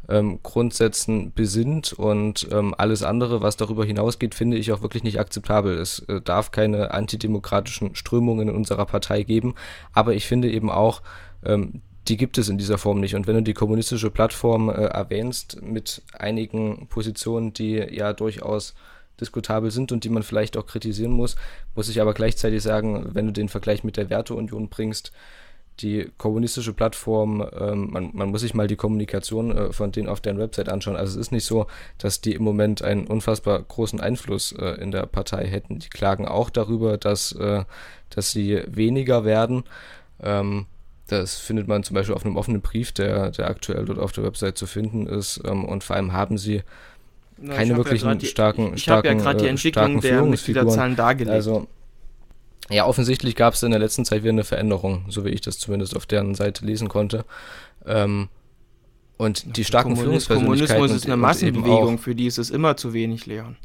ähm, 0.09 0.41
Grundsätzen 0.43 1.33
besinnt 1.33 1.93
und 1.93 2.49
ähm, 2.51 2.75
alles 2.77 3.03
andere, 3.03 3.43
was 3.43 3.57
darüber 3.57 3.85
hinausgeht, 3.85 4.35
finde 4.35 4.57
ich 4.57 4.73
auch 4.73 4.81
wirklich 4.81 5.03
nicht 5.03 5.21
akzeptabel. 5.21 5.77
Es 5.77 6.01
äh, 6.01 6.21
darf 6.23 6.51
keine 6.51 6.93
antidemokratischen 6.93 7.95
Strömungen 7.95 8.49
in 8.49 8.55
unserer 8.55 8.87
Partei 8.87 9.23
geben, 9.23 9.55
aber 9.93 10.15
ich 10.15 10.27
finde 10.27 10.51
eben 10.51 10.71
auch, 10.71 11.03
ähm, 11.45 11.83
die 12.09 12.17
gibt 12.17 12.39
es 12.39 12.49
in 12.49 12.57
dieser 12.57 12.79
Form 12.79 13.01
nicht. 13.01 13.17
Und 13.17 13.27
wenn 13.27 13.35
du 13.35 13.43
die 13.43 13.53
kommunistische 13.53 14.11
Plattform 14.11 14.71
äh, 14.71 14.73
erwähnst 14.73 15.61
mit 15.61 16.01
einigen 16.19 16.87
Positionen, 16.89 17.53
die 17.53 17.75
ja 17.75 18.15
durchaus 18.15 18.75
diskutabel 19.21 19.71
sind 19.71 19.93
und 19.93 20.05
die 20.05 20.09
man 20.09 20.23
vielleicht 20.23 20.57
auch 20.57 20.67
kritisieren 20.67 21.13
muss, 21.13 21.37
muss 21.75 21.89
ich 21.89 22.01
aber 22.01 22.15
gleichzeitig 22.15 22.63
sagen, 22.63 23.11
wenn 23.13 23.27
du 23.27 23.33
den 23.33 23.49
Vergleich 23.49 23.85
mit 23.85 23.97
der 23.97 24.11
Werteunion 24.11 24.69
bringst, 24.69 25.13
die 25.81 26.11
kommunistische 26.19 26.73
Plattform, 26.73 27.47
ähm, 27.59 27.91
man, 27.91 28.11
man, 28.13 28.31
muss 28.31 28.41
sich 28.41 28.55
mal 28.55 28.67
die 28.67 28.77
Kommunikation 28.77 29.57
äh, 29.57 29.73
von 29.73 29.93
denen 29.93 30.09
auf 30.09 30.21
deren 30.21 30.39
Website 30.39 30.69
anschauen. 30.69 30.97
Also 30.97 31.13
es 31.13 31.27
ist 31.27 31.33
nicht 31.33 31.45
so, 31.45 31.67
dass 31.99 32.21
die 32.21 32.35
im 32.35 32.43
Moment 32.43 32.83
einen 32.83 33.07
unfassbar 33.07 33.63
großen 33.63 34.01
Einfluss 34.01 34.53
äh, 34.53 34.81
in 34.81 34.91
der 34.91 35.07
Partei 35.07 35.47
hätten. 35.47 35.79
Die 35.79 35.89
klagen 35.89 36.27
auch 36.27 36.51
darüber, 36.51 36.99
dass, 36.99 37.33
äh, 37.33 37.65
dass 38.11 38.33
sie 38.33 38.63
weniger 38.67 39.25
werden. 39.25 39.65
Ähm, 40.21 40.67
das 41.07 41.39
findet 41.39 41.69
man 41.69 41.85
zum 41.85 41.95
Beispiel 41.95 42.15
auf 42.15 42.25
einem 42.25 42.37
offenen 42.37 42.61
Brief, 42.61 42.93
der, 42.93 43.31
der 43.31 43.49
aktuell 43.49 43.85
dort 43.85 43.99
auf 43.99 44.13
der 44.13 44.25
Website 44.25 44.59
zu 44.59 44.67
finden 44.67 45.07
ist. 45.07 45.41
Ähm, 45.45 45.65
und 45.65 45.85
vor 45.85 45.97
allem 45.97 46.13
haben 46.13 46.39
sie 46.39 46.63
na, 47.41 47.55
keine 47.55 47.77
wirklichen 47.77 48.09
ja 48.09 48.27
starken, 48.27 48.75
ich, 48.75 48.83
ich 48.83 48.89
habe 48.89 49.07
ja 49.07 49.15
gerade 49.15 49.39
die 49.39 49.47
äh, 49.47 49.51
Entwicklung 49.51 50.01
der 50.01 50.23
Mitgliederzahlen 50.23 50.97
dargelegt. 50.97 51.35
Also, 51.35 51.67
ja, 52.71 52.87
offensichtlich 52.87 53.35
gab 53.35 53.55
es 53.55 53.63
in 53.63 53.71
der 53.71 53.81
letzten 53.81 54.05
Zeit 54.05 54.23
wieder 54.23 54.33
eine 54.33 54.45
Veränderung, 54.45 55.05
so 55.09 55.25
wie 55.25 55.31
ich 55.31 55.41
das 55.41 55.59
zumindest 55.59 55.97
auf 55.97 56.07
deren 56.07 56.35
Seite 56.35 56.67
lesen 56.67 56.89
konnte. 56.89 57.25
Ähm, 57.87 58.29
und 59.17 59.57
die 59.57 59.65
starken 59.65 59.95
Kommunis 59.95 60.27
Führungspersönlichkeiten. 60.27 60.77
Kommunismus 60.77 61.03
ist 61.03 61.07
eine 61.07 61.17
Massenbewegung, 61.17 61.99
für 61.99 62.15
die 62.15 62.27
ist 62.27 62.39
es 62.39 62.51
immer 62.51 62.77
zu 62.77 62.93
wenig, 62.93 63.27
Leon. 63.27 63.57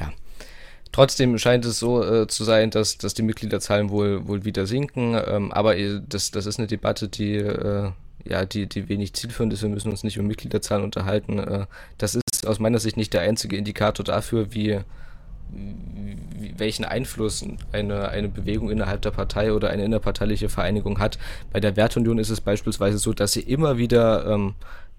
Ja. 0.00 0.10
Trotzdem 0.90 1.38
scheint 1.38 1.64
es 1.64 1.78
so 1.78 2.02
äh, 2.02 2.26
zu 2.26 2.44
sein, 2.44 2.70
dass, 2.70 2.98
dass 2.98 3.14
die 3.14 3.22
Mitgliederzahlen 3.22 3.90
wohl, 3.90 4.26
wohl 4.26 4.44
wieder 4.44 4.66
sinken. 4.66 5.14
Ähm, 5.24 5.52
aber 5.52 5.76
äh, 5.76 6.00
das, 6.06 6.30
das 6.30 6.46
ist 6.46 6.58
eine 6.58 6.66
Debatte, 6.66 7.08
die 7.08 7.36
äh, 7.36 7.92
ja, 8.24 8.44
die, 8.44 8.66
die 8.66 8.88
wenig 8.88 9.14
zielführend 9.14 9.52
ist. 9.52 9.62
Wir 9.62 9.68
müssen 9.68 9.90
uns 9.90 10.04
nicht 10.04 10.16
über 10.16 10.26
Mitgliederzahlen 10.26 10.84
unterhalten. 10.84 11.38
Äh, 11.38 11.66
das 11.98 12.14
ist 12.14 12.46
aus 12.46 12.58
meiner 12.58 12.78
Sicht 12.78 12.96
nicht 12.96 13.12
der 13.12 13.22
einzige 13.22 13.56
Indikator 13.56 14.04
dafür, 14.04 14.52
wie, 14.54 14.80
welchen 16.56 16.84
Einfluss 16.84 17.44
eine, 17.72 18.08
eine 18.08 18.28
Bewegung 18.28 18.70
innerhalb 18.70 19.02
der 19.02 19.10
Partei 19.10 19.52
oder 19.52 19.70
eine 19.70 19.84
innerparteiliche 19.84 20.48
Vereinigung 20.48 20.98
hat. 20.98 21.18
Bei 21.52 21.60
der 21.60 21.76
Wertunion 21.76 22.18
ist 22.18 22.30
es 22.30 22.40
beispielsweise 22.40 22.98
so, 22.98 23.12
dass 23.12 23.32
sie 23.32 23.40
immer 23.40 23.78
wieder 23.78 24.26
ähm, 24.26 24.54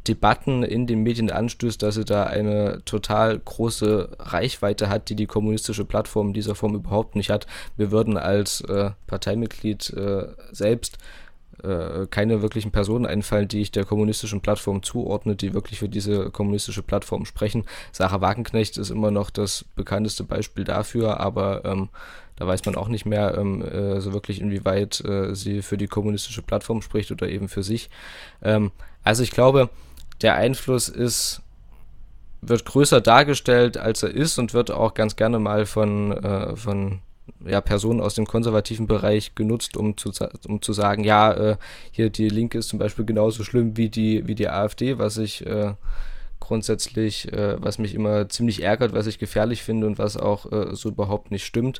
Debatten 0.07 0.63
in 0.63 0.87
den 0.87 1.03
Medien 1.03 1.29
anstößt, 1.29 1.83
dass 1.83 1.95
sie 1.95 2.05
da 2.05 2.23
eine 2.23 2.81
total 2.85 3.37
große 3.37 4.09
Reichweite 4.17 4.89
hat, 4.89 5.09
die 5.09 5.15
die 5.15 5.27
kommunistische 5.27 5.85
Plattform 5.85 6.27
in 6.27 6.33
dieser 6.33 6.55
Form 6.55 6.73
überhaupt 6.75 7.15
nicht 7.15 7.29
hat. 7.29 7.47
Wir 7.75 7.91
würden 7.91 8.17
als 8.17 8.61
äh, 8.61 8.91
Parteimitglied 9.07 9.91
äh, 9.91 10.27
selbst 10.51 10.97
äh, 11.63 12.07
keine 12.09 12.41
wirklichen 12.41 12.71
Personen 12.71 13.05
einfallen, 13.05 13.47
die 13.47 13.61
ich 13.61 13.71
der 13.71 13.85
kommunistischen 13.85 14.41
Plattform 14.41 14.83
zuordne, 14.83 15.35
die 15.35 15.53
wirklich 15.53 15.79
für 15.79 15.89
diese 15.89 16.29
kommunistische 16.29 16.83
Plattform 16.83 17.25
sprechen. 17.25 17.65
Sarah 17.91 18.21
Wagenknecht 18.21 18.77
ist 18.77 18.89
immer 18.89 19.11
noch 19.11 19.29
das 19.29 19.65
bekannteste 19.75 20.23
Beispiel 20.23 20.63
dafür, 20.63 21.19
aber 21.19 21.65
ähm, 21.65 21.89
da 22.35 22.47
weiß 22.47 22.65
man 22.65 22.75
auch 22.75 22.87
nicht 22.87 23.05
mehr 23.05 23.37
ähm, 23.37 23.61
äh, 23.61 23.99
so 23.99 24.13
wirklich, 24.13 24.39
inwieweit 24.39 25.03
äh, 25.03 25.35
sie 25.35 25.61
für 25.61 25.77
die 25.77 25.87
kommunistische 25.87 26.41
Plattform 26.41 26.81
spricht 26.81 27.11
oder 27.11 27.27
eben 27.27 27.49
für 27.49 27.63
sich. 27.63 27.89
Ähm, 28.41 28.71
also 29.03 29.23
ich 29.23 29.31
glaube, 29.31 29.69
der 30.21 30.35
Einfluss 30.35 30.89
ist 30.89 31.41
wird 32.41 32.65
größer 32.65 33.01
dargestellt, 33.01 33.77
als 33.77 34.03
er 34.03 34.11
ist 34.11 34.37
und 34.37 34.53
wird 34.53 34.71
auch 34.71 34.93
ganz 34.93 35.15
gerne 35.15 35.39
mal 35.39 35.65
von, 35.65 36.11
äh, 36.11 36.55
von 36.55 36.99
ja, 37.45 37.61
Personen 37.61 38.01
aus 38.01 38.15
dem 38.15 38.25
konservativen 38.25 38.87
Bereich 38.87 39.35
genutzt, 39.35 39.77
um 39.77 39.97
zu, 39.97 40.11
um 40.47 40.61
zu 40.61 40.73
sagen, 40.73 41.03
ja, 41.03 41.33
äh, 41.33 41.57
hier 41.91 42.09
die 42.09 42.29
Linke 42.29 42.57
ist 42.57 42.69
zum 42.69 42.79
Beispiel 42.79 43.05
genauso 43.05 43.43
schlimm 43.43 43.77
wie 43.77 43.89
die, 43.89 44.27
wie 44.27 44.35
die 44.35 44.49
AfD, 44.49 44.97
was 44.97 45.17
ich 45.17 45.45
äh, 45.45 45.73
grundsätzlich, 46.39 47.31
äh, 47.31 47.61
was 47.61 47.77
mich 47.77 47.93
immer 47.93 48.29
ziemlich 48.29 48.63
ärgert, 48.63 48.93
was 48.93 49.07
ich 49.07 49.19
gefährlich 49.19 49.63
finde 49.63 49.87
und 49.87 49.97
was 49.97 50.17
auch 50.17 50.51
äh, 50.51 50.75
so 50.75 50.89
überhaupt 50.89 51.31
nicht 51.31 51.45
stimmt. 51.45 51.79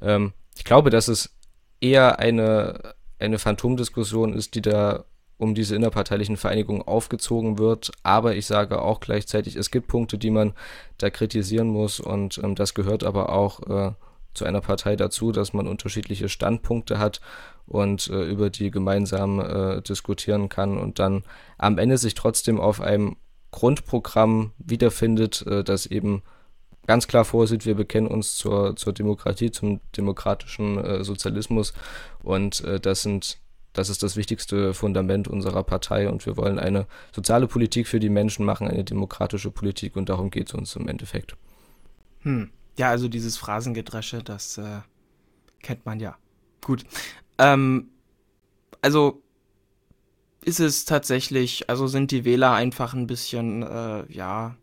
Ähm, 0.00 0.32
ich 0.56 0.64
glaube, 0.64 0.90
dass 0.90 1.08
es 1.08 1.34
eher 1.80 2.18
eine, 2.18 2.94
eine 3.18 3.38
Phantomdiskussion 3.38 4.32
ist, 4.32 4.54
die 4.54 4.62
da 4.62 5.04
um 5.38 5.54
diese 5.54 5.76
innerparteilichen 5.76 6.36
Vereinigungen 6.36 6.82
aufgezogen 6.82 7.58
wird. 7.58 7.92
Aber 8.02 8.34
ich 8.34 8.46
sage 8.46 8.80
auch 8.80 9.00
gleichzeitig, 9.00 9.56
es 9.56 9.70
gibt 9.70 9.88
Punkte, 9.88 10.18
die 10.18 10.30
man 10.30 10.54
da 10.98 11.10
kritisieren 11.10 11.68
muss 11.68 12.00
und 12.00 12.38
ähm, 12.42 12.54
das 12.54 12.74
gehört 12.74 13.04
aber 13.04 13.30
auch 13.30 13.60
äh, 13.68 13.92
zu 14.36 14.44
einer 14.44 14.60
Partei 14.60 14.96
dazu, 14.96 15.32
dass 15.32 15.52
man 15.52 15.66
unterschiedliche 15.66 16.28
Standpunkte 16.28 16.98
hat 16.98 17.20
und 17.66 18.08
äh, 18.08 18.24
über 18.24 18.50
die 18.50 18.70
gemeinsam 18.70 19.40
äh, 19.40 19.82
diskutieren 19.82 20.48
kann 20.48 20.78
und 20.78 20.98
dann 20.98 21.24
am 21.58 21.78
Ende 21.78 21.98
sich 21.98 22.14
trotzdem 22.14 22.60
auf 22.60 22.80
einem 22.80 23.16
Grundprogramm 23.50 24.52
wiederfindet, 24.58 25.44
äh, 25.46 25.64
das 25.64 25.86
eben 25.86 26.22
ganz 26.86 27.08
klar 27.08 27.24
vorsieht, 27.24 27.66
wir 27.66 27.74
bekennen 27.74 28.06
uns 28.06 28.36
zur, 28.36 28.76
zur 28.76 28.92
Demokratie, 28.92 29.50
zum 29.50 29.80
demokratischen 29.96 30.78
äh, 30.78 31.04
Sozialismus 31.04 31.72
und 32.22 32.62
äh, 32.64 32.80
das 32.80 33.02
sind 33.02 33.38
das 33.72 33.90
ist 33.90 34.02
das 34.02 34.16
wichtigste 34.16 34.72
Fundament 34.72 35.28
unserer 35.28 35.62
Partei 35.62 36.08
und 36.08 36.24
wir 36.24 36.38
wollen 36.38 36.58
eine 36.58 36.86
soziale 37.14 37.46
Politik 37.46 37.86
für 37.86 38.00
die 38.00 38.08
Menschen 38.08 38.46
machen, 38.46 38.66
eine 38.66 38.84
demokratische 38.84 39.50
Politik 39.50 39.96
und 39.96 40.08
darum 40.08 40.30
geht 40.30 40.48
es 40.48 40.54
uns 40.54 40.76
im 40.76 40.88
Endeffekt. 40.88 41.36
Hm. 42.22 42.50
Ja, 42.78 42.90
also 42.90 43.08
dieses 43.08 43.36
Phrasengedresche, 43.36 44.22
das 44.22 44.58
äh, 44.58 44.80
kennt 45.62 45.86
man 45.86 46.00
ja. 46.00 46.16
Gut. 46.62 46.84
Ähm, 47.38 47.90
also 48.82 49.22
ist 50.44 50.60
es 50.60 50.84
tatsächlich, 50.84 51.68
also 51.68 51.86
sind 51.88 52.10
die 52.10 52.24
Wähler 52.24 52.52
einfach 52.52 52.94
ein 52.94 53.06
bisschen, 53.06 53.62
äh, 53.62 54.04
ja, 54.12 54.56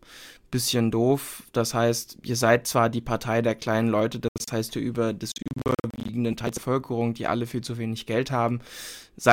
bisschen 0.50 0.92
doof. 0.92 1.42
Das 1.52 1.74
heißt, 1.74 2.18
ihr 2.22 2.36
seid 2.36 2.68
zwar 2.68 2.88
die 2.88 3.00
Partei 3.00 3.42
der 3.42 3.56
kleinen 3.56 3.88
Leute, 3.88 4.20
das 4.20 4.30
heißt, 4.52 4.76
ihr 4.76 4.82
über 4.82 5.12
des 5.12 5.32
überwiegenden 5.56 6.36
Teils 6.36 6.54
der 6.54 6.60
Bevölkerung, 6.60 7.12
die 7.12 7.26
alle 7.26 7.46
viel 7.46 7.60
zu 7.60 7.76
wenig 7.76 8.06
Geld 8.06 8.30
haben, 8.30 8.60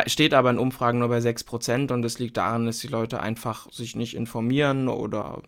steht 0.07 0.33
aber 0.33 0.49
in 0.49 0.57
Umfragen 0.57 0.97
nur 0.99 1.09
bei 1.09 1.19
6% 1.19 1.91
und 1.91 2.03
es 2.03 2.17
liegt 2.17 2.37
daran, 2.37 2.65
dass 2.65 2.79
die 2.79 2.87
Leute 2.87 3.19
einfach 3.21 3.71
sich 3.71 3.95
nicht 3.95 4.15
informieren 4.15 4.89
oder 4.89 5.43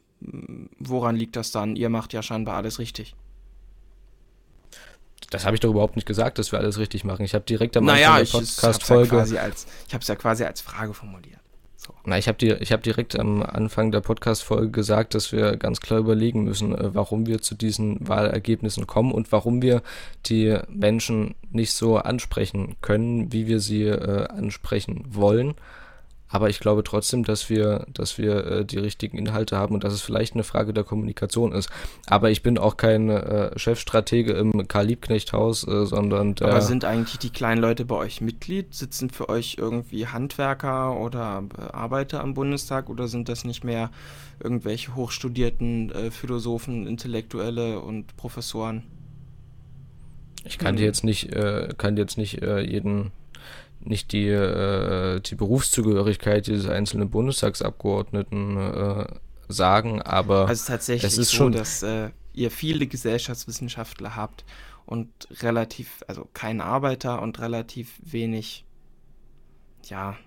woran 0.80 1.16
liegt 1.16 1.36
das 1.36 1.52
dann? 1.52 1.76
Ihr 1.76 1.90
macht 1.90 2.14
ja 2.14 2.22
scheinbar 2.22 2.56
alles 2.56 2.80
richtig. 2.80 3.16
Das 5.30 5.46
habe 5.46 5.56
ich 5.56 5.62
doch 5.62 5.70
überhaupt 5.70 5.96
nicht 5.96 6.06
gesagt, 6.06 6.38
dass 6.38 6.52
wir 6.52 6.60
alles 6.60 6.78
richtig 6.78 7.04
machen. 7.04 7.26
Ich 7.26 7.34
habe 7.34 7.46
direkt 7.46 7.76
am 7.76 7.86
naja, 7.86 8.16
Anfang 8.16 8.26
der 8.26 8.40
Podcast-Folge. 8.40 9.16
Ja 9.16 9.48
ich 9.48 9.94
habe 9.94 10.02
es 10.02 10.08
ja 10.08 10.16
quasi 10.16 10.44
als 10.44 10.62
Frage 10.62 10.94
formuliert. 10.94 11.40
So. 11.86 11.94
Na, 12.06 12.18
ich 12.18 12.28
habe 12.30 12.46
hab 12.48 12.84
direkt 12.84 13.20
am 13.20 13.44
Anfang 13.44 13.92
der 13.92 14.00
Podcast-Folge 14.00 14.72
gesagt, 14.72 15.16
dass 15.16 15.34
wir 15.34 15.58
ganz 15.58 15.82
klar 15.82 16.00
überlegen 16.00 16.44
müssen, 16.44 16.74
äh, 16.74 16.96
warum 16.96 17.26
wir 17.26 17.42
zu 17.42 17.56
diesen 17.56 18.08
Wahlergebnissen 18.08 18.88
kommen 18.88 19.12
und 19.12 19.32
warum 19.32 19.62
wir 19.62 19.82
die 20.26 20.58
Menschen 20.70 21.36
nicht 21.52 21.74
so 21.74 21.98
ansprechen 21.98 22.78
können, 22.82 23.34
wie 23.34 23.48
wir 23.48 23.60
sie 23.60 23.84
äh, 23.84 24.28
ansprechen 24.28 25.04
wollen. 25.10 25.56
Aber 26.34 26.50
ich 26.50 26.60
glaube 26.60 26.84
trotzdem, 26.84 27.24
dass 27.24 27.52
wir, 27.52 27.86
dass 27.94 28.18
wir 28.18 28.46
äh, 28.48 28.66
die 28.66 28.80
richtigen 28.80 29.20
Inhalte 29.20 29.56
haben 29.56 29.76
und 29.76 29.84
dass 29.84 29.94
es 29.94 30.02
vielleicht 30.02 30.34
eine 30.34 30.44
Frage 30.44 30.74
der 30.74 30.84
Kommunikation 30.84 31.52
ist. 31.52 31.70
Aber 32.08 32.32
ich 32.32 32.42
bin 32.42 32.58
auch 32.58 32.76
kein 32.76 33.08
äh, 33.12 33.52
Chefstratege 33.58 34.34
im 34.34 34.68
Karl-Liebknecht-Haus, 34.68 35.68
äh, 35.68 35.86
sondern 35.86 36.34
der. 36.34 36.48
Aber 36.48 36.62
sind 36.62 36.86
eigentlich 36.86 37.20
die 37.20 37.30
kleinen 37.30 37.62
Leute 37.62 37.86
bei 37.86 37.96
euch 37.98 38.20
Mitglied? 38.20 38.74
Sitzen 38.74 39.12
für 39.12 39.30
euch 39.30 39.58
irgendwie 39.60 40.08
Handwerker 40.08 41.00
oder 41.00 41.44
äh, 41.56 41.72
Arbeiter 41.72 42.22
am 42.22 42.34
Bundestag 42.34 42.90
oder 42.90 43.08
sind 43.08 43.30
das 43.30 43.46
nicht 43.46 43.64
mehr 43.64 43.92
irgendwelche 44.44 44.96
hochstudierten 44.96 45.92
äh, 45.92 46.10
Philosophen, 46.10 46.88
Intellektuelle 46.88 47.80
und 47.80 48.18
Professoren? 48.18 48.82
Ich 50.46 50.58
kann 50.58 50.72
hm. 50.72 50.78
dir 50.78 50.86
jetzt 50.86 51.04
nicht, 51.04 51.32
äh, 51.32 51.70
kann 51.78 51.96
dir 51.96 52.02
jetzt 52.02 52.18
nicht 52.18 52.42
jeden 52.42 53.12
nicht 53.86 54.12
die, 54.12 54.28
äh, 54.28 55.20
die 55.20 55.36
Berufszugehörigkeit 55.36 56.48
dieses 56.48 56.68
einzelnen 56.68 57.10
Bundestagsabgeordneten 57.10 58.58
äh, 58.58 59.06
sagen, 59.48 60.02
aber 60.02 60.48
also 60.48 60.66
tatsächlich 60.68 61.12
es 61.12 61.18
ist 61.18 61.32
so, 61.32 61.38
schon, 61.38 61.52
dass 61.52 61.84
äh, 61.84 62.10
ihr 62.34 62.52
viele 62.52 62.88
Gesellschaftswissenschaftler 62.88 64.16
habt 64.16 64.46
und 64.86 65.10
relativ, 65.42 66.04
also 66.08 66.28
kein 66.34 66.62
Arbeiter 66.62 67.22
und 67.22 67.40
relativ 67.40 68.00
wenig, 68.04 68.66
ja, 69.86 70.18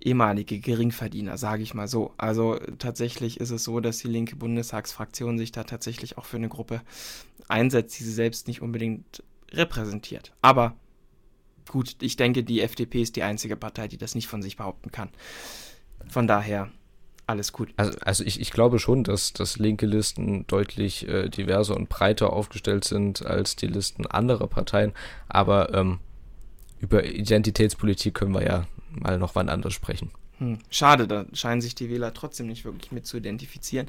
ehemalige 0.00 0.60
Geringverdiener, 0.60 1.36
sage 1.36 1.62
ich 1.62 1.74
mal 1.74 1.88
so. 1.88 2.12
Also 2.16 2.58
tatsächlich 2.78 3.40
ist 3.40 3.50
es 3.50 3.64
so, 3.64 3.80
dass 3.80 3.98
die 3.98 4.08
linke 4.08 4.36
Bundestagsfraktion 4.36 5.38
sich 5.38 5.52
da 5.52 5.64
tatsächlich 5.64 6.18
auch 6.18 6.24
für 6.24 6.36
eine 6.36 6.48
Gruppe 6.48 6.82
einsetzt, 7.48 7.98
die 7.98 8.04
sie 8.04 8.12
selbst 8.12 8.46
nicht 8.46 8.62
unbedingt 8.62 9.22
repräsentiert. 9.50 10.32
Aber 10.42 10.76
gut, 11.68 11.96
ich 12.00 12.16
denke, 12.16 12.44
die 12.44 12.60
FDP 12.60 13.02
ist 13.02 13.16
die 13.16 13.22
einzige 13.22 13.56
Partei, 13.56 13.88
die 13.88 13.98
das 13.98 14.14
nicht 14.14 14.28
von 14.28 14.42
sich 14.42 14.56
behaupten 14.56 14.90
kann. 14.90 15.10
Von 16.08 16.26
daher, 16.26 16.70
alles 17.26 17.52
gut. 17.52 17.70
Also, 17.76 17.98
also 18.00 18.24
ich, 18.24 18.40
ich 18.40 18.52
glaube 18.52 18.78
schon, 18.78 19.02
dass, 19.02 19.32
dass 19.32 19.58
linke 19.58 19.86
Listen 19.86 20.46
deutlich 20.46 21.08
äh, 21.08 21.28
diverser 21.28 21.76
und 21.76 21.88
breiter 21.88 22.32
aufgestellt 22.32 22.84
sind 22.84 23.26
als 23.26 23.56
die 23.56 23.66
Listen 23.66 24.06
anderer 24.06 24.46
Parteien. 24.46 24.92
Aber 25.28 25.74
ähm, 25.74 25.98
über 26.78 27.04
Identitätspolitik 27.04 28.14
können 28.14 28.34
wir 28.34 28.44
ja 28.44 28.66
mal 28.90 29.18
noch 29.18 29.34
wann 29.34 29.48
anders 29.48 29.74
sprechen. 29.74 30.10
Hm, 30.38 30.58
schade, 30.70 31.08
da 31.08 31.24
scheinen 31.32 31.60
sich 31.60 31.74
die 31.74 31.90
Wähler 31.90 32.14
trotzdem 32.14 32.46
nicht 32.46 32.64
wirklich 32.64 32.92
mit 32.92 33.06
zu 33.06 33.16
identifizieren. 33.16 33.86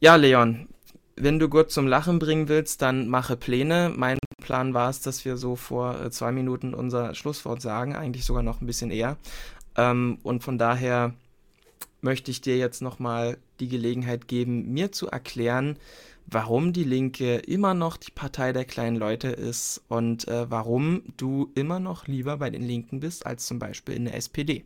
Ja, 0.00 0.16
Leon, 0.16 0.68
wenn 1.16 1.38
du 1.38 1.48
Gott 1.48 1.70
zum 1.70 1.86
Lachen 1.86 2.18
bringen 2.18 2.48
willst, 2.48 2.82
dann 2.82 3.08
mache 3.08 3.36
Pläne. 3.36 3.92
Mein 3.94 4.18
Plan 4.40 4.74
war 4.74 4.90
es, 4.90 5.00
dass 5.00 5.24
wir 5.24 5.36
so 5.36 5.56
vor 5.56 6.00
äh, 6.00 6.10
zwei 6.10 6.32
Minuten 6.32 6.74
unser 6.74 7.14
Schlusswort 7.14 7.62
sagen, 7.62 7.94
eigentlich 7.94 8.24
sogar 8.24 8.42
noch 8.42 8.60
ein 8.60 8.66
bisschen 8.66 8.90
eher. 8.90 9.16
Ähm, 9.76 10.18
und 10.22 10.42
von 10.42 10.58
daher 10.58 11.14
möchte 12.00 12.30
ich 12.30 12.40
dir 12.40 12.56
jetzt 12.56 12.82
nochmal 12.82 13.38
die 13.60 13.68
Gelegenheit 13.68 14.28
geben, 14.28 14.72
mir 14.72 14.92
zu 14.92 15.08
erklären, 15.08 15.78
warum 16.26 16.72
die 16.72 16.84
Linke 16.84 17.36
immer 17.36 17.74
noch 17.74 17.96
die 17.96 18.10
Partei 18.10 18.52
der 18.52 18.64
kleinen 18.64 18.96
Leute 18.96 19.28
ist 19.28 19.82
und 19.88 20.28
äh, 20.28 20.50
warum 20.50 21.02
du 21.16 21.50
immer 21.54 21.80
noch 21.80 22.06
lieber 22.06 22.38
bei 22.38 22.50
den 22.50 22.62
Linken 22.62 23.00
bist 23.00 23.26
als 23.26 23.46
zum 23.46 23.58
Beispiel 23.58 23.94
in 23.94 24.04
der 24.06 24.16
SPD. 24.16 24.64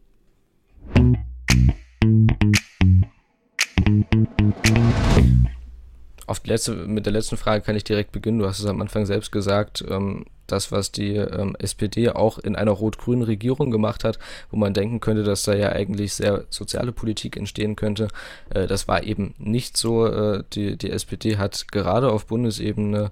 Auf 6.29 6.41
die 6.41 6.51
letzte, 6.51 6.75
mit 6.75 7.07
der 7.07 7.13
letzten 7.15 7.39
Frage 7.39 7.63
kann 7.63 7.75
ich 7.75 7.85
direkt 7.85 8.13
beginnen. 8.13 8.39
Du 8.39 8.47
hast 8.47 8.59
es 8.59 8.67
am 8.67 8.83
Anfang 8.83 9.07
selbst 9.07 9.33
gesagt, 9.33 9.83
ähm, 9.89 10.27
das, 10.47 10.71
was 10.71 10.93
die 10.93 11.17
ähm, 11.17 11.57
SPD 11.59 12.11
auch 12.11 12.39
in 12.39 12.55
einer 12.55 12.73
rot-grünen 12.73 13.23
Regierung 13.23 13.71
gemacht 13.71 14.05
hat, 14.05 14.19
wo 14.51 14.59
man 14.59 14.75
denken 14.75 15.01
könnte, 15.01 15.23
dass 15.23 15.45
da 15.45 15.55
ja 15.55 15.71
eigentlich 15.71 16.13
sehr 16.13 16.45
soziale 16.51 16.93
Politik 16.93 17.39
entstehen 17.39 17.77
könnte, 17.77 18.09
äh, 18.51 18.67
das 18.67 18.89
war 18.89 19.05
eben 19.05 19.35
nicht 19.39 19.79
so. 19.79 20.07
Äh, 20.07 20.45
die, 20.53 20.77
die 20.77 20.91
SPD 20.91 21.39
hat 21.39 21.69
gerade 21.73 22.13
auf 22.13 22.27
Bundesebene 22.27 23.11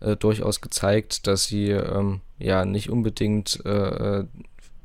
äh, 0.00 0.16
durchaus 0.16 0.60
gezeigt, 0.60 1.26
dass 1.26 1.44
sie 1.44 1.70
ähm, 1.70 2.20
ja 2.38 2.66
nicht 2.66 2.90
unbedingt 2.90 3.64
äh, 3.64 4.24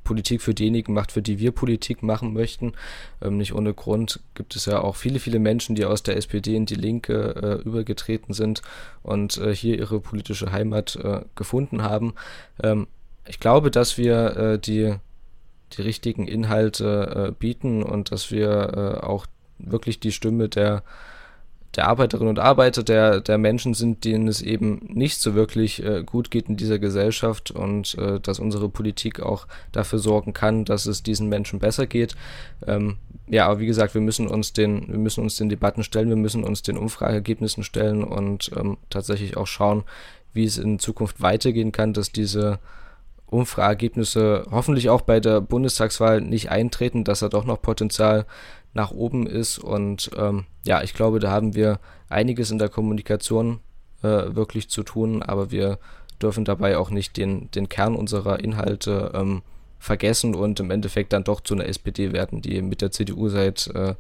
Politik 0.04 0.42
für 0.42 0.54
diejenigen 0.54 0.94
macht, 0.94 1.12
für 1.12 1.22
die 1.22 1.40
wir 1.40 1.52
Politik 1.52 2.04
machen 2.04 2.34
möchten. 2.34 2.74
Ähm, 3.22 3.38
nicht 3.38 3.54
ohne 3.54 3.74
Grund 3.74 4.20
gibt 4.34 4.56
es 4.56 4.66
ja 4.66 4.82
auch 4.82 4.96
viele, 4.96 5.20
viele 5.20 5.40
Menschen, 5.40 5.76
die 5.76 5.86
aus 5.86 6.04
der 6.04 6.18
SPD 6.18 6.56
in 6.56 6.66
die 6.66 6.76
Linke 6.76 7.62
äh, 7.64 7.68
übergetreten 7.68 8.34
sind 8.34 8.62
und 9.02 9.38
äh, 9.38 9.56
hier 9.56 9.78
ihre 9.78 10.00
politische 10.00 10.52
Heimat 10.52 10.96
äh, 10.96 11.22
gefunden 11.36 11.84
haben. 11.84 12.14
Ähm, 12.62 12.88
ich 13.28 13.40
glaube, 13.40 13.72
dass 13.72 13.98
wir 13.98 14.36
äh, 14.36 14.60
die, 14.60 14.96
die 15.74 15.82
richtigen 15.82 16.28
Inhalte 16.28 17.30
äh, 17.30 17.32
bieten 17.32 17.84
und 17.84 18.12
dass 18.12 18.32
wir 18.32 19.00
äh, 19.02 19.06
auch 19.06 19.26
wirklich 19.60 20.00
die 20.00 20.12
Stimme 20.12 20.50
der 20.50 20.84
der 21.76 21.88
Arbeiterinnen 21.88 22.30
und 22.30 22.40
Arbeiter, 22.40 22.84
der, 22.84 23.20
der 23.20 23.38
Menschen 23.38 23.74
sind, 23.74 24.06
denen 24.06 24.28
es 24.28 24.42
eben 24.42 24.82
nicht 24.88 25.20
so 25.20 25.34
wirklich 25.34 25.84
äh, 25.84 26.04
gut 26.04 26.30
geht 26.30 26.48
in 26.48 26.58
dieser 26.58 26.78
Gesellschaft 26.78 27.52
und 27.52 27.98
äh, 27.98 28.20
dass 28.20 28.40
unsere 28.40 28.70
Politik 28.70 29.22
auch 29.22 29.48
dafür 29.72 30.00
sorgen 30.00 30.34
kann, 30.34 30.66
dass 30.66 30.86
es 30.86 31.02
diesen 31.02 31.30
Menschen 31.30 31.60
besser 31.60 31.88
geht. 31.88 32.16
Ähm, 32.68 32.98
ja, 33.28 33.48
aber 33.48 33.60
wie 33.60 33.66
gesagt, 33.66 33.96
wir 33.96 34.02
müssen 34.02 34.28
uns 34.28 34.54
den, 34.54 34.88
wir 34.88 35.00
müssen 35.00 35.24
uns 35.24 35.36
den 35.36 35.50
Debatten 35.50 35.84
stellen, 35.84 36.10
wir 36.10 36.16
müssen 36.16 36.44
uns 36.44 36.62
den 36.62 36.78
Umfrageergebnissen 36.78 37.64
stellen 37.64 38.04
und 38.04 38.52
ähm, 38.56 38.78
tatsächlich 38.90 39.38
auch 39.38 39.48
schauen, 39.48 39.84
wie 40.34 40.46
es 40.46 40.58
in 40.58 40.80
Zukunft 40.80 41.22
weitergehen 41.22 41.72
kann, 41.72 41.94
dass 41.94 42.12
diese 42.12 42.60
Umfrageergebnisse 43.28 44.46
hoffentlich 44.52 44.90
auch 44.90 45.02
bei 45.02 45.20
der 45.20 45.42
Bundestagswahl 45.42 46.22
nicht 46.22 46.52
eintreten, 46.52 47.04
dass 47.04 47.20
da 47.20 47.30
doch 47.30 47.46
noch 47.46 47.62
Potenzial 47.62 48.26
nach 48.74 48.92
oben 48.92 49.28
ist. 49.28 49.60
Und 49.60 50.12
ähm, 50.18 50.46
ja, 50.64 50.82
ich 50.84 50.94
glaube, 50.94 51.20
da 51.20 51.32
haben 51.32 51.56
wir 51.56 51.80
einiges 52.10 52.52
in 52.52 52.60
der 52.60 52.70
Kommunikation 52.70 53.60
äh, 54.02 54.36
wirklich 54.36 54.70
zu 54.70 54.84
tun, 54.84 55.24
aber 55.24 55.52
wir 55.52 55.80
dürfen 56.22 56.46
dabei 56.46 56.78
auch 56.78 56.90
nicht 56.90 57.18
den, 57.18 57.50
den 57.52 57.70
Kern 57.70 57.96
unserer 57.96 58.40
Inhalte 58.40 59.12
ähm, 59.14 59.42
vergessen 59.80 60.36
und 60.36 60.60
im 60.60 60.72
Endeffekt 60.72 61.12
dann 61.14 61.26
doch 61.26 61.42
zu 61.42 61.54
einer 61.54 61.66
SPD 61.66 62.14
werden, 62.14 62.42
die 62.42 62.62
mit 62.62 62.82
der 62.82 62.92
CDU 62.92 63.28
seit 63.30 63.68
äh, 63.68 63.96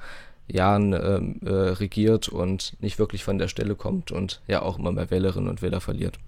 Jahren 0.47 0.93
ähm, 0.93 1.39
äh, 1.45 1.51
regiert 1.51 2.29
und 2.29 2.75
nicht 2.81 2.99
wirklich 2.99 3.23
von 3.23 3.37
der 3.37 3.47
Stelle 3.47 3.75
kommt 3.75 4.11
und 4.11 4.41
ja 4.47 4.61
auch 4.61 4.79
immer 4.79 4.91
mehr 4.91 5.11
Wählerinnen 5.11 5.49
und 5.49 5.61
Wähler 5.61 5.81
verliert. 5.81 6.19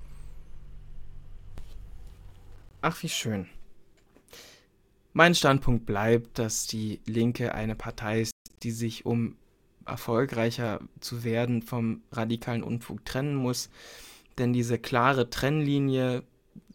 Ach, 2.81 3.01
wie 3.01 3.09
schön. 3.09 3.47
Mein 5.17 5.33
Standpunkt 5.33 5.85
bleibt, 5.85 6.39
dass 6.39 6.67
die 6.67 6.99
Linke 7.05 7.55
eine 7.55 7.73
Partei 7.73 8.19
ist, 8.19 8.33
die 8.63 8.71
sich, 8.71 9.05
um 9.05 9.37
erfolgreicher 9.85 10.81
zu 10.99 11.23
werden, 11.23 11.61
vom 11.61 12.01
radikalen 12.11 12.63
Unfug 12.63 13.05
trennen 13.05 13.35
muss. 13.35 13.69
Denn 14.37 14.51
diese 14.51 14.77
klare 14.77 15.29
Trennlinie 15.29 16.23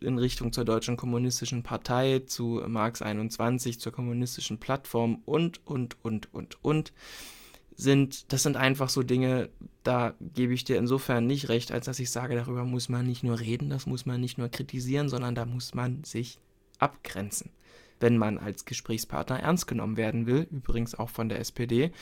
in 0.00 0.16
Richtung 0.16 0.54
zur 0.54 0.64
Deutschen 0.64 0.96
Kommunistischen 0.96 1.62
Partei, 1.62 2.20
zu 2.20 2.62
Marx 2.66 3.02
21, 3.02 3.78
zur 3.78 3.92
kommunistischen 3.92 4.56
Plattform 4.56 5.20
und, 5.26 5.60
und, 5.66 6.02
und, 6.02 6.32
und, 6.32 6.64
und, 6.64 6.94
sind, 7.76 8.32
das 8.32 8.42
sind 8.42 8.56
einfach 8.56 8.88
so 8.88 9.02
Dinge, 9.02 9.50
da 9.82 10.14
gebe 10.18 10.54
ich 10.54 10.64
dir 10.64 10.78
insofern 10.78 11.26
nicht 11.26 11.50
recht, 11.50 11.72
als 11.72 11.84
dass 11.84 12.00
ich 12.00 12.10
sage, 12.10 12.36
darüber 12.36 12.64
muss 12.64 12.88
man 12.88 13.04
nicht 13.04 13.22
nur 13.22 13.38
reden, 13.38 13.68
das 13.68 13.84
muss 13.84 14.06
man 14.06 14.18
nicht 14.18 14.38
nur 14.38 14.48
kritisieren, 14.48 15.10
sondern 15.10 15.34
da 15.34 15.44
muss 15.44 15.74
man 15.74 16.04
sich 16.04 16.38
abgrenzen, 16.78 17.50
wenn 18.00 18.18
man 18.18 18.38
als 18.38 18.64
Gesprächspartner 18.64 19.40
ernst 19.40 19.66
genommen 19.66 19.96
werden 19.96 20.26
will, 20.26 20.46
übrigens 20.50 20.94
auch 20.94 21.10
von 21.10 21.28
der 21.28 21.38
SPD. 21.38 21.92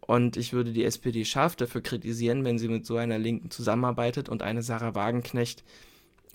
Und 0.00 0.36
ich 0.36 0.52
würde 0.52 0.72
die 0.72 0.84
SPD 0.84 1.24
scharf 1.24 1.56
dafür 1.56 1.80
kritisieren, 1.80 2.44
wenn 2.44 2.58
sie 2.58 2.68
mit 2.68 2.84
so 2.84 2.96
einer 2.96 3.18
Linken 3.18 3.50
zusammenarbeitet 3.50 4.28
und 4.28 4.42
eine 4.42 4.62
Sarah 4.62 4.94
Wagenknecht 4.94 5.64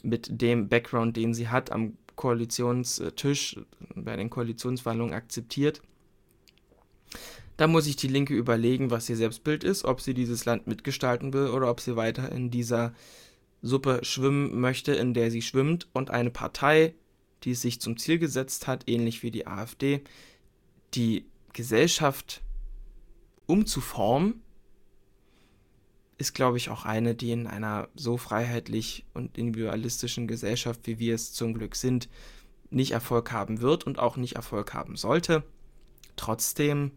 mit 0.02 0.42
dem 0.42 0.70
Background, 0.70 1.18
den 1.18 1.34
sie 1.34 1.50
hat, 1.50 1.72
am 1.72 1.98
Koalitionstisch 2.16 3.58
bei 3.96 4.16
den 4.16 4.30
Koalitionsverhandlungen 4.30 5.14
akzeptiert 5.14 5.82
da 7.60 7.68
muss 7.68 7.84
sich 7.84 7.98
die 7.98 8.08
Linke 8.08 8.34
überlegen, 8.34 8.90
was 8.90 9.10
ihr 9.10 9.18
Selbstbild 9.18 9.66
ist, 9.66 9.84
ob 9.84 10.00
sie 10.00 10.14
dieses 10.14 10.46
Land 10.46 10.66
mitgestalten 10.68 11.34
will 11.34 11.48
oder 11.48 11.70
ob 11.70 11.82
sie 11.82 11.98
weiter 11.98 12.32
in 12.32 12.50
dieser 12.50 12.94
Suppe 13.62 14.00
schwimmen 14.04 14.62
möchte, 14.62 14.94
in 14.94 15.14
der 15.14 15.30
sie 15.30 15.42
schwimmt. 15.42 15.90
Und 15.92 16.10
eine 16.10 16.30
Partei, 16.30 16.94
die 17.44 17.52
es 17.52 17.62
sich 17.62 17.80
zum 17.82 17.98
Ziel 17.98 18.20
gesetzt 18.20 18.68
hat, 18.68 18.88
ähnlich 18.88 19.24
wie 19.24 19.32
die 19.32 19.48
AfD, 19.48 20.02
die 20.94 21.26
Gesellschaft 21.54 22.42
umzuformen, 23.46 24.42
ist, 26.18 26.34
glaube 26.34 26.58
ich, 26.58 26.70
auch 26.70 26.86
eine, 26.86 27.16
die 27.16 27.32
in 27.32 27.48
einer 27.48 27.88
so 27.96 28.18
freiheitlich 28.18 29.06
und 29.14 29.38
individualistischen 29.38 30.28
Gesellschaft, 30.28 30.82
wie 30.84 31.00
wir 31.00 31.16
es 31.16 31.32
zum 31.32 31.54
Glück 31.54 31.76
sind, 31.76 32.10
nicht 32.70 32.92
Erfolg 32.92 33.32
haben 33.32 33.62
wird 33.62 33.86
und 33.86 34.00
auch 34.00 34.18
nicht 34.18 34.36
Erfolg 34.36 34.74
haben 34.74 34.98
sollte. 34.98 35.44
Trotzdem 36.18 36.92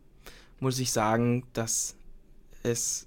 muss 0.58 0.78
ich 0.80 0.90
sagen, 0.92 1.46
dass 1.52 1.96
es, 2.62 3.06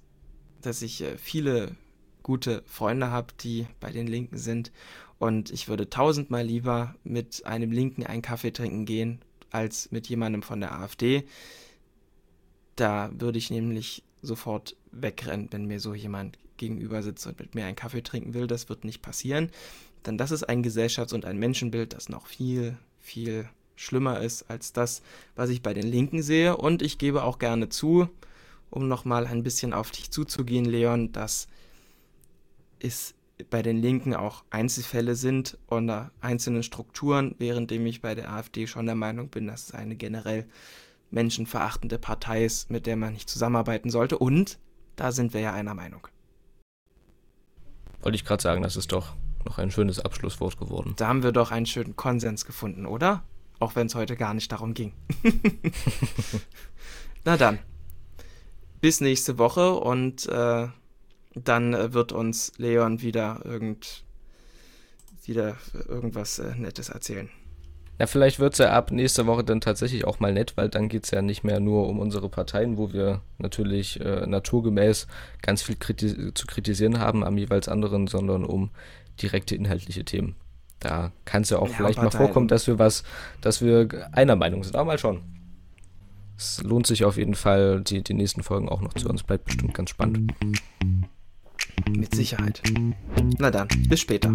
dass 0.62 0.82
ich 0.82 1.02
äh, 1.02 1.18
viele 1.18 1.76
gute 2.22 2.62
Freunde 2.66 3.10
habe, 3.10 3.32
die 3.40 3.66
bei 3.78 3.92
den 3.92 4.06
Linken 4.06 4.38
sind. 4.38 4.72
Und 5.18 5.50
ich 5.50 5.68
würde 5.68 5.88
tausendmal 5.88 6.44
lieber 6.44 6.94
mit 7.04 7.46
einem 7.46 7.70
Linken 7.70 8.04
einen 8.04 8.22
Kaffee 8.22 8.52
trinken 8.52 8.84
gehen, 8.84 9.20
als 9.50 9.90
mit 9.90 10.08
jemandem 10.08 10.42
von 10.42 10.60
der 10.60 10.78
AfD. 10.78 11.24
Da 12.74 13.10
würde 13.18 13.38
ich 13.38 13.50
nämlich 13.50 14.02
sofort 14.20 14.76
wegrennen, 14.92 15.48
wenn 15.50 15.66
mir 15.66 15.80
so 15.80 15.94
jemand 15.94 16.38
gegenüber 16.56 17.02
sitzt 17.02 17.26
und 17.26 17.38
mit 17.38 17.54
mir 17.54 17.64
einen 17.64 17.76
Kaffee 17.76 18.02
trinken 18.02 18.34
will. 18.34 18.46
Das 18.46 18.68
wird 18.68 18.84
nicht 18.84 19.02
passieren. 19.02 19.50
Denn 20.04 20.18
das 20.18 20.30
ist 20.30 20.44
ein 20.44 20.62
Gesellschafts- 20.62 21.14
und 21.14 21.24
ein 21.24 21.38
Menschenbild, 21.38 21.92
das 21.94 22.08
noch 22.08 22.26
viel, 22.26 22.76
viel 23.00 23.48
schlimmer 23.74 24.20
ist 24.20 24.50
als 24.50 24.72
das, 24.72 25.02
was 25.34 25.50
ich 25.50 25.62
bei 25.62 25.74
den 25.74 25.86
Linken 25.86 26.22
sehe. 26.22 26.56
Und 26.56 26.82
ich 26.82 26.98
gebe 26.98 27.24
auch 27.24 27.38
gerne 27.38 27.68
zu, 27.68 28.08
um 28.70 28.88
nochmal 28.88 29.26
ein 29.26 29.42
bisschen 29.42 29.72
auf 29.72 29.90
dich 29.90 30.10
zuzugehen, 30.10 30.64
Leon, 30.64 31.12
dass 31.12 31.48
es 32.78 33.14
bei 33.50 33.62
den 33.62 33.76
Linken 33.76 34.14
auch 34.14 34.44
Einzelfälle 34.50 35.14
sind 35.14 35.58
oder 35.68 36.10
einzelne 36.20 36.62
Strukturen, 36.62 37.34
währenddem 37.38 37.84
ich 37.86 38.00
bei 38.00 38.14
der 38.14 38.32
AfD 38.32 38.66
schon 38.66 38.86
der 38.86 38.94
Meinung 38.94 39.28
bin, 39.28 39.46
dass 39.46 39.64
es 39.64 39.74
eine 39.74 39.96
generell 39.96 40.46
menschenverachtende 41.10 41.98
Partei 41.98 42.44
ist, 42.44 42.70
mit 42.70 42.86
der 42.86 42.96
man 42.96 43.12
nicht 43.12 43.28
zusammenarbeiten 43.28 43.90
sollte. 43.90 44.18
Und 44.18 44.58
da 44.96 45.12
sind 45.12 45.34
wir 45.34 45.40
ja 45.40 45.52
einer 45.52 45.74
Meinung. 45.74 46.08
Wollte 48.02 48.16
ich 48.16 48.24
gerade 48.24 48.42
sagen, 48.42 48.62
das 48.62 48.76
ist 48.76 48.92
doch 48.92 49.14
noch 49.44 49.58
ein 49.58 49.70
schönes 49.70 50.00
Abschlusswort 50.00 50.58
geworden. 50.58 50.94
Da 50.96 51.08
haben 51.08 51.22
wir 51.22 51.32
doch 51.32 51.50
einen 51.50 51.66
schönen 51.66 51.96
Konsens 51.96 52.44
gefunden, 52.44 52.86
oder? 52.86 53.22
Auch 53.58 53.76
wenn 53.76 53.86
es 53.86 53.94
heute 53.94 54.16
gar 54.16 54.34
nicht 54.34 54.50
darum 54.50 54.74
ging. 54.74 54.92
Na 57.24 57.36
dann. 57.36 57.58
Bis 58.80 59.00
nächste 59.00 59.38
Woche 59.38 59.74
und 59.74 60.26
äh, 60.26 60.68
dann 61.44 61.92
wird 61.92 62.12
uns 62.12 62.52
Leon 62.56 63.02
wieder 63.02 63.40
irgend 63.44 64.04
wieder 65.24 65.56
irgendwas 65.88 66.38
äh, 66.38 66.54
Nettes 66.56 66.88
erzählen. 66.88 67.28
Ja, 67.98 68.06
vielleicht 68.06 68.38
wird 68.38 68.52
es 68.52 68.58
ja 68.58 68.72
ab 68.72 68.90
nächster 68.90 69.26
Woche 69.26 69.42
dann 69.42 69.60
tatsächlich 69.60 70.04
auch 70.04 70.20
mal 70.20 70.32
nett, 70.32 70.56
weil 70.56 70.68
dann 70.68 70.88
geht 70.88 71.04
es 71.04 71.10
ja 71.10 71.22
nicht 71.22 71.44
mehr 71.44 71.60
nur 71.60 71.88
um 71.88 71.98
unsere 71.98 72.28
Parteien, 72.28 72.76
wo 72.76 72.92
wir 72.92 73.22
natürlich 73.38 73.98
äh, 74.00 74.26
naturgemäß 74.26 75.06
ganz 75.40 75.62
viel 75.62 75.76
kriti 75.76 76.34
zu 76.34 76.46
kritisieren 76.46 76.98
haben 76.98 77.24
am 77.24 77.38
jeweils 77.38 77.68
anderen, 77.68 78.06
sondern 78.06 78.44
um 78.44 78.70
direkte 79.20 79.54
inhaltliche 79.54 80.04
Themen. 80.04 80.36
Da 80.78 81.10
kann 81.24 81.42
es 81.42 81.50
ja 81.50 81.58
auch 81.58 81.70
ja, 81.70 81.74
vielleicht 81.74 82.02
mal 82.02 82.10
vorkommen, 82.10 82.48
dass 82.48 82.66
wir 82.66 82.78
was, 82.78 83.02
dass 83.40 83.62
wir 83.62 84.10
einer 84.12 84.36
Meinung 84.36 84.62
sind. 84.62 84.76
Aber 84.76 84.84
mal 84.84 84.98
schauen. 84.98 85.22
Es 86.36 86.62
lohnt 86.62 86.86
sich 86.86 87.06
auf 87.06 87.16
jeden 87.16 87.34
Fall, 87.34 87.80
die, 87.80 88.02
die 88.02 88.12
nächsten 88.12 88.42
Folgen 88.42 88.68
auch 88.68 88.82
noch 88.82 88.92
zu 88.92 89.08
uns. 89.08 89.22
Bleibt 89.22 89.46
bestimmt 89.46 89.72
ganz 89.72 89.88
spannend. 89.88 90.34
Mit 91.90 92.14
Sicherheit. 92.14 92.62
Na 93.38 93.50
dann, 93.50 93.68
bis 93.88 94.00
später. 94.00 94.34